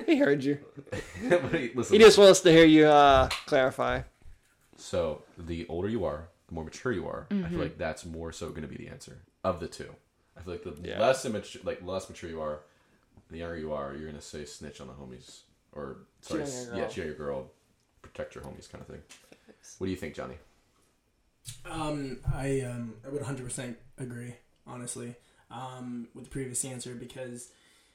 [0.06, 0.58] He heard you.
[1.28, 1.92] but he- listen.
[1.94, 4.02] He just wants to hear you uh, clarify.
[4.76, 7.28] So the older you are, the more mature you are.
[7.30, 9.94] I feel like that's more so going to be the answer of the two.
[10.36, 10.98] I feel like the Yeah.
[10.98, 12.62] less immature, like less mature you are,
[13.30, 15.42] the younger you are, you're going to say snitch on the homies
[15.72, 16.90] or sorry, Cheat on your yeah, girl.
[16.90, 17.50] cheat on your girl,
[18.02, 19.02] protect your homies, kind of thing.
[19.78, 20.36] What do you think, Johnny?
[21.70, 24.34] Um, I um, I would 100% agree,
[24.66, 25.14] honestly,
[25.50, 27.50] um, with the previous answer because,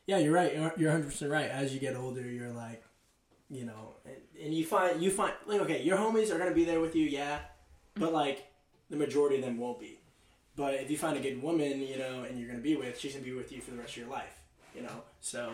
[0.08, 0.54] yeah, you're right.
[0.54, 1.50] You're, you're 100% right.
[1.50, 2.84] As you get older, you're like,
[3.50, 6.66] you know, and, and you find you find like okay, your homies are gonna be
[6.66, 7.40] there with you, yeah,
[7.96, 8.48] but like
[8.90, 10.00] the majority of them won't be.
[10.56, 13.14] But if you find a good woman, you know, and you're gonna be with, she's
[13.14, 14.40] gonna be with you for the rest of your life,
[14.76, 15.04] you know.
[15.22, 15.52] So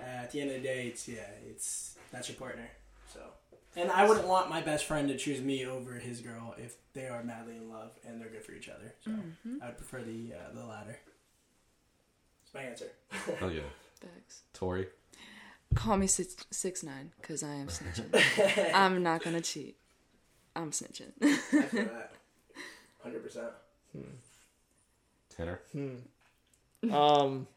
[0.00, 2.68] at the end of the day, it's yeah, it's that's your partner.
[3.12, 3.20] So.
[3.76, 7.08] And I wouldn't want my best friend to choose me over his girl if they
[7.08, 8.94] are madly in love and they're good for each other.
[9.04, 9.10] So
[9.60, 10.96] I would prefer the uh, the latter.
[12.44, 12.86] It's my answer.
[13.42, 13.62] Oh yeah,
[14.00, 14.86] Thanks, Tori.
[15.74, 18.70] Call me six six nine, cause I am snitching.
[18.74, 19.76] I'm not gonna cheat.
[20.54, 21.10] I'm snitching.
[21.20, 22.12] I feel that.
[23.02, 23.48] Hundred percent.
[25.36, 25.60] Tanner.
[26.92, 27.48] Um,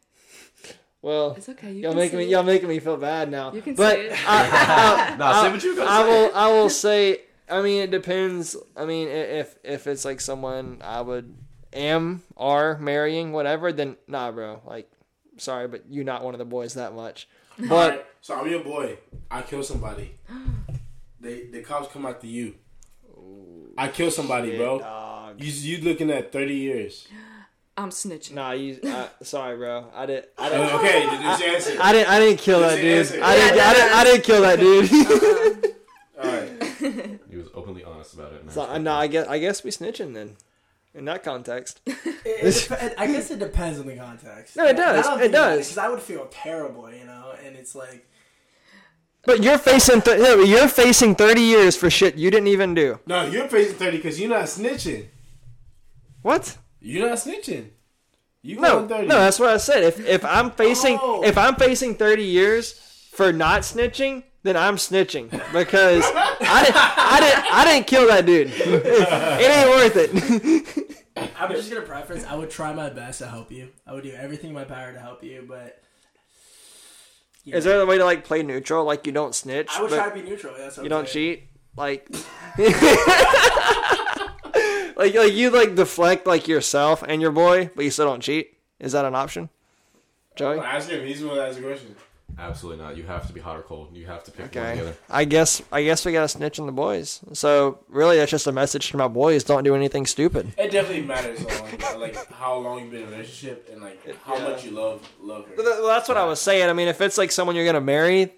[1.08, 1.72] well, It's okay.
[1.72, 2.30] You y'all can making say me it.
[2.32, 3.53] y'all making me feel bad now.
[3.53, 4.20] You can but say it.
[4.28, 5.88] I, Nah, say what you got.
[5.88, 6.32] I will.
[6.36, 7.22] I will say.
[7.49, 8.58] I mean, it depends.
[8.76, 11.34] I mean, if if it's like someone I would
[11.72, 14.62] am are marrying, whatever, then nah, bro.
[14.66, 14.91] Like,
[15.38, 17.30] sorry, but you're not one of the boys that much.
[17.58, 18.97] But Alright, so I'm your boy.
[19.32, 20.14] I kill somebody.
[21.22, 22.55] they the cops come after you.
[23.78, 24.80] I kill somebody, bro.
[24.80, 25.41] dog.
[25.41, 27.08] You you looking at 30 years.
[27.78, 28.34] I'm snitching.
[28.34, 28.80] Nah, you.
[28.84, 29.86] Uh, sorry, bro.
[29.93, 30.25] I didn't.
[30.38, 30.75] I Uh, didn't.
[30.80, 31.78] okay, there's your answer.
[31.80, 32.09] I didn't.
[32.09, 32.97] I didn't kill that dude.
[32.97, 33.19] answer.
[33.23, 33.59] I didn't.
[33.59, 33.91] I didn't.
[33.93, 35.75] I didn't kill that dude.
[36.23, 37.19] All right.
[37.30, 38.41] He was openly honest about it.
[38.41, 38.97] and I so, no, it.
[38.99, 39.28] I guess.
[39.28, 40.38] I guess we snitching then.
[40.95, 41.82] In that context.
[42.30, 44.57] It, it dep- I guess it depends on the context.
[44.57, 45.05] No, it does.
[45.21, 45.59] It does.
[45.59, 47.34] Because I would feel terrible, you know.
[47.45, 48.05] And it's like,
[49.23, 50.01] But you're facing.
[50.01, 52.99] Th- but you're facing thirty years for shit you didn't even do.
[53.05, 55.05] No, you're facing 30 because you're not snitching.
[56.21, 56.57] What?
[56.80, 57.69] You're not snitching.
[58.41, 59.07] You No, 30.
[59.07, 59.84] no, that's what I said.
[59.84, 61.23] If if I'm facing Oh.
[61.23, 62.73] if I'm facing thirty years
[63.13, 68.25] for not snitching, then I'm snitching because I didn't I didn't I didn't kill that
[68.25, 68.47] dude.
[68.55, 70.93] it ain't worth it.
[71.39, 72.23] I'm just gonna preference.
[72.25, 73.69] I would try my best to help you.
[73.88, 75.82] I would do everything in my power to help you, but.
[77.43, 79.82] you Is know, there a way to like play neutral, like you don't snitch, I
[79.82, 80.53] would but try to be neutral.
[80.57, 82.07] That's what you don't cheat, like.
[84.98, 88.58] Like like you like deflect like yourself and your boy, but you still don't cheat.
[88.80, 89.50] Is that an option,
[90.36, 90.59] Joey?
[90.59, 91.05] Ask him.
[91.05, 91.96] He's the one that asked the question.
[92.39, 92.96] Absolutely not.
[92.97, 93.96] You have to be hot or cold.
[93.96, 94.71] You have to pick one Okay.
[94.78, 94.96] together.
[95.09, 97.21] I guess I guess we gotta snitch on the boys.
[97.34, 100.54] So really, that's just a message to my boys: don't do anything stupid.
[100.58, 104.36] It definitely matters on like how long you've been in a relationship and like how
[104.36, 104.43] Yeah.
[104.43, 105.54] much you love love her.
[105.58, 106.70] Well, that's what I was saying.
[106.70, 108.34] I mean, if it's like someone you're gonna marry,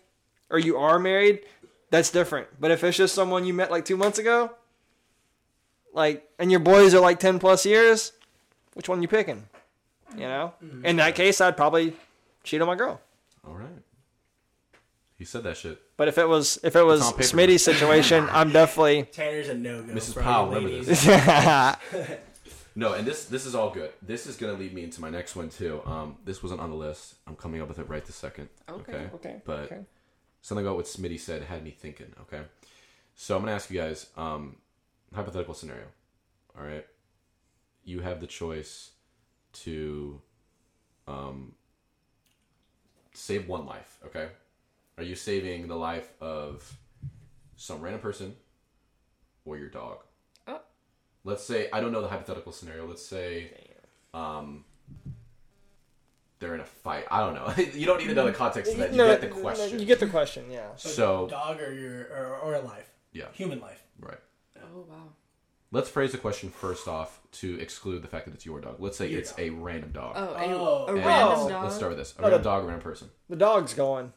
[0.50, 1.42] or you are married,
[1.90, 2.48] that's different.
[2.60, 4.52] But if it's just someone you met like two months ago,
[5.94, 8.12] like, and your boys are like ten plus years,
[8.74, 9.48] which one you picking?
[10.16, 10.54] You know.
[10.84, 11.94] In that case, I'd probably
[12.44, 13.00] cheat on my girl.
[13.48, 13.68] All right.
[15.18, 15.80] He said that shit.
[15.98, 17.24] But if it was if it was on paper.
[17.24, 19.04] Smitty's situation, I'm definitely.
[19.04, 19.94] Tanner's a no go.
[19.94, 20.14] Mrs.
[20.14, 21.06] for Powell, all you remember ladies.
[21.06, 21.76] yeah,
[22.76, 23.92] No, and this this is all good.
[24.02, 25.82] This is gonna lead me into my next one too.
[25.86, 27.16] Um, this wasn't on the list.
[27.28, 28.48] I'm coming up with it right this second.
[28.70, 29.10] Okay.
[29.16, 29.80] Okay, But okay.
[30.42, 32.14] something about what Smitty said had me thinking.
[32.22, 32.42] Okay.
[33.16, 34.08] So I'm gonna ask you guys.
[34.16, 34.56] Um,
[35.14, 35.86] hypothetical scenario.
[36.58, 36.86] All right.
[37.84, 38.92] You have the choice
[39.54, 40.22] to,
[41.08, 41.54] um,
[43.14, 43.98] save one life.
[44.06, 44.30] Okay.
[44.98, 46.78] Are you saving the life of
[47.56, 48.36] some random person
[49.46, 50.00] or your dog?
[50.48, 50.60] Oh.
[51.24, 52.86] Let's say I don't know the hypothetical scenario.
[52.88, 53.52] Let's say,
[54.14, 54.66] um,
[56.40, 57.06] they're in a fight.
[57.12, 57.52] I don't know.
[57.74, 58.92] you don't need to know the context of that.
[58.92, 59.80] You No, get the question.
[59.80, 60.76] You get the question, yeah.
[60.76, 63.82] So- dog or your or, or a life, yeah, human life.
[64.00, 64.20] right.
[64.74, 64.96] Oh wow.
[65.72, 68.78] Let's phrase the question first off to exclude the fact that it's your dog.
[68.80, 69.40] Let's say Your it's dog.
[69.40, 70.14] a random dog.
[70.16, 70.86] Oh, a, Oh.
[70.88, 71.50] a And random Oh.
[71.50, 71.64] dog.
[71.64, 73.10] Let's start with this: a Oh, random the- dog, a random person.
[73.30, 74.14] The dog's going.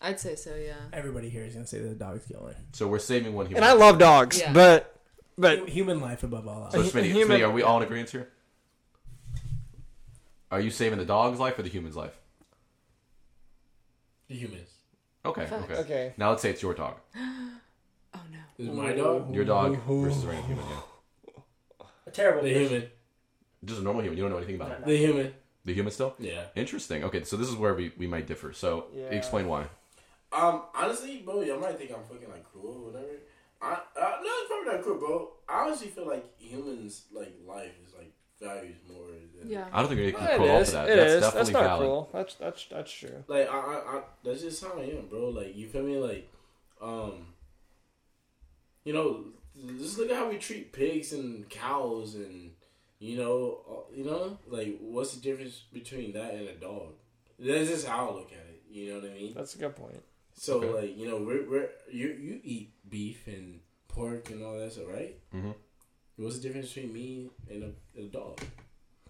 [0.00, 0.54] I'd say so.
[0.56, 0.74] Yeah.
[0.92, 2.56] Everybody here is gonna say that the dog's going.
[2.72, 3.62] So we're saving one human.
[3.62, 4.52] And I love dogs, Yeah.
[4.52, 4.96] but
[5.38, 6.74] but human life above all else.
[6.74, 8.28] So, A hu- Smitty, human- Smitty, are we all in agreement here?
[10.50, 12.16] Are you saving the dog's life or the human's life?
[14.28, 14.68] The humans.
[15.24, 15.64] Okay, Facts.
[15.70, 15.74] okay.
[15.80, 16.14] okay.
[16.16, 16.96] Now let's say it's your dog.
[18.66, 18.72] No.
[18.72, 19.34] Is my dog.
[19.34, 20.64] Your dog versus a random human.
[20.68, 21.84] Yeah.
[22.06, 22.90] A terrible The human.
[23.64, 24.16] Just a normal human.
[24.18, 24.84] You don't know anything about it.
[24.86, 25.34] The human.
[25.64, 26.14] The human still?
[26.18, 26.44] Yeah.
[26.54, 27.04] Interesting.
[27.04, 28.52] Okay, so this is where we, we might differ.
[28.52, 29.04] So Yeah.
[29.10, 29.66] explain why.
[30.32, 33.12] Um, honestly, bro, y'all might think I'm fucking like cruel or whatever.
[33.62, 33.76] I, uh,
[34.22, 35.28] no, it's probably not cruel, bro.
[35.48, 39.66] I honestly feel like humans like life is like values more than Yeah.
[39.72, 40.68] I don't think you're anything It cruel is.
[40.68, 40.88] to that.
[40.88, 41.20] It that's is.
[41.20, 41.86] definitely That's not valid.
[41.86, 42.08] cool.
[42.14, 43.24] That's that's that's true.
[43.28, 45.28] like I, I, I that's just how I am, bro.
[45.28, 45.98] Like you feel me?
[45.98, 46.30] Like,
[46.80, 47.26] um,
[48.84, 49.24] you know,
[49.78, 52.52] just look at how we treat pigs and cows, and
[52.98, 56.94] you know, uh, you know, like what's the difference between that and a dog?
[57.38, 58.62] That's just how I look at it.
[58.70, 59.32] You know what I mean?
[59.34, 60.02] That's a good point.
[60.34, 60.72] So Okay.
[60.88, 64.84] like you know we're, we're you you eat beef and pork and all that stuff,
[64.88, 65.16] right?
[65.34, 65.54] Mhm.
[66.16, 68.40] What's the difference between me and a, and a dog?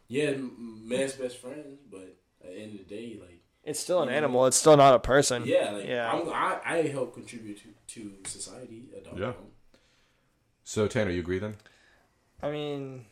[0.08, 4.08] Yeah, man's best friends, but at the end of the day, like It's still an
[4.08, 4.46] animal.
[4.46, 5.44] It's still not a person.
[5.44, 6.10] yeah, like Yeah.
[6.10, 8.88] I'm, I I help contribute to to society.
[8.96, 9.18] A dog.
[9.18, 9.24] Yeah.
[9.26, 9.52] don't.
[10.64, 11.56] So Tanner, you agree then?
[12.42, 13.06] I mean,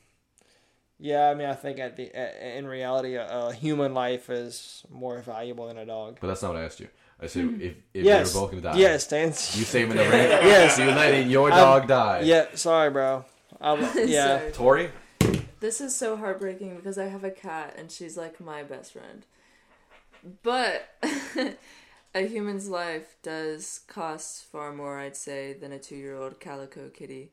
[0.98, 1.28] yeah.
[1.28, 5.68] I mean, I think at the in reality, a, a human life is more valuable
[5.68, 6.18] than a dog.
[6.20, 6.88] But that's not what I asked you.
[7.20, 7.60] I said hmm.
[7.60, 8.32] if, if yes.
[8.32, 9.56] they were both gonna die, Yes, Stance.
[9.56, 10.46] you saving the random.
[10.46, 10.78] Yes.
[10.78, 12.20] you letting your I'm- dog die.
[12.20, 12.46] Yeah.
[12.54, 13.24] Sorry, bro.
[13.60, 14.38] I'll, yeah.
[14.38, 14.52] Sorry.
[14.52, 14.90] Tori.
[15.60, 19.26] This is so heartbreaking because I have a cat and she's like my best friend.
[20.42, 20.88] But
[22.14, 26.88] a human's life does cost far more, I'd say, than a two year old calico
[26.88, 27.32] kitty.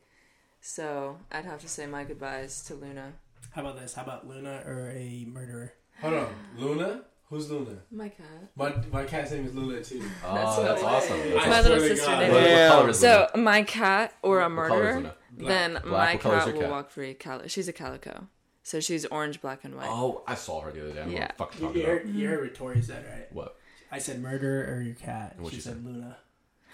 [0.75, 3.13] So I'd have to say my goodbyes to Luna.
[3.51, 3.93] How about this?
[3.93, 5.73] How about Luna or a murderer?
[6.01, 6.27] Hold on,
[6.57, 7.03] Luna.
[7.29, 7.77] Who's Luna?
[7.91, 8.25] My cat.
[8.55, 10.01] My my cat's name is Luna too.
[10.25, 11.19] Oh, That's that's, awesome.
[11.19, 11.49] That's I awesome.
[11.51, 12.19] My little sister God.
[12.19, 12.47] named What, her.
[12.49, 12.79] what Yeah.
[12.89, 13.29] is Luna?
[13.33, 16.53] So my cat or a What color is murderer, then my What color is cat
[16.55, 16.71] will cat?
[16.71, 17.13] walk free.
[17.13, 18.27] Cal- she's a calico,
[18.63, 19.87] so she's orange, black, and white.
[19.87, 21.01] Oh, I saw her the other day.
[21.01, 21.31] I don't Yeah.
[21.37, 22.05] what the You, you're talking you, about.
[22.07, 23.31] heard, you heard what Tori said, right?
[23.31, 23.55] What?
[23.91, 25.33] I said murderer or your cat.
[25.35, 25.87] And what'd she you said say?
[25.91, 26.17] Luna.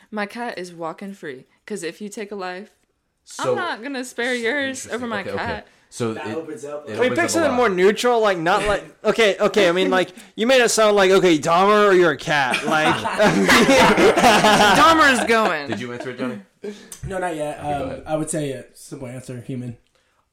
[0.10, 2.72] My cat is walking free because if you take a life,
[3.32, 5.38] So I'm not gonna spare yours over my Okay, okay.
[5.38, 5.68] cat.
[5.90, 6.88] So That it, opens up.
[6.88, 8.22] it Can we pick something more neutral?
[8.22, 9.68] Like not like okay, okay.
[9.68, 12.66] I mean, like you made it sound like okay, Dahmer or you're a cat.
[12.66, 12.96] Like
[14.78, 15.68] Dahmer's going.
[15.70, 16.42] Did you answer it, Johnny?
[17.08, 17.62] no, not yet.
[17.62, 18.04] go Um.
[18.06, 19.78] I would say a simple answer: human.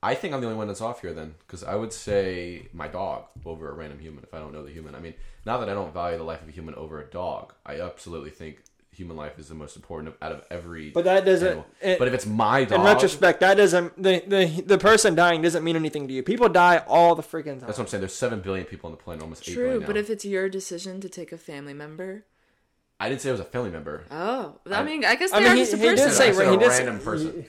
[0.01, 2.87] I think I'm the only one that's off here then, because I would say my
[2.87, 4.95] dog over a random human if I don't know the human.
[4.95, 5.15] I mean,
[5.45, 7.53] not that I don't value the life of a human over a dog.
[7.67, 8.63] I absolutely think
[8.99, 10.91] human life is the most important out of every.
[10.91, 11.65] But that doesn't.
[11.81, 15.41] It, but if it's my dog, in retrospect, that doesn't the, the the person dying
[15.41, 16.23] doesn't mean anything to you.
[16.23, 17.61] People die all the freaking time.
[17.61, 18.01] that's what I'm saying.
[18.03, 19.87] There's seven billion people on the planet, almost eight True, billion now.
[19.87, 22.25] but if it's your decision to take a family member,
[23.01, 24.05] I didn't say it was a family member.
[24.11, 26.09] oh, I, I- mean, I guess I mean, are he- just a he did person.
[26.11, 27.45] I say- said he a did say- random person.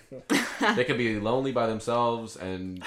[0.76, 2.84] they could be lonely by themselves, and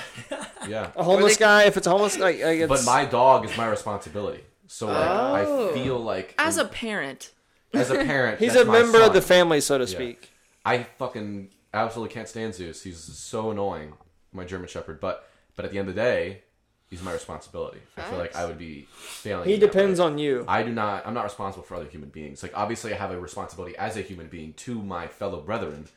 [0.68, 0.92] yeah.
[0.96, 1.64] a homeless they- guy.
[1.64, 4.44] If it's homeless, like, like it's, But my dog is my responsibility.
[4.68, 5.70] So like, Oh.
[5.70, 7.32] I feel like As a parent,
[7.74, 9.90] as a parent, he's that's a my member of the family, so to Yeah.
[9.90, 10.30] speak.
[10.64, 12.82] I fucking absolutely can't stand Zeus.
[12.82, 13.94] He's so annoying,
[14.32, 15.00] my German Shepherd.
[15.00, 16.42] But but at the end of the day,
[16.88, 17.80] he's my responsibility.
[17.96, 19.48] I feel like I would be failing.
[19.48, 20.44] He depends on you.
[20.48, 21.06] I do not.
[21.06, 22.42] I'm not responsible for other human beings.
[22.42, 25.88] Like obviously, I have a responsibility as a human being to my fellow brethren.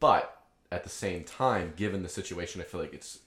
[0.00, 0.36] But
[0.70, 3.20] at the same time, given the situation, I feel like it's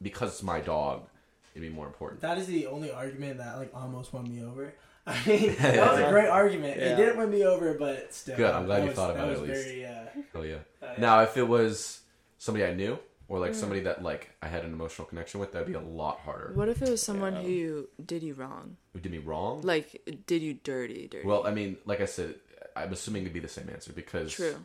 [0.00, 1.06] because it's my dog.
[1.54, 2.20] It'd be more important.
[2.20, 4.74] That is the only argument that like almost won me over.
[5.06, 6.78] I mean, that was a great argument.
[6.78, 6.92] Yeah.
[6.92, 8.36] It didn't win me over, but still.
[8.36, 9.66] Good, I'm glad that you was- thought about that it was at least.
[9.68, 9.98] Very, uh,
[10.34, 10.56] Oh yeah.
[10.82, 12.00] uh, Now, if it was
[12.38, 12.98] somebody I knew
[13.28, 16.20] or like somebody that like I had an emotional connection with, that'd be a lot
[16.20, 16.52] harder.
[16.54, 19.62] what if it was someone who you did you wrong, Who did me wrong?
[19.62, 21.26] like did you dirty, dirty?
[21.26, 22.34] Well, I mean, like I said,
[22.76, 24.56] I'm assuming it'd be the same answer because True.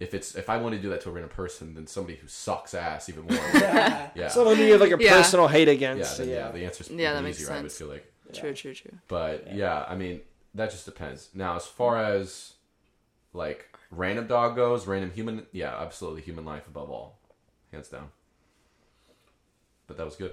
[0.00, 2.28] if it's if I want to do that to a random person, then somebody who
[2.28, 3.34] sucks ass even more.
[3.54, 4.10] yeah.
[4.14, 4.28] yeah.
[4.28, 5.16] Someone you have like a Yeah.
[5.16, 6.18] personal hate yeah, against.
[6.18, 7.54] then, Yeah, yeah, the answer's Yeah, that even makes easier.
[7.54, 8.98] I would feel like, True, true, true.
[9.08, 9.84] but yeah.
[9.88, 10.20] I mean,
[10.54, 11.28] that just depends.
[11.34, 12.54] Now, as far as
[13.32, 17.18] like random dog goes, random human, yeah, absolutely human life above all,
[17.72, 18.08] hands down.
[19.86, 20.32] But that was good.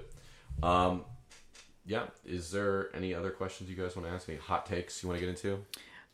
[0.62, 1.04] Um,
[1.86, 2.04] yeah.
[2.24, 4.28] Is there any other questions you guys want to ask?
[4.28, 5.64] Any hot takes you want to get into?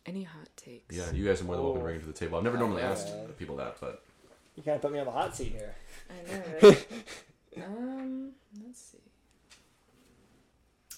[0.07, 0.97] Any hot takes?
[0.97, 1.87] Yeah, you guys are more than welcome to Oh.
[1.89, 2.37] bring it to the table.
[2.39, 4.03] I've never normally asked Uh, people that, but
[4.57, 5.75] you kind of put me on the hot seat here.
[6.11, 6.43] I know.
[6.71, 6.87] Right?
[7.65, 8.33] um,
[8.67, 8.99] let's see.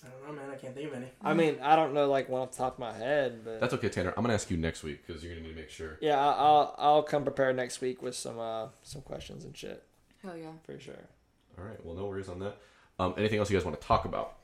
[0.05, 0.51] I don't know, man.
[0.51, 1.07] I can't think you many.
[1.23, 3.73] I mean, I don't know like one off the top of my head, but That's
[3.75, 4.13] okay, Tanner.
[4.17, 5.99] I'm gonna ask you next week because you're gonna need to make sure.
[6.01, 9.83] yeah, I- I'll I'll come prepared next week with some uh some questions and shit
[10.23, 10.47] Hell yeah.
[10.65, 10.95] for sure.
[11.59, 11.85] All right.
[11.85, 12.57] Well, no worries on that.
[12.99, 14.35] Um, anything else you guys want to talk about?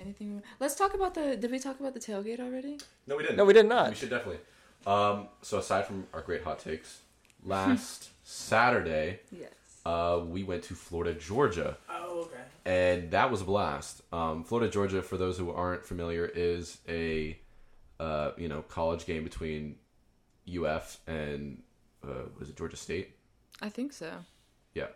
[0.00, 0.42] Anything?
[0.60, 1.36] Let's talk about the.
[1.36, 2.78] Did we talk about the tailgate already?
[3.06, 3.36] No, we didn't.
[3.36, 3.90] No, we did not.
[3.90, 4.40] We should definitely.
[4.86, 7.00] Um, so aside from our great hot takes,
[7.44, 9.50] last Saturday Yes.
[9.86, 12.40] Uh, we went to Florida, Georgia, Oh, okay.
[12.66, 14.02] and that was a blast.
[14.12, 17.38] Um, Florida, Georgia, for those who aren't familiar, is a
[18.00, 19.76] uh, you know college game between
[20.48, 21.62] UF and
[22.04, 23.14] uh, what is it Georgia State?
[23.60, 24.12] I think so.
[24.74, 24.86] Yeah,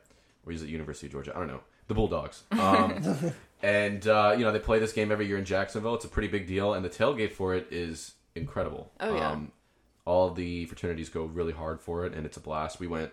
[0.46, 1.32] or is it University of Georgia?
[1.34, 1.60] I don't know.
[1.88, 2.44] The Bulldogs.
[2.52, 3.32] Um,
[3.62, 5.94] and uh, you know they play this game every year in Jacksonville.
[5.94, 8.92] It's a pretty big deal, and the tailgate for it is incredible.
[9.00, 9.30] Oh, yeah.
[9.30, 9.52] Um,
[10.04, 12.80] all the fraternities go really hard for it, and it's a blast.
[12.80, 13.10] We went.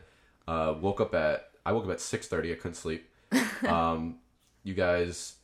[0.48, 2.52] Uh, woke up at I woke up at six thirty.
[2.52, 3.08] I couldn't sleep.
[3.68, 4.16] um,
[4.64, 5.36] you guys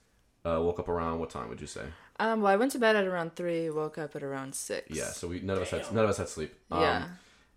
[0.43, 1.83] uh, woke up around what time would you say?
[2.19, 2.41] Um.
[2.41, 3.69] Well, I went to bed at around three.
[3.69, 4.87] Woke up at around six.
[4.89, 6.55] Yeah, so we none of us had none of us had sleep.
[6.71, 7.07] Um, Yeah.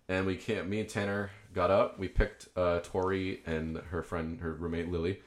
[0.07, 0.69] and we can't.
[0.69, 1.97] Me and Tanner got up.
[1.97, 5.19] We picked uh, Tori and her friend, her roommate Lily,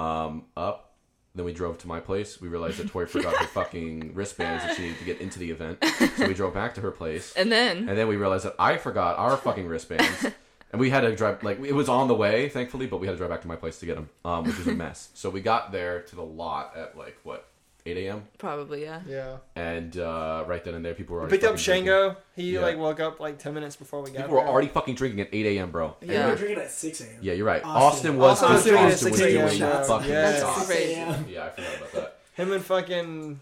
[0.00, 0.88] um, up.
[1.36, 2.40] Then we drove to my place.
[2.40, 5.52] We realized that Tori forgot her fucking wristbands that she needed to get into the
[5.52, 5.78] event.
[6.16, 7.88] So we drove back to her place, And then.
[7.88, 10.26] and then we realized that I forgot our fucking wristbands.
[10.72, 13.12] And we had to drive like it was on the way, thankfully, but we had
[13.12, 15.08] to drive back to my place to get them, um, which was a mess.
[15.14, 17.46] So we got there to the lot at like what
[17.86, 18.22] eight a.m.
[18.38, 19.00] Probably yeah.
[19.08, 19.38] Yeah.
[19.56, 21.86] and uh, right then and there, people were already Picked up fucking drinking.
[21.86, 22.16] Shango.
[22.36, 22.60] He Yeah.
[22.60, 24.48] like woke up like ten minutes before we got People were there.
[24.48, 25.96] already fucking drinking at eight a.m., bro.
[26.02, 26.28] And we Yeah.
[26.28, 27.18] were drinking at 6 a.m.
[27.22, 27.64] Yeah, you're right.
[27.64, 28.16] Austin.
[28.16, 30.40] Austin, was Austin was Austin, doing at was 6 doing a.m., fucking Yes.
[30.40, 30.66] shots.
[30.66, 30.92] Crazy.
[31.32, 32.18] Yeah, I forgot about that.
[32.34, 33.40] him and fucking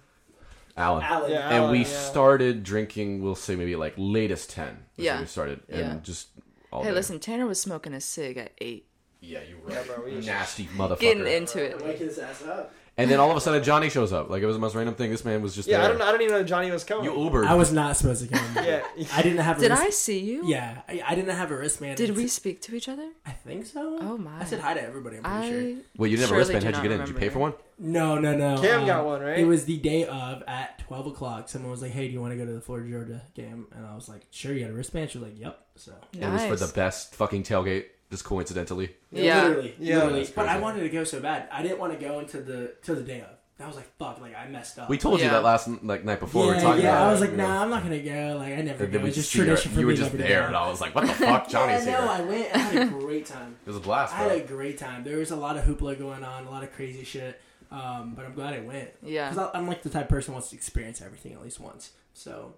[0.76, 1.02] Alan.
[1.02, 1.30] Alan.
[1.32, 1.46] Yeah.
[1.48, 1.84] And Alan, we yeah.
[1.84, 3.22] started drinking.
[3.22, 4.78] We'll say maybe like latest ten.
[4.96, 5.20] Yeah.
[5.20, 5.76] we started Yeah.
[5.78, 6.28] and just
[6.72, 6.94] all Hey, day.
[6.94, 7.18] listen.
[7.20, 8.86] Tanner was smoking a cig at eight.
[9.20, 11.00] Yeah, you were Yeah, bro, we- nasty motherfucker.
[11.00, 11.82] Getting into it.
[11.84, 12.72] Wake his ass up.
[12.96, 14.30] and then all of a sudden Johnny shows up.
[14.30, 15.10] Like it was the most random thing.
[15.10, 15.78] This man was just yeah.
[15.78, 15.86] there.
[15.86, 16.04] I don't know.
[16.06, 17.04] I don't even know Johnny was coming.
[17.04, 17.46] You Ubered.
[17.46, 18.64] I was not supposed to come.
[18.64, 18.82] Yeah.
[19.14, 19.58] I didn't have.
[19.58, 20.42] A Did wrist- I see you?
[20.46, 21.96] Yeah, I, I didn't have a wristband.
[21.96, 23.08] Did we speak to each other?
[23.26, 23.98] I think so.
[24.00, 24.40] Oh my.
[24.40, 25.16] I said hi to everybody.
[25.18, 25.50] I'm pretty I.
[25.74, 25.82] sure.
[25.96, 26.60] Wait, you didn't have a surely wristband?
[26.60, 26.98] do How'd you not get in?
[27.00, 27.54] Did you pay for one?
[27.78, 28.60] No, no, no.
[28.60, 29.38] Cam um, got one, right?
[29.38, 31.48] It was the day of at 12 o'clock.
[31.48, 33.86] Someone was like, "Hey, do you want to go to the Florida Georgia game?" And
[33.86, 35.10] I was like, "Sure." You got a wristband?
[35.10, 37.84] She was like, "Yep." So It was for the best fucking tailgate.
[38.10, 38.96] Just coincidentally.
[39.12, 39.42] Yeah.
[39.44, 39.96] literally, Yeah.
[39.96, 40.20] literally.
[40.20, 41.46] That's But I wanted to go so bad.
[41.52, 43.28] I didn't want to go into the to the day of.
[43.60, 44.88] I was like, "Fuck!" Like I messed up.
[44.88, 46.42] We told you that last like night before.
[46.46, 46.90] we yeah, were talking yeah.
[46.96, 48.98] about I was like, you "Nah, I'm not gonna go." Like I never And go.
[48.98, 50.68] then we It's just see her- tradition for You me were just there, and I
[50.68, 51.48] was like, "What the fuck?
[51.48, 52.48] Johnny's yeah, here." no, I went.
[52.52, 53.56] and I had a great time.
[53.66, 55.02] It was a blast, I had a great time.
[55.04, 57.40] There was a lot of hoopla going on, a lot of crazy shit.
[57.70, 58.90] Um, but I'm glad I went.
[59.02, 59.30] Yeah.
[59.30, 61.92] Because I'm like the type of person who wants to experience everything at least once.
[62.14, 62.54] So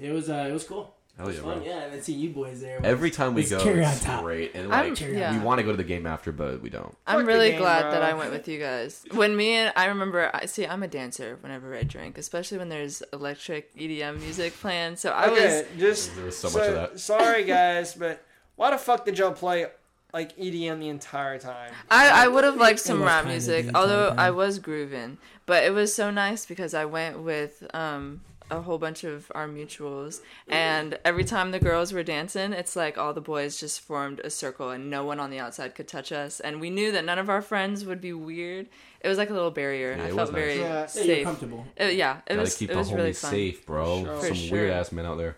[0.00, 0.94] it was uh, it was cool.
[1.16, 1.58] Hell it was yeah, fun.
[1.58, 1.66] bro.
[1.66, 2.78] Yeah, and then seeing you boys there.
[2.78, 4.22] Was, Every time we go, cherry it's top.
[4.22, 5.32] great, and like yeah.
[5.32, 6.94] we want to go to the game after, but we don't.
[7.06, 7.90] I'm Fuck really game, glad bro.
[7.92, 9.02] that I went with you guys.
[9.12, 12.68] When me and I remember, I see, I'm a dancer whenever I drink, especially when
[12.68, 14.96] there's electric EDM music playing.
[14.96, 17.00] So I okay, was, just There was so much of that.
[17.00, 18.22] Sorry, guys, but
[18.56, 19.66] why the fuck did y'all play
[20.16, 21.72] like EDM the entire time?
[21.90, 25.18] I, I would have liked some rap music, although I was grooving.
[25.44, 29.46] But it was so nice because I went with um, a whole bunch of our
[29.46, 34.20] mutuals, and every time the girls were dancing, it's like all the boys just formed
[34.24, 36.40] a circle, and no one on the outside could touch us.
[36.40, 38.68] And we knew that none of our friends would be weird.
[39.02, 40.40] It was like a little barrier, and Yeah, I felt was nice.
[40.40, 40.68] very Yeah.
[40.80, 41.24] yeah, safe.
[41.24, 41.66] comfortable.
[41.80, 42.56] Uh, yeah, it Gotta was.
[42.56, 43.30] keep It the was really fun.
[43.30, 44.02] safe, bro.
[44.04, 44.22] Sure.
[44.24, 44.52] Some sure.
[44.58, 45.36] weird ass men out there.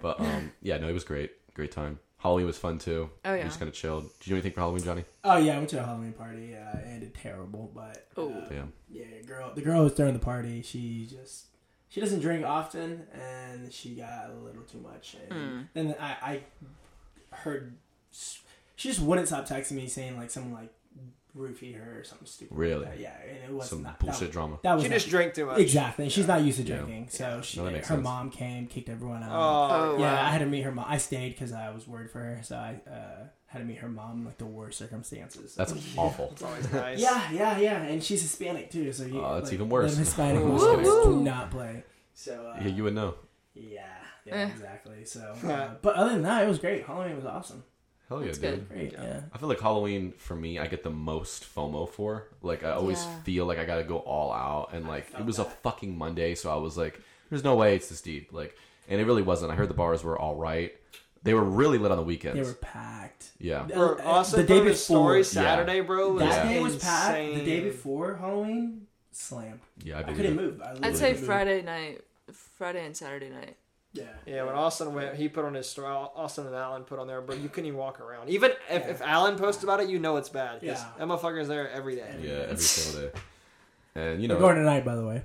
[0.00, 1.32] But um, yeah, no, it was great.
[1.54, 1.98] Great time.
[2.20, 3.10] Halloween was fun too.
[3.24, 3.44] Oh, We yeah.
[3.44, 4.04] just kind of chilled.
[4.20, 5.04] Did you do anything for Halloween, Johnny?
[5.24, 6.54] Oh yeah, I went to a Halloween party.
[6.54, 8.30] Uh, it ended terrible, but Oh.
[8.32, 8.72] uh, Damn.
[8.90, 9.52] yeah, girl.
[9.54, 10.62] The girl who was throwing the party.
[10.62, 11.46] She just
[11.88, 15.16] she doesn't drink often, and she got a little too much.
[15.28, 15.62] And Hmm.
[15.74, 16.10] then I,
[17.30, 17.76] I heard
[18.76, 20.72] she just wouldn't stop texting me saying like someone like
[21.36, 22.52] roofied her or something stupid.
[22.52, 22.84] like Really?
[22.86, 22.98] that.
[22.98, 24.58] yeah, and it was Some not, bullshit That, drama.
[24.62, 25.58] that was She not- just drank too much.
[25.58, 26.08] exactly.
[26.08, 26.76] She's not used to Yeah.
[26.78, 28.02] drinking, so she No, her sense.
[28.02, 29.30] mom came, kicked everyone out.
[29.32, 30.22] Oh, Yeah, wow.
[30.26, 30.86] I had to meet her mom.
[30.88, 33.88] I stayed because I was worried for her, so I uh, had to meet her
[33.88, 35.54] mom in like the worst circumstances.
[35.54, 36.30] That's awful.
[36.32, 36.98] it's always nice.
[37.02, 39.96] yeah, yeah, yeah, and she's Hispanic too, so you, Oh, that's like, even worse.
[39.96, 41.84] Hispanic Woo, Muslims do not play.
[42.14, 43.14] So uh, Yeah, you would know.
[43.54, 43.86] yeah,
[44.24, 44.46] yeah, Eh.
[44.48, 45.04] exactly.
[45.04, 46.84] So, uh, but other than that, it was great.
[46.84, 47.62] Halloween was awesome.
[48.10, 48.50] Hell yeah, That's dude.
[48.50, 48.68] good.
[48.68, 49.02] Great, Yeah.
[49.04, 49.20] yeah.
[49.32, 52.26] I feel like Halloween for me, I get the most FOMO for.
[52.42, 53.22] Like I always Yeah.
[53.22, 56.34] feel like I gotta go all out, and like it felt was a fucking Monday,
[56.34, 57.00] so I was like,
[57.30, 58.56] "There's no way it's this deep." Like,
[58.88, 59.52] and it really wasn't.
[59.52, 60.74] I heard the bars were all right.
[61.22, 62.36] They were really lit on the weekends.
[62.36, 63.30] They were packed.
[63.38, 65.22] Yeah, Bro, Uh, Austin the day before, story yeah.
[65.24, 66.10] Saturday, bro.
[66.14, 66.52] Was that Yeah.
[66.54, 67.14] day was packed.
[67.16, 67.62] The day insane.
[67.64, 69.60] before Halloween, slammed.
[69.84, 70.42] yeah, I I believe couldn't it.
[70.42, 70.62] move.
[70.62, 71.26] I I'd say couldn't move.
[71.26, 72.00] Friday night,
[72.32, 73.56] Friday and Saturday night.
[73.92, 75.88] Yeah, Yeah, when Austin went, he put on his story.
[75.88, 78.28] Austin and Alan put on there, but you couldn't even walk around.
[78.28, 80.60] Even if, if Alan posts about it, you know it's bad.
[80.62, 80.74] Yeah.
[80.96, 82.14] that motherfucker's there every day.
[82.22, 83.18] Yeah, every single day.
[83.96, 85.22] and you We're know, going tonight, by the way.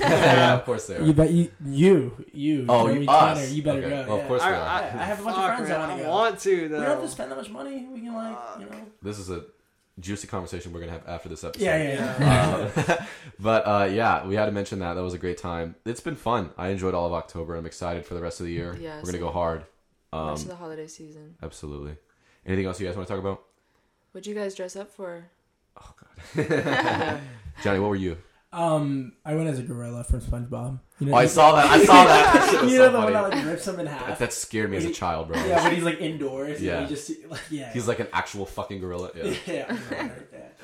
[0.00, 1.02] yeah, of course they are.
[1.02, 2.66] You bet you you you.
[2.68, 3.50] Oh, Jeremy you- Tanner, us.
[3.50, 3.88] You better Okay.
[3.90, 3.96] go.
[4.06, 4.28] Well, of yeah.
[4.28, 4.54] course we I, are.
[4.54, 6.68] I, Yeah, I have a bunch of friends man, that wanna I want to We
[6.68, 6.76] though.
[6.80, 7.88] don't have to spend that much money.
[7.92, 8.76] We can like you know.
[9.02, 9.44] This is a
[10.00, 11.62] juicy conversation we're gonna have after this episode.
[11.64, 12.84] Yeah, yeah, yeah.
[12.88, 13.04] Uh,
[13.40, 14.94] but uh, yeah, we had to mention that.
[14.94, 15.74] That was a great time.
[15.84, 16.50] It's been fun.
[16.56, 17.54] I enjoyed all of October.
[17.56, 18.76] I'm excited for the rest of the year.
[18.80, 19.64] Yeah, We're gonna go hard.
[20.12, 21.36] Um, Rest of the holiday season.
[21.42, 21.96] absolutely.
[22.44, 23.42] Anything else you guys want to talk about?
[24.12, 25.24] What'd you guys dress up for?
[25.80, 25.94] Oh
[26.36, 27.20] God,
[27.62, 28.18] Johnny, what were you?
[28.52, 30.78] Um, I went as a gorilla from SpongeBob.
[31.00, 31.66] You know, Oh, I saw that.
[31.66, 32.34] I saw that.
[32.52, 34.18] That shit you so know the one that like rips him in half.
[34.18, 35.42] that scared me as a child, bro.
[35.46, 36.60] yeah, but he's like indoors.
[36.60, 36.74] Yeah.
[36.74, 37.72] Yeah, you just see, like yeah.
[37.72, 39.10] He's like an actual fucking gorilla.
[39.16, 39.34] Yeah.
[39.46, 39.66] yeah.
[39.68, 40.56] I heard that.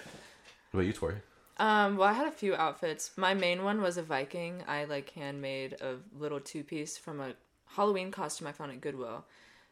[0.70, 1.14] What about you, Tori?
[1.56, 3.10] Um, well, I had a few outfits.
[3.16, 4.62] My main one was a Viking.
[4.68, 7.32] I like handmade a little two piece from a
[7.66, 9.24] Halloween costume I found at Goodwill.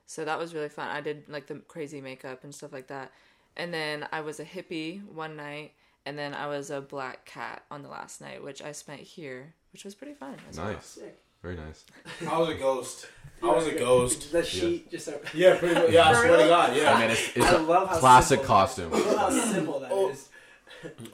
[0.07, 0.89] So that was really fun.
[0.89, 3.13] I did like the crazy makeup and stuff like that.
[3.59, 5.73] And then I was a hippie one night,
[6.07, 9.55] and then I was a black cat on the last night, which I spent here,
[9.73, 10.37] which was pretty fun.
[10.49, 10.73] as well.
[10.73, 10.87] Nice.
[10.87, 11.19] Sick.
[11.43, 11.85] Very nice.
[12.29, 13.07] I was a ghost.
[13.43, 14.33] I was a ghost.
[14.33, 15.05] The sheet just.
[15.05, 15.91] So, Yeah, pretty much.
[15.91, 16.49] Yeah, I For swear to real?
[16.49, 16.71] God.
[16.71, 16.99] I Yeah.
[16.99, 18.95] mean, it's, it's I a love how classic simple- costume.
[18.95, 20.09] I love how simple that Oh.
[20.11, 20.29] is.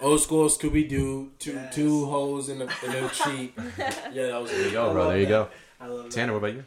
[0.00, 1.32] Old school Scooby Doo.
[1.38, 1.74] Two Yes.
[1.74, 3.54] two holes in a in a sheet.
[4.12, 4.50] Yeah, that was.
[4.50, 5.08] There you go, bro.
[5.08, 5.30] There you that.
[5.30, 5.48] go.
[5.80, 6.12] I love that.
[6.12, 6.64] Tanner, what about you?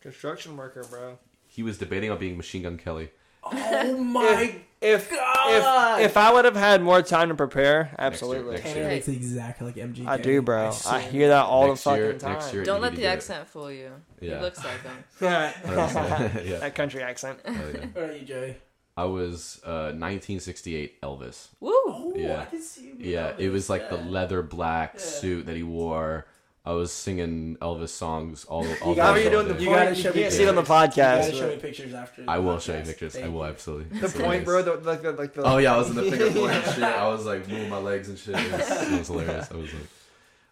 [0.00, 1.18] Construction worker, bro.
[1.46, 3.10] He was debating on being Machine Gun Kelly.
[3.52, 6.00] Oh my If God.
[6.00, 8.52] if if I would have had more time to prepare, absolutely.
[8.56, 8.94] next Tanner Hey.
[8.96, 10.06] looks exactly like MGK.
[10.06, 10.66] I do, bro.
[10.66, 11.00] I swear.
[11.00, 12.32] hear that all Next the fucking year- time.
[12.34, 13.10] next year- Don't let the to do it.
[13.10, 13.90] accent fool you.
[14.20, 14.36] Yeah.
[14.38, 15.04] He looks like him.
[15.20, 16.58] yeah.
[16.58, 17.38] that country accent.
[17.44, 17.80] Hell yeah.
[17.92, 18.56] What about you, Joey?
[18.96, 21.48] I was uh, 1968 Elvis.
[21.60, 21.72] Woo!
[21.86, 22.42] Oh, Yeah.
[22.42, 22.96] I can see you.
[23.00, 25.00] Yeah, it was like the leather black Yeah.
[25.00, 26.26] suit that he wore.
[26.66, 29.64] I was singing Elvis songs all, all How day, are you doing the day.
[29.64, 30.96] You gotta You show me can't see it on the pictures.
[30.96, 31.20] You podcast.
[31.20, 32.24] gotta show me pictures after.
[32.26, 32.86] I the will show you podcast.
[32.86, 33.16] pictures.
[33.16, 33.98] I will absolutely.
[33.98, 34.44] The It's point, hilarious.
[34.44, 34.62] bro.
[34.62, 35.42] The, like the like the.
[35.42, 36.82] Oh yeah, I was in the finger point and shit.
[36.84, 38.34] I was like moving my legs and shit.
[38.36, 39.50] It was, it was hilarious.
[39.52, 39.82] I was like,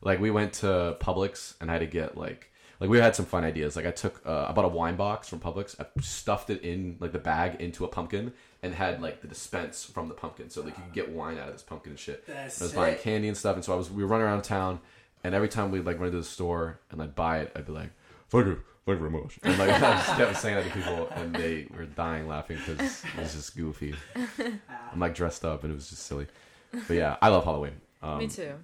[0.03, 3.25] like we went to Publix and I had to get like, like we had some
[3.25, 3.75] fun ideas.
[3.75, 5.77] Like I took, uh, I bought a wine box from Publix.
[5.81, 9.83] I stuffed it in like the bag into a pumpkin and had like the dispense
[9.85, 12.27] from the pumpkin, so like you could get wine out of this pumpkin and shit.
[12.27, 14.43] That's I was buying candy and stuff, and so I was we were running around
[14.43, 14.79] town,
[15.25, 17.73] and every time we'd like run into the store and I'd buy it, I'd be
[17.73, 17.91] like,
[18.29, 21.09] "Thank you, thank you very much," and like I just kept saying that to people,
[21.15, 23.95] and they were dying laughing because it was just goofy.
[24.39, 26.27] I'm like dressed up, and it was just silly.
[26.73, 27.81] But yeah, I love Halloween.
[28.03, 28.55] Um, Me too.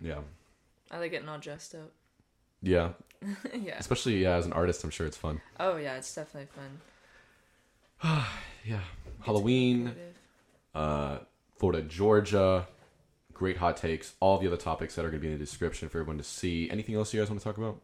[0.00, 0.18] Yeah,
[0.90, 1.92] I like getting all dressed up.
[2.62, 2.90] yeah,
[3.54, 3.76] yeah.
[3.78, 5.40] especially yeah as an artist, I'm sure it's fun.
[5.58, 6.80] Oh yeah, it's definitely fun.
[8.64, 8.78] Yeah,
[9.22, 9.92] Halloween,
[10.72, 11.18] uh,
[11.56, 12.68] Florida, Georgia.
[13.42, 14.14] Great hot takes.
[14.20, 16.22] All the other topics that are going to be in the description for everyone to
[16.22, 16.70] see.
[16.70, 17.76] Anything else you guys want to talk about?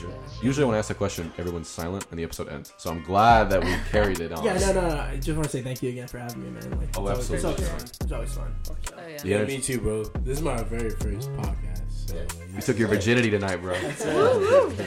[0.00, 0.12] So.
[0.42, 2.72] Usually, when I ask a question, everyone's silent and the episode ends.
[2.76, 4.44] So I'm glad that we carried it on.
[4.44, 4.96] Yeah, no, no, no.
[4.98, 6.68] I just want to say thank you again for having me, man.
[6.80, 7.80] Like, Oh, it's always- It's always fun.
[8.00, 8.54] It's always fun.
[8.68, 8.74] Oh
[9.08, 9.18] yeah.
[9.18, 10.02] The Yeah, me too, bro.
[10.02, 11.82] This is my very first podcast.
[12.08, 12.16] So
[12.56, 13.74] You took your virginity tonight, bro.
[13.74, 14.70] Woo, woo.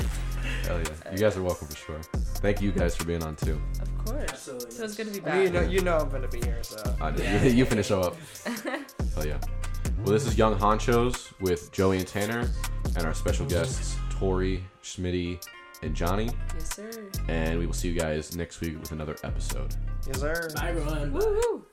[0.64, 1.12] Hell yeah.
[1.14, 2.02] You guys are welcome for sure.
[2.44, 3.62] Thank you guys for being on too.
[3.82, 4.30] Of course.
[4.30, 4.72] Absolutely.
[4.72, 5.36] So it's good to be I back.
[5.36, 6.84] mean, you know, you know I'm gonna be here, so.
[7.00, 7.24] I know.
[7.24, 7.44] Yeah.
[7.46, 8.16] You, you finish show up.
[9.18, 9.40] Hell yeah.
[10.04, 12.52] Well, this is Young Honchos with Joey and Tanner
[12.96, 15.44] and our special guests, Tori, Smitty,
[15.82, 16.30] and Johnny.
[16.54, 16.92] Yes, sir.
[17.28, 19.76] And we will see you guys next week with another episode.
[20.06, 20.50] Yes, sir.
[20.54, 21.12] Bye, everyone.
[21.14, 21.64] Woohoo.